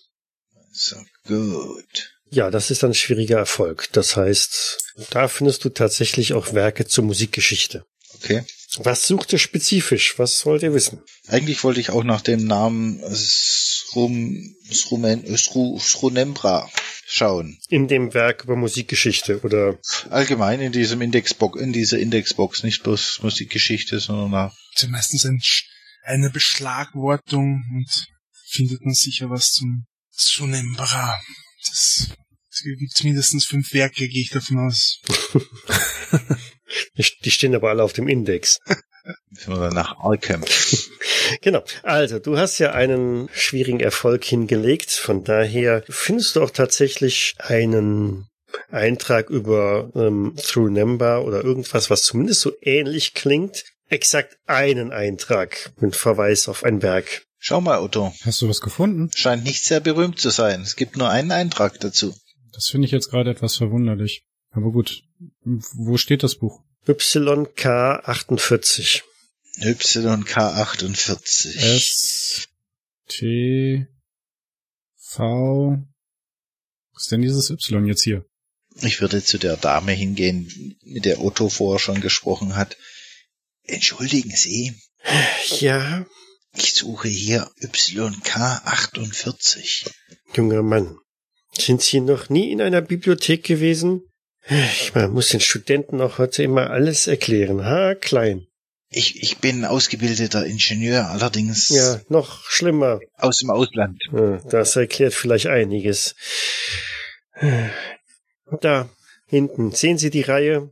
So, 0.72 0.98
gut. 1.28 2.15
Ja, 2.36 2.52
das 2.52 2.70
ist 2.70 2.84
ein 2.84 2.94
schwieriger 2.94 3.38
Erfolg. 3.38 3.88
Das 3.94 4.18
heißt, 4.18 4.92
da 5.10 5.30
findest 5.30 5.64
du 5.64 5.70
tatsächlich 5.70 6.34
auch 6.34 6.52
Werke 6.52 6.86
zur 6.86 7.06
Musikgeschichte. 7.06 7.86
Okay. 8.16 8.44
Was 8.80 9.08
sucht 9.08 9.32
ihr 9.32 9.40
spezifisch? 9.40 10.20
Was 10.20 10.46
wollt 10.46 10.62
ihr 10.62 10.74
wissen? 10.74 11.02
Eigentlich 11.28 11.64
wollte 11.64 11.80
ich 11.80 11.92
auch 11.92 12.04
nach 12.04 12.20
dem 12.20 12.46
Namen 12.46 13.00
Srum, 13.10 14.54
Srumen, 14.70 15.38
Sru, 15.38 15.80
Srunembra 15.80 16.70
schauen. 17.08 17.58
In 17.70 17.88
dem 17.88 18.14
Werk 18.14 18.44
über 18.44 18.58
Musikgeschichte 18.58 19.40
oder 19.40 19.80
Allgemein 20.10 20.60
in 20.60 20.74
diesem 20.74 21.02
Indexbox, 21.02 21.62
in 21.62 21.72
dieser 21.72 22.00
Indexbox, 22.00 22.64
nicht 22.64 22.84
bloß 22.84 23.22
Musikgeschichte, 23.24 24.02
sondern 24.02 24.32
nach. 24.32 24.54
Das 24.74 24.76
ist 24.76 24.84
ja 24.84 24.90
meistens 24.90 25.26
ein, 25.26 25.42
eine 26.04 26.30
Beschlagwortung 26.32 27.64
und 27.72 28.08
findet 28.50 28.82
man 28.84 28.94
sicher 28.94 29.30
was 29.30 29.54
zum 29.54 29.86
Sunembra. 30.12 31.18
Das, 31.70 32.10
es 32.56 32.64
gibt 32.64 33.04
mindestens 33.04 33.46
fünf 33.46 33.74
Werke, 33.74 34.08
gehe 34.08 34.22
ich 34.22 34.30
davon 34.30 34.68
aus. 34.68 35.02
die 37.26 37.32
stehen 37.32 37.54
aber 37.54 37.70
alle 37.70 37.84
auf 37.84 37.94
dem 37.94 38.08
Index. 38.08 38.60
Oder 39.48 39.72
nach 39.72 39.98
Arkham. 40.00 40.44
Genau. 41.42 41.64
Also, 41.82 42.20
du 42.20 42.38
hast 42.38 42.60
ja 42.60 42.74
einen 42.74 43.30
schwierigen 43.34 43.80
Erfolg 43.80 44.24
hingelegt. 44.24 44.92
Von 44.92 45.24
daher 45.24 45.84
findest 45.90 46.36
du 46.36 46.44
auch 46.44 46.52
tatsächlich 46.52 47.34
einen 47.40 48.28
Eintrag 48.70 49.32
über 49.32 49.90
ähm, 49.96 50.36
Through 50.38 50.70
Number 50.70 51.26
oder 51.26 51.44
irgendwas, 51.44 51.90
was 51.90 52.04
zumindest 52.04 52.42
so 52.42 52.54
ähnlich 52.62 53.16
klingt. 53.16 53.64
Exakt 53.90 54.38
einen 54.46 54.92
Eintrag 54.92 55.72
mit 55.80 55.96
Verweis 55.96 56.48
auf 56.48 56.64
ein 56.64 56.84
Werk. 56.84 57.24
Schau 57.40 57.60
mal, 57.60 57.80
Otto. 57.80 58.14
Hast 58.24 58.44
du 58.44 58.50
was 58.50 58.62
gefunden? 58.62 59.10
Scheint 59.16 59.44
nicht 59.44 59.64
sehr 59.64 59.80
berühmt 59.80 60.20
zu 60.20 60.30
sein. 60.30 60.62
Es 60.62 60.76
gibt 60.76 60.96
nur 60.96 61.10
einen 61.10 61.32
Eintrag 61.32 61.80
dazu. 61.80 62.16
Das 62.56 62.68
finde 62.68 62.86
ich 62.86 62.92
jetzt 62.92 63.12
gerade 63.12 63.30
etwas 63.30 63.58
verwunderlich. 63.58 64.24
Aber 64.52 64.72
gut. 64.72 65.04
Wo 65.44 65.98
steht 65.98 66.24
das 66.24 66.36
Buch? 66.36 66.62
YK48. 66.88 69.02
YK48. 69.60 71.76
S 71.76 72.48
T 73.08 73.86
V 74.98 75.78
Was 76.94 77.04
ist 77.04 77.12
denn 77.12 77.22
dieses 77.22 77.50
Y 77.50 77.86
jetzt 77.86 78.04
hier? 78.04 78.26
Ich 78.82 79.02
würde 79.02 79.22
zu 79.24 79.38
der 79.38 79.58
Dame 79.58 79.92
hingehen, 79.92 80.78
mit 80.84 81.06
der 81.06 81.22
Otto 81.22 81.50
vorher 81.50 81.80
schon 81.80 82.02
gesprochen 82.02 82.56
hat. 82.56 82.78
Entschuldigen 83.64 84.32
Sie, 84.32 84.74
Ja, 85.60 86.06
ich 86.56 86.74
suche 86.74 87.10
hier 87.10 87.48
YK48. 87.62 89.92
junger 90.34 90.64
Mann. 90.64 90.98
Sind 91.58 91.82
Sie 91.82 92.00
noch 92.02 92.30
nie 92.30 92.52
in 92.52 92.62
einer 92.62 92.82
Bibliothek 92.82 93.44
gewesen? 93.44 94.04
Ich 94.48 94.94
man 94.94 95.12
muss 95.12 95.30
den 95.30 95.40
Studenten 95.40 96.02
auch 96.02 96.18
heute 96.20 96.44
immer 96.44 96.70
alles 96.70 97.08
erklären. 97.08 97.66
Ha, 97.66 97.96
klein. 97.96 98.46
Ich, 98.90 99.22
ich 99.24 99.40
bin 99.40 99.66
ausgebildeter 99.66 100.46
Ingenieur, 100.46 101.08
allerdings 101.08 101.70
Ja, 101.70 102.00
noch 102.10 102.46
schlimmer. 102.46 103.00
aus 103.18 103.40
dem 103.40 103.50
Ausland. 103.50 104.00
Das 104.50 104.76
erklärt 104.76 105.14
vielleicht 105.16 105.48
einiges. 105.48 106.16
Da, 108.62 108.90
hinten, 109.28 109.72
sehen 109.72 109.98
Sie 109.98 110.12
die 110.12 110.22
Reihe? 110.22 110.70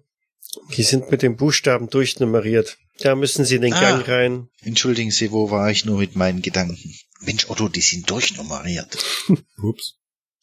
Die 0.75 0.83
sind 0.83 1.09
mit 1.09 1.23
den 1.23 1.35
Buchstaben 1.35 1.89
durchnummeriert. 1.89 2.77
Da 2.99 3.15
müssen 3.15 3.43
Sie 3.43 3.55
in 3.55 3.63
den 3.63 3.73
Ah. 3.73 3.81
Gang 3.81 4.07
rein. 4.07 4.49
Entschuldigen 4.61 5.09
Sie, 5.11 5.31
wo 5.31 5.49
war 5.49 5.71
ich 5.71 5.83
nur 5.83 5.97
mit 5.97 6.15
meinen 6.15 6.43
Gedanken? 6.43 6.93
Mensch, 7.21 7.49
Otto, 7.49 7.67
die 7.67 7.81
sind 7.81 8.09
durchnummeriert. 8.09 8.97
Ups. 9.57 9.95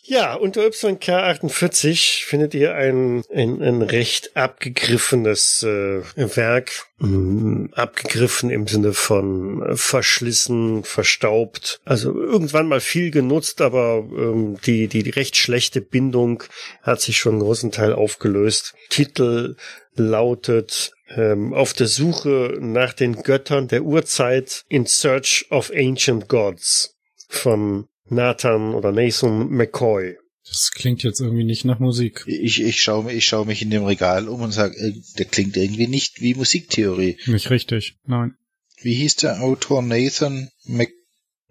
Ja, 0.03 0.35
unter 0.35 0.63
YK48 0.63 2.25
findet 2.25 2.55
ihr 2.55 2.75
ein, 2.75 3.23
ein, 3.33 3.63
ein 3.63 3.83
recht 3.83 4.35
abgegriffenes 4.35 5.63
äh, 5.63 6.03
Werk. 6.17 6.87
Mm, 6.99 7.67
Abgegriffen 7.75 8.51
im 8.51 8.67
Sinne 8.67 8.95
von 8.95 9.63
äh, 9.63 9.77
verschlissen, 9.77 10.85
verstaubt. 10.85 11.81
Also 11.85 12.19
irgendwann 12.19 12.67
mal 12.67 12.81
viel 12.81 13.11
genutzt, 13.11 13.61
aber 13.61 13.99
ähm, 13.99 14.57
die, 14.65 14.89
die, 14.89 15.03
die 15.03 15.11
recht 15.11 15.37
schlechte 15.37 15.83
Bindung 15.83 16.43
hat 16.83 17.01
sich 17.03 17.19
schon 17.19 17.35
einen 17.35 17.43
großen 17.43 17.71
Teil 17.71 17.93
aufgelöst. 17.93 18.75
Titel 18.89 19.57
lautet 19.97 20.93
ähm, 21.15 21.53
Auf 21.53 21.75
der 21.75 21.89
Suche 21.89 22.57
nach 22.59 22.95
den 22.95 23.23
Göttern 23.23 23.69
der 23.69 23.83
Urzeit 23.83 24.65
in 24.69 24.87
Search 24.87 25.47
of 25.51 25.71
Ancient 25.75 26.29
Gods 26.29 26.97
von 27.29 27.90
Nathan 28.11 28.75
oder 28.75 28.93
Nathan 28.93 29.49
McCoy. 29.51 30.17
Das 30.47 30.73
klingt 30.73 31.03
jetzt 31.03 31.21
irgendwie 31.21 31.45
nicht 31.45 31.65
nach 31.65 31.79
Musik. 31.79 32.25
Ich, 32.27 32.61
ich 32.63 32.83
schaue 32.83 33.05
mich, 33.05 33.17
ich 33.17 33.25
schaue 33.27 33.47
mich 33.47 33.63
in 33.63 33.71
dem 33.71 33.85
Regal 33.85 34.29
um 34.29 34.41
und 34.41 34.53
sage, 34.53 34.77
äh, 34.77 34.93
der 35.19 35.27
klingt 35.27 35.57
irgendwie 35.57 35.87
nicht 35.87 36.21
wie 36.21 36.35
Musiktheorie. 36.35 37.19
Nicht 37.27 37.51
richtig. 37.51 37.97
Nein. 38.05 38.35
Wie 38.83 38.95
hieß 38.95 39.17
der 39.17 39.43
Autor 39.43 39.83
Nathan 39.83 40.51
Mc... 40.65 40.91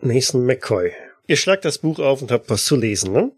Nathan 0.01 0.45
McCoy. 0.45 0.91
Ihr 1.27 1.37
schlagt 1.37 1.65
das 1.65 1.77
Buch 1.77 1.99
auf 1.99 2.21
und 2.21 2.31
habt 2.31 2.49
was 2.49 2.65
zu 2.65 2.75
lesen, 2.75 3.13
ne? 3.13 3.31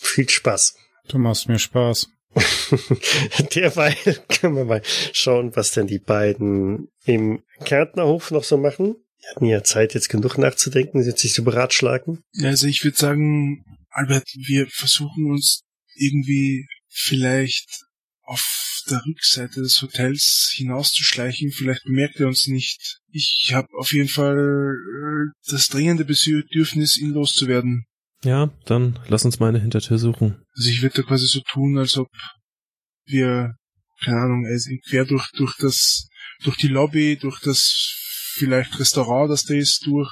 Viel 0.00 0.28
Spaß. 0.28 0.76
Du 1.08 1.18
machst 1.18 1.48
mir 1.48 1.58
Spaß. 1.58 2.10
Derweil 3.54 3.94
können 4.28 4.56
wir 4.56 4.64
mal 4.64 4.82
schauen, 5.12 5.54
was 5.56 5.72
denn 5.72 5.86
die 5.86 5.98
beiden 5.98 6.90
im 7.04 7.42
Kärntnerhof 7.64 8.30
noch 8.30 8.44
so 8.44 8.58
machen. 8.58 8.96
Die 9.20 9.26
hatten 9.34 9.44
ja 9.46 9.64
Zeit, 9.64 9.94
jetzt 9.94 10.08
genug 10.08 10.38
nachzudenken, 10.38 11.02
jetzt 11.02 11.20
sich 11.20 11.32
zu 11.32 11.44
beratschlagen. 11.44 12.20
Ja, 12.32 12.48
also 12.48 12.66
ich 12.66 12.84
würde 12.84 12.96
sagen, 12.96 13.64
Albert, 13.90 14.28
wir 14.46 14.66
versuchen 14.68 15.30
uns 15.30 15.62
irgendwie 15.96 16.66
vielleicht 16.88 17.84
auf 18.22 18.84
der 18.90 19.02
Rückseite 19.06 19.60
des 19.60 19.80
Hotels 19.82 20.52
hinauszuschleichen. 20.54 21.50
Vielleicht 21.50 21.84
bemerkt 21.84 22.20
er 22.20 22.28
uns 22.28 22.46
nicht. 22.46 23.00
Ich 23.10 23.50
habe 23.52 23.68
auf 23.76 23.92
jeden 23.92 24.08
Fall 24.08 24.36
äh, 24.36 25.50
das 25.50 25.68
dringende 25.68 26.04
Bedürfnis, 26.04 26.98
ihn 26.98 27.10
loszuwerden. 27.10 27.84
Ja, 28.24 28.50
dann 28.64 28.98
lass 29.08 29.24
uns 29.24 29.38
mal 29.38 29.48
eine 29.48 29.60
Hintertür 29.60 29.98
suchen. 29.98 30.42
Also 30.56 30.70
ich 30.70 30.82
würde 30.82 31.02
da 31.02 31.08
quasi 31.08 31.26
so 31.26 31.40
tun, 31.40 31.78
als 31.78 31.96
ob 31.96 32.08
wir, 33.06 33.54
keine 34.04 34.18
Ahnung, 34.18 34.46
also 34.46 34.70
quer 34.88 35.04
durch, 35.04 35.30
durch 35.36 35.56
das, 35.58 36.08
durch 36.42 36.56
die 36.56 36.68
Lobby, 36.68 37.16
durch 37.16 37.40
das 37.40 37.94
vielleicht 38.38 38.78
Restaurant, 38.78 39.30
das 39.30 39.44
da 39.44 39.54
ist, 39.54 39.86
durch. 39.86 40.10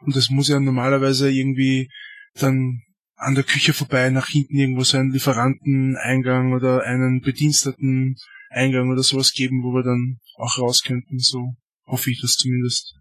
Und 0.00 0.16
das 0.16 0.30
muss 0.30 0.48
ja 0.48 0.60
normalerweise 0.60 1.30
irgendwie 1.30 1.90
dann 2.34 2.82
an 3.16 3.34
der 3.34 3.44
Küche 3.44 3.72
vorbei, 3.72 4.10
nach 4.10 4.28
hinten 4.28 4.56
irgendwo 4.56 4.84
so 4.84 4.98
einen 4.98 5.12
Lieferanteneingang 5.12 6.52
oder 6.52 6.82
einen 6.82 7.20
Bediensteten 7.20 8.16
Eingang 8.50 8.90
oder 8.90 9.02
sowas 9.02 9.32
geben, 9.32 9.62
wo 9.62 9.72
wir 9.72 9.82
dann 9.82 10.18
auch 10.36 10.58
raus 10.58 10.82
könnten, 10.84 11.18
so 11.18 11.54
hoffe 11.86 12.10
ich 12.10 12.20
das 12.20 12.32
zumindest. 12.32 12.94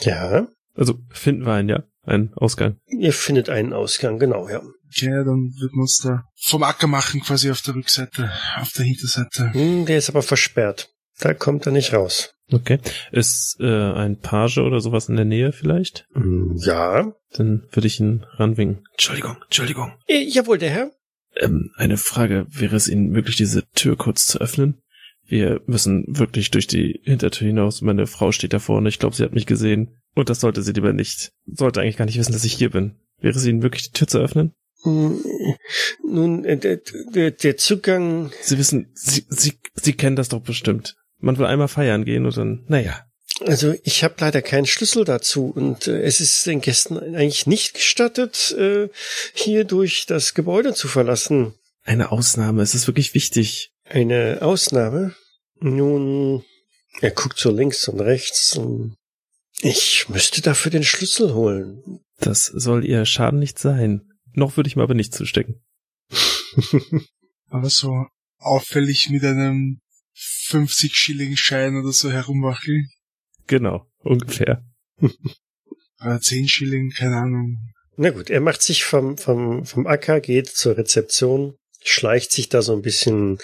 Ja, 0.00 0.48
Also 0.74 0.98
finden 1.10 1.44
wir 1.44 1.52
einen, 1.54 1.68
ja. 1.68 1.84
Einen 2.02 2.32
Ausgang. 2.34 2.78
ihr 2.86 3.12
findet 3.12 3.50
einen 3.50 3.74
Ausgang, 3.74 4.18
genau, 4.18 4.48
ja. 4.48 4.62
Okay, 4.86 5.10
dann 5.10 5.52
wird 5.60 5.72
man 5.72 5.82
uns 5.82 5.98
da 6.02 6.24
vom 6.34 6.62
Acker 6.62 6.86
machen, 6.86 7.20
quasi 7.20 7.50
auf 7.50 7.60
der 7.60 7.74
Rückseite, 7.74 8.32
auf 8.56 8.70
der 8.72 8.86
Hinterseite. 8.86 9.52
Hm, 9.52 9.84
der 9.84 9.98
ist 9.98 10.08
aber 10.08 10.22
versperrt. 10.22 10.88
Da 11.20 11.34
kommt 11.34 11.66
er 11.66 11.72
nicht 11.72 11.92
raus. 11.92 12.34
Okay. 12.52 12.78
Ist 13.12 13.58
äh, 13.60 13.66
ein 13.92 14.18
Page 14.18 14.58
oder 14.58 14.80
sowas 14.80 15.08
in 15.08 15.16
der 15.16 15.24
Nähe 15.24 15.52
vielleicht? 15.52 16.06
Hm, 16.14 16.56
Ja. 16.56 17.12
Dann 17.32 17.68
würde 17.70 17.86
ich 17.86 18.00
ihn 18.00 18.26
ranwinken. 18.36 18.84
Entschuldigung, 18.92 19.36
Entschuldigung. 19.44 19.92
Äh, 20.08 20.22
jawohl, 20.24 20.58
der 20.58 20.70
Herr. 20.70 20.90
Ähm, 21.36 21.70
eine 21.76 21.96
Frage. 21.96 22.46
Wäre 22.50 22.74
es 22.74 22.88
Ihnen 22.88 23.10
möglich, 23.10 23.36
diese 23.36 23.68
Tür 23.74 23.96
kurz 23.96 24.26
zu 24.26 24.40
öffnen? 24.40 24.82
Wir 25.26 25.60
müssen 25.66 26.04
wirklich 26.08 26.50
durch 26.50 26.66
die 26.66 27.00
Hintertür 27.04 27.46
hinaus. 27.46 27.82
Meine 27.82 28.08
Frau 28.08 28.32
steht 28.32 28.52
da 28.52 28.58
vorne. 28.58 28.88
Ich 28.88 28.98
glaube, 28.98 29.14
sie 29.14 29.22
hat 29.22 29.32
mich 29.32 29.46
gesehen. 29.46 29.96
Und 30.16 30.28
das 30.28 30.40
sollte 30.40 30.62
sie 30.62 30.72
lieber 30.72 30.92
nicht. 30.92 31.30
Sollte 31.46 31.80
eigentlich 31.80 31.96
gar 31.98 32.06
nicht 32.06 32.18
wissen, 32.18 32.32
dass 32.32 32.42
ich 32.44 32.54
hier 32.54 32.70
bin. 32.70 32.96
Wäre 33.20 33.36
es 33.38 33.46
Ihnen 33.46 33.60
möglich, 33.60 33.84
die 33.84 33.96
Tür 33.96 34.08
zu 34.08 34.18
öffnen? 34.18 34.54
Hm, 34.82 35.22
Nun, 36.04 36.44
äh, 36.44 36.56
der, 36.56 36.80
der, 37.14 37.30
der 37.30 37.56
Zugang 37.56 38.32
Sie 38.40 38.58
wissen, 38.58 38.90
Sie, 38.94 39.24
Sie, 39.28 39.52
Sie 39.74 39.92
kennen 39.92 40.16
das 40.16 40.30
doch 40.30 40.40
bestimmt. 40.40 40.96
Man 41.20 41.38
will 41.38 41.46
einmal 41.46 41.68
feiern 41.68 42.04
gehen 42.04 42.26
und 42.26 42.36
dann, 42.36 42.64
naja. 42.68 43.06
Also 43.46 43.74
ich 43.84 44.04
habe 44.04 44.16
leider 44.18 44.42
keinen 44.42 44.66
Schlüssel 44.66 45.04
dazu 45.04 45.46
und 45.46 45.86
äh, 45.86 46.02
es 46.02 46.20
ist 46.20 46.46
den 46.46 46.60
Gästen 46.60 46.98
eigentlich 46.98 47.46
nicht 47.46 47.74
gestattet, 47.74 48.54
äh, 48.58 48.88
hier 49.32 49.64
durch 49.64 50.06
das 50.06 50.34
Gebäude 50.34 50.74
zu 50.74 50.88
verlassen. 50.88 51.54
Eine 51.82 52.12
Ausnahme, 52.12 52.62
es 52.62 52.74
ist 52.74 52.86
wirklich 52.86 53.14
wichtig. 53.14 53.72
Eine 53.84 54.38
Ausnahme? 54.42 55.14
Nun, 55.58 56.44
er 57.00 57.10
guckt 57.10 57.38
so 57.38 57.50
links 57.50 57.88
und 57.88 58.00
rechts. 58.00 58.56
Und 58.56 58.94
ich 59.62 60.08
müsste 60.08 60.42
dafür 60.42 60.70
den 60.70 60.84
Schlüssel 60.84 61.34
holen. 61.34 62.00
Das 62.18 62.46
soll 62.46 62.84
ihr 62.84 63.06
Schaden 63.06 63.38
nicht 63.38 63.58
sein. 63.58 64.02
Noch 64.32 64.56
würde 64.56 64.68
ich 64.68 64.76
mir 64.76 64.82
aber 64.82 64.94
nicht 64.94 65.14
zustecken. 65.14 65.62
Aber 67.48 67.68
so 67.68 68.06
auffällig 68.38 69.10
mit 69.10 69.24
einem 69.24 69.80
50 70.20 70.94
Schilling 70.94 71.36
Schein 71.36 71.76
oder 71.76 71.92
so 71.92 72.10
herumwackeln. 72.10 72.90
Genau, 73.46 73.86
ungefähr. 73.98 74.62
Oder 76.00 76.20
10 76.20 76.48
Schilling, 76.48 76.90
keine 76.90 77.16
Ahnung. 77.16 77.56
Na 77.96 78.10
gut, 78.10 78.30
er 78.30 78.40
macht 78.40 78.62
sich 78.62 78.84
vom, 78.84 79.18
vom, 79.18 79.64
vom 79.64 79.86
Acker, 79.86 80.20
geht 80.20 80.48
zur 80.48 80.76
Rezeption, 80.76 81.54
schleicht 81.82 82.32
sich 82.32 82.48
da 82.48 82.62
so 82.62 82.72
ein 82.72 82.82
bisschen 82.82 83.38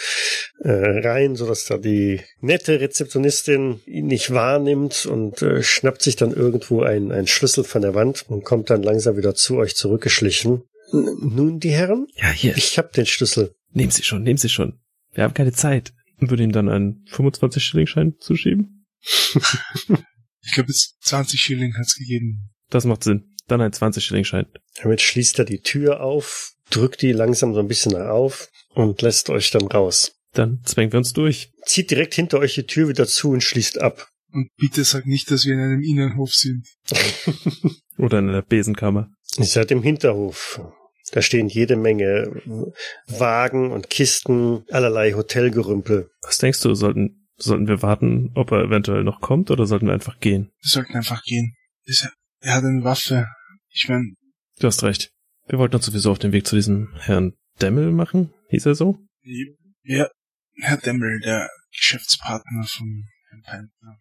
äh, 0.61 0.71
rein, 0.71 1.37
so 1.37 1.47
dass 1.47 1.67
da 1.67 1.79
die 1.79 2.21
nette 2.41 2.81
Rezeptionistin 2.81 3.81
ihn 3.87 4.07
nicht 4.07 4.33
wahrnimmt 4.33 5.07
und 5.07 5.43
äh, 5.43 5.63
schnappt 5.63 6.03
sich 6.03 6.17
dann 6.17 6.33
irgendwo 6.33 6.83
einen, 6.83 7.13
einen 7.13 7.27
Schlüssel 7.27 7.65
von 7.65 7.83
der 7.83 7.95
Wand 7.95 8.25
und 8.29 8.45
kommt 8.45 8.71
dann 8.71 8.83
langsam 8.83 9.17
wieder 9.17 9.35
zu 9.35 9.57
euch 9.57 9.75
zurückgeschlichen. 9.77 10.63
N 10.93 11.17
nun, 11.21 11.59
die 11.59 11.71
Herren? 11.71 12.07
Ja, 12.15 12.31
hier. 12.31 12.57
Ich 12.57 12.79
hab 12.79 12.93
den 12.93 13.07
Schlüssel. 13.07 13.55
Nehmen 13.73 13.91
Sie 13.91 14.05
schon, 14.05 14.23
nehmen 14.23 14.39
Sie 14.39 14.49
schon. 14.49 14.79
Wir 15.13 15.25
haben 15.25 15.35
keine 15.35 15.53
Zeit. 15.53 15.93
Und 16.19 16.31
würde 16.31 16.43
ihm 16.43 16.53
dann 16.53 16.69
einen 16.69 17.05
25-Schilling-Schein 17.11 18.15
zuschieben? 18.19 18.87
Ich 20.47 20.53
glaube, 20.53 20.71
es 20.71 20.97
20 21.01 21.41
Schilling 21.41 21.77
hat's 21.77 21.97
gegeben. 21.97 22.51
Das 22.71 22.85
macht 22.85 23.03
Sinn. 23.05 23.35
Dann 23.49 23.61
ein 23.61 23.73
20-Schilling-Schein. 23.73 24.47
Damit 24.81 25.01
schließt 25.01 25.39
er 25.41 25.45
die 25.45 25.61
Tür 25.61 26.01
auf, 26.01 26.53
drückt 26.71 27.03
die 27.03 27.13
langsam 27.13 27.53
so 27.53 27.61
ein 27.61 27.69
bisschen 27.69 27.97
auf 27.97 28.49
und 28.75 29.03
lässt 29.03 29.29
euch 29.29 29.51
dann 29.51 29.67
raus. 29.67 30.13
Dann 30.33 30.61
zwängen 30.65 30.93
wir 30.93 30.99
uns 30.99 31.13
durch. 31.13 31.53
Zieht 31.65 31.91
direkt 31.91 32.15
hinter 32.15 32.39
euch 32.39 32.55
die 32.55 32.67
Tür 32.67 32.89
wieder 32.89 33.07
zu 33.07 33.31
und 33.31 33.43
schließt 33.43 33.81
ab. 33.81 34.09
Und 34.33 34.51
bitte 34.57 34.85
sag 34.85 35.07
nicht, 35.07 35.31
dass 35.31 35.47
wir 35.47 35.55
in 35.55 35.61
einem 35.61 35.83
Innenhof 35.83 36.33
sind. 36.33 36.67
Oder 37.99 38.19
in 38.19 38.29
einer 38.29 38.43
Besenkammer. 38.43 39.11
Ihr 39.39 39.45
seid 39.45 39.71
im 39.71 39.83
Hinterhof. 39.83 40.61
Da 41.13 41.23
stehen 41.23 41.49
jede 41.49 41.77
Menge 41.77 42.43
Wagen 43.07 43.71
und 43.71 43.91
Kisten, 43.91 44.65
allerlei 44.71 45.13
Hotelgerümpel. 45.13 46.11
Was 46.23 46.39
denkst 46.39 46.61
du, 46.61 46.75
sollten, 46.75 47.29
sollten 47.37 47.69
wir 47.69 47.83
warten, 47.83 48.33
ob 48.35 48.51
er 48.53 48.65
eventuell 48.65 49.05
noch 49.05 49.21
kommt, 49.21 49.51
oder 49.51 49.67
sollten 49.67 49.87
wir 49.87 49.95
einfach 49.95 50.19
gehen? 50.19 50.51
Wir 50.61 50.71
sollten 50.71 50.95
einfach 50.95 51.23
gehen. 51.23 51.55
Er 52.41 52.55
hat 52.55 52.65
eine 52.65 52.83
Waffe. 52.83 53.27
Ich 53.71 53.89
meine, 53.89 54.15
Du 54.59 54.67
hast 54.67 54.83
recht. 54.83 55.11
Wir 55.49 55.59
wollten 55.59 55.77
uns 55.77 55.87
sowieso 55.87 56.11
auf 56.11 56.19
den 56.19 56.33
Weg 56.33 56.47
zu 56.47 56.57
diesem 56.57 56.89
Herrn 56.97 57.35
Demmel 57.61 57.93
machen. 57.93 58.33
Hieß 58.49 58.67
er 58.67 58.75
so? 58.75 58.99
ja, 59.83 60.09
Herr 60.61 60.77
Demmel, 60.79 61.21
der 61.21 61.51
Geschäftspartner 61.73 62.65
von 62.67 63.05
Herrn 63.29 63.43
Panther. 63.43 63.99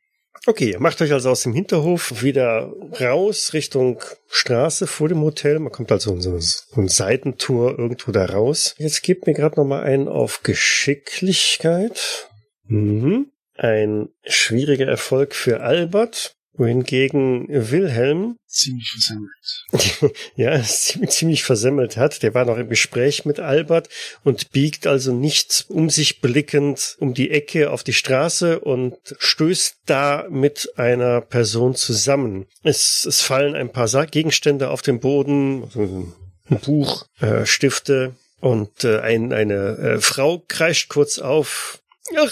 Okay, 0.47 0.75
macht 0.79 1.01
euch 1.01 1.11
also 1.11 1.29
aus 1.31 1.43
dem 1.43 1.53
Hinterhof 1.53 2.21
wieder 2.21 2.71
raus 3.01 3.53
Richtung 3.53 4.01
Straße 4.27 4.85
vor 4.85 5.09
dem 5.09 5.21
Hotel. 5.21 5.59
Man 5.59 5.71
kommt 5.71 5.91
also 5.91 6.13
in 6.13 6.21
so 6.21 6.39
ein 6.75 6.87
Seitentor 6.87 7.79
irgendwo 7.79 8.11
da 8.11 8.25
raus. 8.25 8.75
Jetzt 8.77 9.01
gebt 9.01 9.25
mir 9.25 9.33
gerade 9.33 9.55
noch 9.55 9.65
mal 9.65 9.83
einen 9.83 10.07
auf 10.07 10.43
Geschicklichkeit. 10.43 12.29
Mhm. 12.67 13.31
Ein 13.55 14.09
schwieriger 14.23 14.87
Erfolg 14.87 15.33
für 15.33 15.61
Albert, 15.61 16.35
wohingegen 16.57 17.47
Wilhelm 17.49 18.37
Ziemlich 18.55 18.89
versemmelt. 18.89 20.15
ja, 20.37 20.63
ziemlich, 20.63 21.43
versemmelt 21.43 21.97
hat. 21.97 22.23
Der 22.23 22.33
war 22.33 22.45
noch 22.45 22.57
im 22.57 22.69
Gespräch 22.69 23.25
mit 23.25 23.41
Albert 23.41 23.89
und 24.23 24.51
biegt 24.51 24.87
also 24.87 25.11
nicht 25.11 25.65
um 25.67 25.89
sich 25.89 26.21
blickend 26.21 26.95
um 26.99 27.13
die 27.13 27.31
Ecke 27.31 27.69
auf 27.69 27.83
die 27.83 27.91
Straße 27.91 28.61
und 28.61 28.95
stößt 29.19 29.79
da 29.85 30.25
mit 30.29 30.71
einer 30.77 31.19
Person 31.19 31.75
zusammen. 31.75 32.45
Es, 32.63 33.05
es 33.05 33.19
fallen 33.19 33.55
ein 33.55 33.73
paar 33.73 33.89
Gegenstände 34.05 34.69
auf 34.69 34.81
den 34.81 35.01
Boden, 35.01 35.63
also 35.63 36.13
ein 36.49 36.59
Buch, 36.59 37.07
äh, 37.19 37.45
Stifte 37.45 38.15
und 38.39 38.85
äh, 38.85 38.99
ein, 38.99 39.33
eine 39.33 39.77
äh, 39.77 39.99
Frau 39.99 40.41
kreischt 40.47 40.87
kurz 40.87 41.19
auf. 41.19 41.81
Ach, 42.15 42.31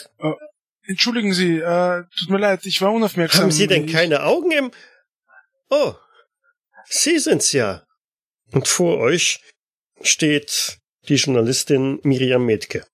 Entschuldigen 0.86 1.34
Sie, 1.34 1.60
äh, 1.60 2.04
tut 2.18 2.30
mir 2.30 2.40
leid, 2.40 2.66
ich 2.66 2.82
war 2.82 2.92
unaufmerksam. 2.92 3.44
haben 3.44 3.52
Sie 3.52 3.68
denn 3.68 3.86
keine 3.86 4.24
Augen 4.24 4.52
im... 4.52 4.72
Oh, 5.70 5.94
Sie 6.86 7.20
sind's 7.20 7.52
ja. 7.54 7.84
Und 8.52 8.68
vor 8.68 8.98
euch 9.00 9.42
steht 10.02 10.78
die 11.08 11.16
Journalistin 11.16 12.00
Miriam 12.04 12.46
Metke. 12.46 12.86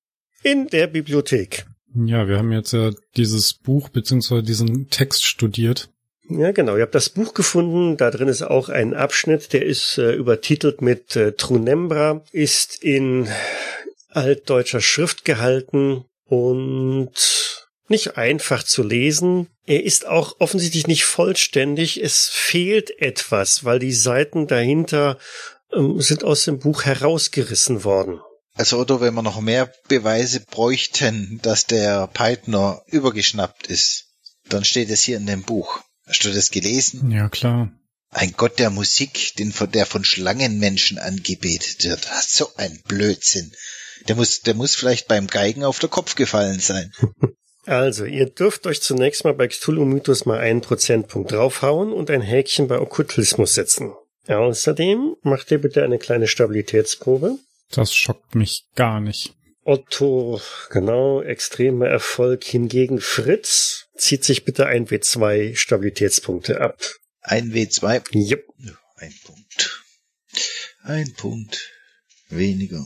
In 0.43 0.67
der 0.67 0.87
Bibliothek. 0.87 1.65
Ja, 1.95 2.27
wir 2.27 2.37
haben 2.37 2.51
jetzt 2.51 2.71
ja 2.71 2.91
dieses 3.17 3.53
Buch 3.53 3.89
beziehungsweise 3.89 4.43
diesen 4.43 4.89
Text 4.89 5.25
studiert. 5.25 5.89
Ja, 6.29 6.51
genau. 6.51 6.75
Ihr 6.75 6.83
habt 6.83 6.95
das 6.95 7.09
Buch 7.09 7.33
gefunden. 7.33 7.97
Da 7.97 8.11
drin 8.11 8.27
ist 8.27 8.43
auch 8.43 8.69
ein 8.69 8.93
Abschnitt, 8.93 9.51
der 9.51 9.65
ist 9.65 9.97
äh, 9.97 10.13
übertitelt 10.13 10.81
mit 10.81 11.15
äh, 11.15 11.31
Trunembra, 11.33 12.23
ist 12.31 12.83
in 12.83 13.27
altdeutscher 14.09 14.81
Schrift 14.81 15.25
gehalten 15.25 16.05
und 16.25 17.48
nicht 17.89 18.17
einfach 18.17 18.63
zu 18.63 18.83
lesen. 18.83 19.47
Er 19.65 19.83
ist 19.83 20.07
auch 20.07 20.35
offensichtlich 20.39 20.87
nicht 20.87 21.05
vollständig. 21.05 22.01
Es 22.01 22.27
fehlt 22.27 22.99
etwas, 23.01 23.63
weil 23.63 23.79
die 23.79 23.93
Seiten 23.93 24.47
dahinter 24.47 25.17
ähm, 25.73 26.01
sind 26.01 26.23
aus 26.23 26.45
dem 26.45 26.59
Buch 26.59 26.83
herausgerissen 26.83 27.83
worden. 27.83 28.19
Also 28.53 28.77
Otto, 28.79 28.99
wenn 28.99 29.13
wir 29.13 29.21
noch 29.21 29.39
mehr 29.39 29.71
Beweise 29.87 30.41
bräuchten, 30.41 31.39
dass 31.43 31.65
der 31.65 32.07
Peitner 32.07 32.81
übergeschnappt 32.87 33.67
ist, 33.67 34.07
dann 34.49 34.65
steht 34.65 34.89
es 34.89 35.03
hier 35.03 35.17
in 35.17 35.27
dem 35.27 35.43
Buch. 35.43 35.79
Hast 36.07 36.25
du 36.25 36.31
das 36.33 36.51
gelesen? 36.51 37.11
Ja, 37.11 37.29
klar. 37.29 37.71
Ein 38.09 38.33
Gott 38.35 38.57
der 38.57 38.71
Musik, 38.71 39.35
den 39.37 39.53
von, 39.53 39.71
der 39.71 39.85
von 39.85 40.03
Schlangenmenschen 40.03 40.97
angebetet 40.97 41.85
wird. 41.85 42.07
Ah, 42.11 42.21
So 42.27 42.51
ein 42.57 42.81
Blödsinn. 42.87 43.53
Der 44.07 44.15
muss, 44.15 44.41
der 44.41 44.55
muss 44.55 44.75
vielleicht 44.75 45.07
beim 45.07 45.27
Geigen 45.27 45.63
auf 45.63 45.79
der 45.79 45.89
Kopf 45.89 46.15
gefallen 46.15 46.59
sein. 46.59 46.91
Also, 47.65 48.05
ihr 48.05 48.25
dürft 48.27 48.65
euch 48.67 48.81
zunächst 48.81 49.23
mal 49.23 49.33
bei 49.33 49.47
Cthulhu 49.47 49.85
Mythos 49.85 50.25
mal 50.25 50.39
einen 50.39 50.61
Prozentpunkt 50.61 51.31
draufhauen 51.31 51.91
und 51.91 52.09
ein 52.09 52.21
Häkchen 52.21 52.67
bei 52.67 52.79
Okkultismus 52.79 53.53
setzen. 53.53 53.93
Außerdem 54.27 55.15
macht 55.21 55.51
ihr 55.51 55.59
bitte 55.59 55.83
eine 55.83 55.97
kleine 55.97 56.27
Stabilitätsprobe. 56.27 57.37
Das 57.71 57.93
schockt 57.93 58.35
mich 58.35 58.65
gar 58.75 59.01
nicht. 59.01 59.33
Otto, 59.63 60.41
genau, 60.71 61.21
extremer 61.21 61.87
Erfolg. 61.87 62.43
Hingegen 62.43 63.01
Fritz 63.01 63.87
zieht 63.97 64.23
sich 64.23 64.45
bitte 64.45 64.65
ein 64.65 64.87
W2 64.87 65.55
Stabilitätspunkte 65.55 66.61
ab. 66.61 66.79
Ein 67.21 67.51
W2. 67.51 68.01
Jupp. 68.11 68.45
Ein 68.95 69.13
Punkt. 69.23 69.83
Ein 70.83 71.13
Punkt. 71.13 71.71
Weniger. 72.29 72.85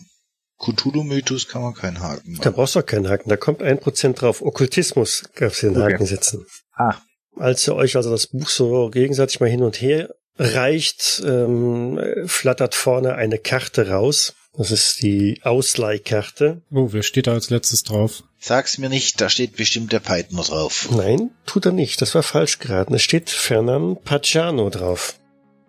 Cthulhu-Mythos 0.64 1.48
kann 1.48 1.62
man 1.62 1.74
keinen 1.74 2.00
Haken 2.00 2.36
Da 2.36 2.38
machen. 2.50 2.54
brauchst 2.56 2.76
du 2.76 2.80
auch 2.80 2.86
keinen 2.86 3.10
Haken. 3.10 3.30
Da 3.30 3.38
kommt 3.38 3.62
ein 3.62 3.80
Prozent 3.80 4.22
drauf. 4.22 4.42
Okkultismus 4.42 5.24
darfst 5.38 5.64
du 5.64 5.68
den 5.70 5.82
Okay. 5.82 5.94
Haken 5.94 6.06
setzen. 6.06 6.46
Ah, 6.76 6.96
Als 7.38 7.68
ihr 7.68 7.76
euch 7.76 7.96
also 7.96 8.12
das 8.12 8.28
Buch 8.28 8.50
so 8.50 8.90
gegenseitig 8.90 9.40
mal 9.40 9.50
hin 9.50 9.64
und 9.64 9.82
her 9.82 10.10
reicht, 10.38 11.22
ähm, 11.26 12.00
flattert 12.26 12.76
vorne 12.76 13.16
eine 13.16 13.38
Karte 13.40 13.90
raus. 13.90 14.34
Das 14.56 14.70
ist 14.72 15.02
die 15.02 15.40
Ausleihkarte. 15.44 16.62
Oh, 16.72 16.90
wer 16.92 17.02
steht 17.04 17.26
da 17.28 17.34
als 17.34 17.50
letztes 17.50 17.84
drauf? 17.84 18.24
sag's 18.40 18.78
mir 18.78 18.90
nicht, 18.90 19.20
da 19.22 19.30
steht 19.30 19.56
bestimmt 19.56 19.94
der 19.94 20.00
Peitner 20.02 20.44
drauf. 20.44 20.90
Nein, 20.92 21.32
tut 21.46 21.66
er 21.66 21.72
nicht. 21.72 22.02
Das 22.02 22.14
war 22.14 22.24
falsch 22.24 22.60
geraten. 22.60 22.94
Es 22.94 23.02
steht 23.02 23.30
Fernan 23.30 23.98
Paciano 24.04 24.70
drauf. 24.70 25.16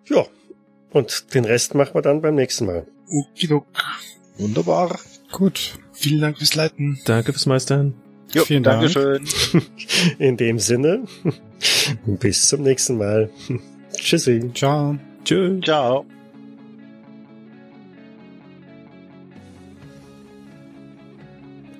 Ja. 0.09 0.25
Und 0.91 1.33
den 1.33 1.45
Rest 1.45 1.73
machen 1.73 1.95
wir 1.95 2.01
dann 2.01 2.21
beim 2.21 2.35
nächsten 2.35 2.65
Mal. 2.65 2.85
Okidok. 3.07 3.65
Wunderbar. 4.37 4.99
Gut. 5.31 5.77
Vielen 5.93 6.21
Dank 6.21 6.37
fürs 6.37 6.55
Leiten. 6.55 6.99
Danke 7.05 7.33
fürs 7.33 7.45
Meistern. 7.45 7.93
Jo, 8.33 8.43
Vielen 8.43 8.63
Dank. 8.63 8.81
Dankeschön. 8.93 9.27
In 10.19 10.37
dem 10.37 10.59
Sinne, 10.59 11.03
bis 12.05 12.47
zum 12.47 12.63
nächsten 12.63 12.97
Mal. 12.97 13.29
Tschüssi. 13.93 14.51
Ciao. 14.53 14.97
Tschö. 15.23 15.59
Ciao. 15.61 16.05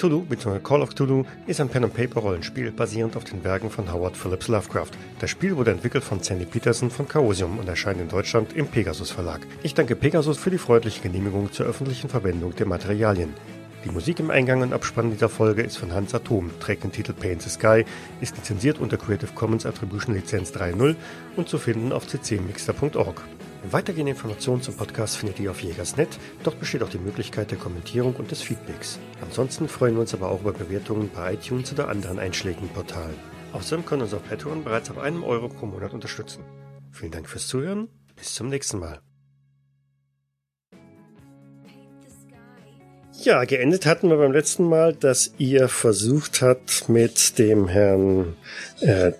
Cthulhu 0.05 0.21
bzw. 0.21 0.59
Call 0.59 0.83
of 0.83 0.93
Cthulhu 0.93 1.23
ist 1.47 1.59
ein 1.59 1.67
Pen-and-Paper-Rollenspiel 1.67 2.71
basierend 2.71 3.17
auf 3.17 3.23
den 3.23 3.43
Werken 3.43 3.71
von 3.71 3.91
Howard 3.91 4.15
Phillips 4.15 4.47
Lovecraft. 4.47 4.91
Das 5.17 5.31
Spiel 5.31 5.57
wurde 5.57 5.71
entwickelt 5.71 6.03
von 6.03 6.21
Sandy 6.21 6.45
Peterson 6.45 6.91
von 6.91 7.07
Chaosium 7.07 7.57
und 7.57 7.67
erscheint 7.67 7.99
in 7.99 8.07
Deutschland 8.07 8.53
im 8.53 8.67
Pegasus 8.67 9.09
Verlag. 9.09 9.41
Ich 9.63 9.73
danke 9.73 9.95
Pegasus 9.95 10.37
für 10.37 10.51
die 10.51 10.59
freundliche 10.59 11.01
Genehmigung 11.01 11.51
zur 11.51 11.65
öffentlichen 11.65 12.07
Verwendung 12.07 12.53
der 12.55 12.67
Materialien. 12.67 13.33
Die 13.83 13.89
Musik 13.89 14.19
im 14.19 14.29
Eingang 14.29 14.61
und 14.61 14.73
Abspann 14.73 15.09
dieser 15.09 15.29
Folge 15.29 15.63
ist 15.63 15.77
von 15.77 15.91
Hans 15.91 16.13
Atom, 16.13 16.51
trägt 16.59 16.83
den 16.83 16.91
Titel 16.91 17.13
Paint 17.13 17.41
the 17.41 17.49
Sky, 17.49 17.83
ist 18.21 18.35
lizenziert 18.35 18.79
unter 18.79 18.97
Creative 18.97 19.31
Commons 19.33 19.65
Attribution 19.65 20.13
Lizenz 20.13 20.51
3.0 20.51 20.95
und 21.35 21.49
zu 21.49 21.57
finden 21.57 21.91
auf 21.91 22.05
ccmixter.org. 22.05 23.23
Weitergehende 23.71 24.11
Informationen 24.11 24.61
zum 24.61 24.75
Podcast 24.75 25.17
findet 25.17 25.39
ihr 25.39 25.49
auf 25.49 25.61
Jägersnet. 25.61 26.19
Dort 26.43 26.59
besteht 26.59 26.83
auch 26.83 26.89
die 26.89 26.99
Möglichkeit 26.99 27.49
der 27.51 27.57
Kommentierung 27.57 28.15
und 28.15 28.29
des 28.29 28.41
Feedbacks. 28.41 28.99
Ansonsten 29.21 29.67
freuen 29.67 29.95
wir 29.95 30.01
uns 30.01 30.13
aber 30.13 30.29
auch 30.29 30.41
über 30.41 30.53
Bewertungen 30.53 31.09
bei 31.13 31.33
iTunes 31.33 31.71
oder 31.73 31.87
anderen 31.87 32.19
einschlägigen 32.19 32.69
Portalen. 32.69 33.15
Außerdem 33.53 33.85
können 33.85 34.03
uns 34.03 34.13
auf 34.13 34.27
Patreon 34.27 34.63
bereits 34.63 34.89
ab 34.91 34.99
einem 34.99 35.23
Euro 35.23 35.47
pro 35.49 35.65
Monat 35.65 35.93
unterstützen. 35.93 36.43
Vielen 36.91 37.11
Dank 37.11 37.27
fürs 37.27 37.47
Zuhören. 37.47 37.89
Bis 38.15 38.35
zum 38.35 38.49
nächsten 38.49 38.79
Mal. 38.79 38.99
Ja, 43.23 43.43
geendet 43.45 43.85
hatten 43.85 44.09
wir 44.09 44.17
beim 44.17 44.33
letzten 44.33 44.69
Mal, 44.69 44.93
dass 44.93 45.33
ihr 45.37 45.69
versucht 45.69 46.41
habt 46.41 46.89
mit 46.89 47.39
dem 47.39 47.67
Herrn 47.67 48.35
äh, 48.81 49.13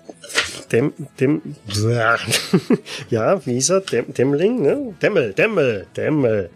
dem, 0.72 0.92
dem, 1.20 1.42
ja, 3.10 3.46
wie 3.46 3.56
ist 3.56 3.70
er? 3.70 3.80
Dem, 3.80 4.12
Demmling, 4.12 4.62
ne? 4.62 4.94
Demmel, 5.00 5.32
Demmel, 5.32 5.86
Demmel. 5.96 6.50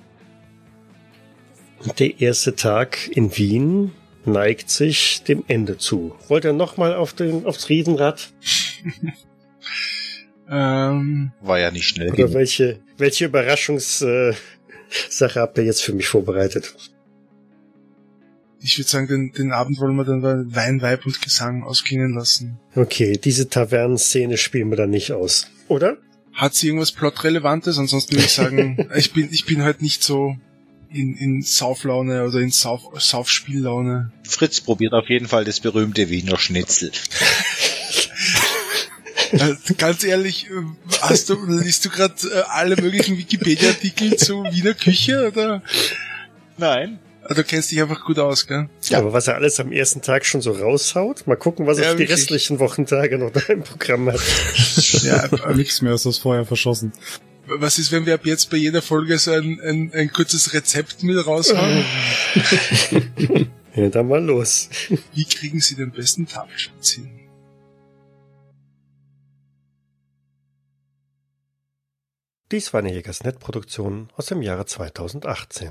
Der 1.99 2.21
erste 2.21 2.55
Tag 2.57 3.09
in 3.09 3.37
Wien 3.37 3.93
neigt 4.25 4.71
sich 4.71 5.23
dem 5.23 5.45
Ende 5.49 5.79
zu. 5.79 6.15
Wollt 6.29 6.45
ihr 6.45 6.53
nochmal 6.53 6.95
auf 6.95 7.13
den, 7.13 7.47
aufs 7.47 7.69
Riesenrad? 7.69 8.33
ähm, 10.51 11.33
War 11.41 11.59
ja 11.59 11.71
nicht 11.71 11.87
schnell. 11.87 12.09
Oder 12.09 12.17
genug. 12.17 12.35
welche, 12.35 12.81
welche 12.99 13.25
Überraschungssache 13.27 14.37
habt 15.37 15.59
ihr 15.59 15.65
jetzt 15.65 15.83
für 15.83 15.93
mich 15.95 16.09
vorbereitet? 16.09 16.75
Ich 18.63 18.79
würde 18.79 18.91
sagen, 18.91 19.07
den, 19.07 19.33
den 19.33 19.53
Abend 19.53 19.79
wollen 19.81 19.97
wir 19.97 20.05
dann 20.05 20.23
bei 20.23 20.35
Wein, 20.55 20.83
Weib 20.83 21.07
und 21.07 21.21
Gesang 21.23 21.63
ausklingen 21.63 22.15
lassen. 22.15 22.59
Okay, 22.75 23.19
diese 23.23 23.49
Tavernenszene 23.49 24.37
spielen 24.37 24.71
wir 24.71 24.77
dann 24.77 24.91
nicht 24.91 25.13
aus, 25.13 25.47
oder? 25.69 25.97
Hat 26.33 26.55
sie 26.55 26.69
irgendwas 26.69 26.93
Plotrelevantes? 26.93 27.79
Ansonsten 27.79 28.13
würde 28.13 28.25
ich 28.25 28.33
sagen, 28.33 28.89
ich 28.97 29.13
bin, 29.13 29.29
ich 29.33 29.47
bin 29.47 29.63
halt 29.63 29.83
nicht 29.83 30.03
so 30.03 30.37
in, 30.93 31.17
in 31.17 31.43
Sauflaune 31.43 32.25
oder 32.25 32.41
in 32.41 32.51
Sauf, 32.51 32.83
Saufspiellaune. 32.99 34.13
Fritz 34.25 34.61
probiert 34.61 34.93
auf 34.93 35.09
jeden 35.09 35.27
Fall 35.27 35.45
das 35.45 35.61
berühmte 35.61 36.11
Wiener 36.11 36.39
Schnitzel. 36.39 36.91
Ganz 39.79 40.03
ehrlich, 40.03 40.47
äh, 40.51 40.65
hast 41.03 41.29
du, 41.31 41.37
liest 41.47 41.85
du 41.85 41.91
gerade 41.91 42.15
äh, 42.29 42.43
alle 42.49 42.77
möglichen 42.77 43.17
Wikipedia-Artikel 43.17 44.17
zu 44.17 44.43
Wiener 44.45 44.75
Küche 44.75 45.29
oder? 45.29 45.63
Nein. 46.59 46.99
Also 47.31 47.43
du 47.43 47.49
kennst 47.49 47.70
dich 47.70 47.81
einfach 47.81 48.05
gut 48.05 48.18
aus, 48.18 48.49
gell? 48.49 48.68
Ja, 48.89 48.99
aber 48.99 49.12
was 49.12 49.28
er 49.28 49.37
alles 49.37 49.61
am 49.61 49.70
ersten 49.70 50.03
Tag 50.03 50.26
schon 50.26 50.41
so 50.41 50.51
raushaut, 50.51 51.28
mal 51.28 51.37
gucken, 51.37 51.64
was 51.64 51.78
er 51.78 51.85
ja, 51.85 51.91
für 51.91 51.99
die 51.99 52.01
wirklich. 52.01 52.18
restlichen 52.18 52.59
Wochentage 52.59 53.18
noch 53.18 53.31
da 53.31 53.39
im 53.53 53.62
Programm 53.62 54.11
hat. 54.11 54.18
ja, 55.05 55.28
nichts 55.55 55.81
mehr 55.81 55.95
ist 55.95 56.07
das 56.07 56.18
vorher 56.18 56.45
verschossen. 56.45 56.93
Was 57.47 57.78
ist, 57.78 57.93
wenn 57.93 58.05
wir 58.05 58.14
ab 58.14 58.26
jetzt 58.26 58.51
bei 58.51 58.57
jeder 58.57 58.83
Folge 58.83 59.16
so 59.16 59.31
ein, 59.31 59.61
ein, 59.61 59.93
ein 59.95 60.12
kurzes 60.12 60.55
Rezept 60.55 61.05
mit 61.05 61.24
raushauen? 61.24 61.85
ja, 63.76 63.89
dann 63.91 64.09
mal 64.09 64.24
los. 64.24 64.68
Wie 65.14 65.24
kriegen 65.24 65.61
Sie 65.61 65.76
den 65.76 65.93
besten 65.93 66.26
Tafelschutz 66.26 66.91
hin? 66.91 67.11
Dies 72.51 72.72
war 72.72 72.81
eine 72.81 72.93
Jägersnet-Produktion 72.93 74.09
aus 74.16 74.26
dem 74.26 74.43
Jahre 74.43 74.66
2018. 74.66 75.70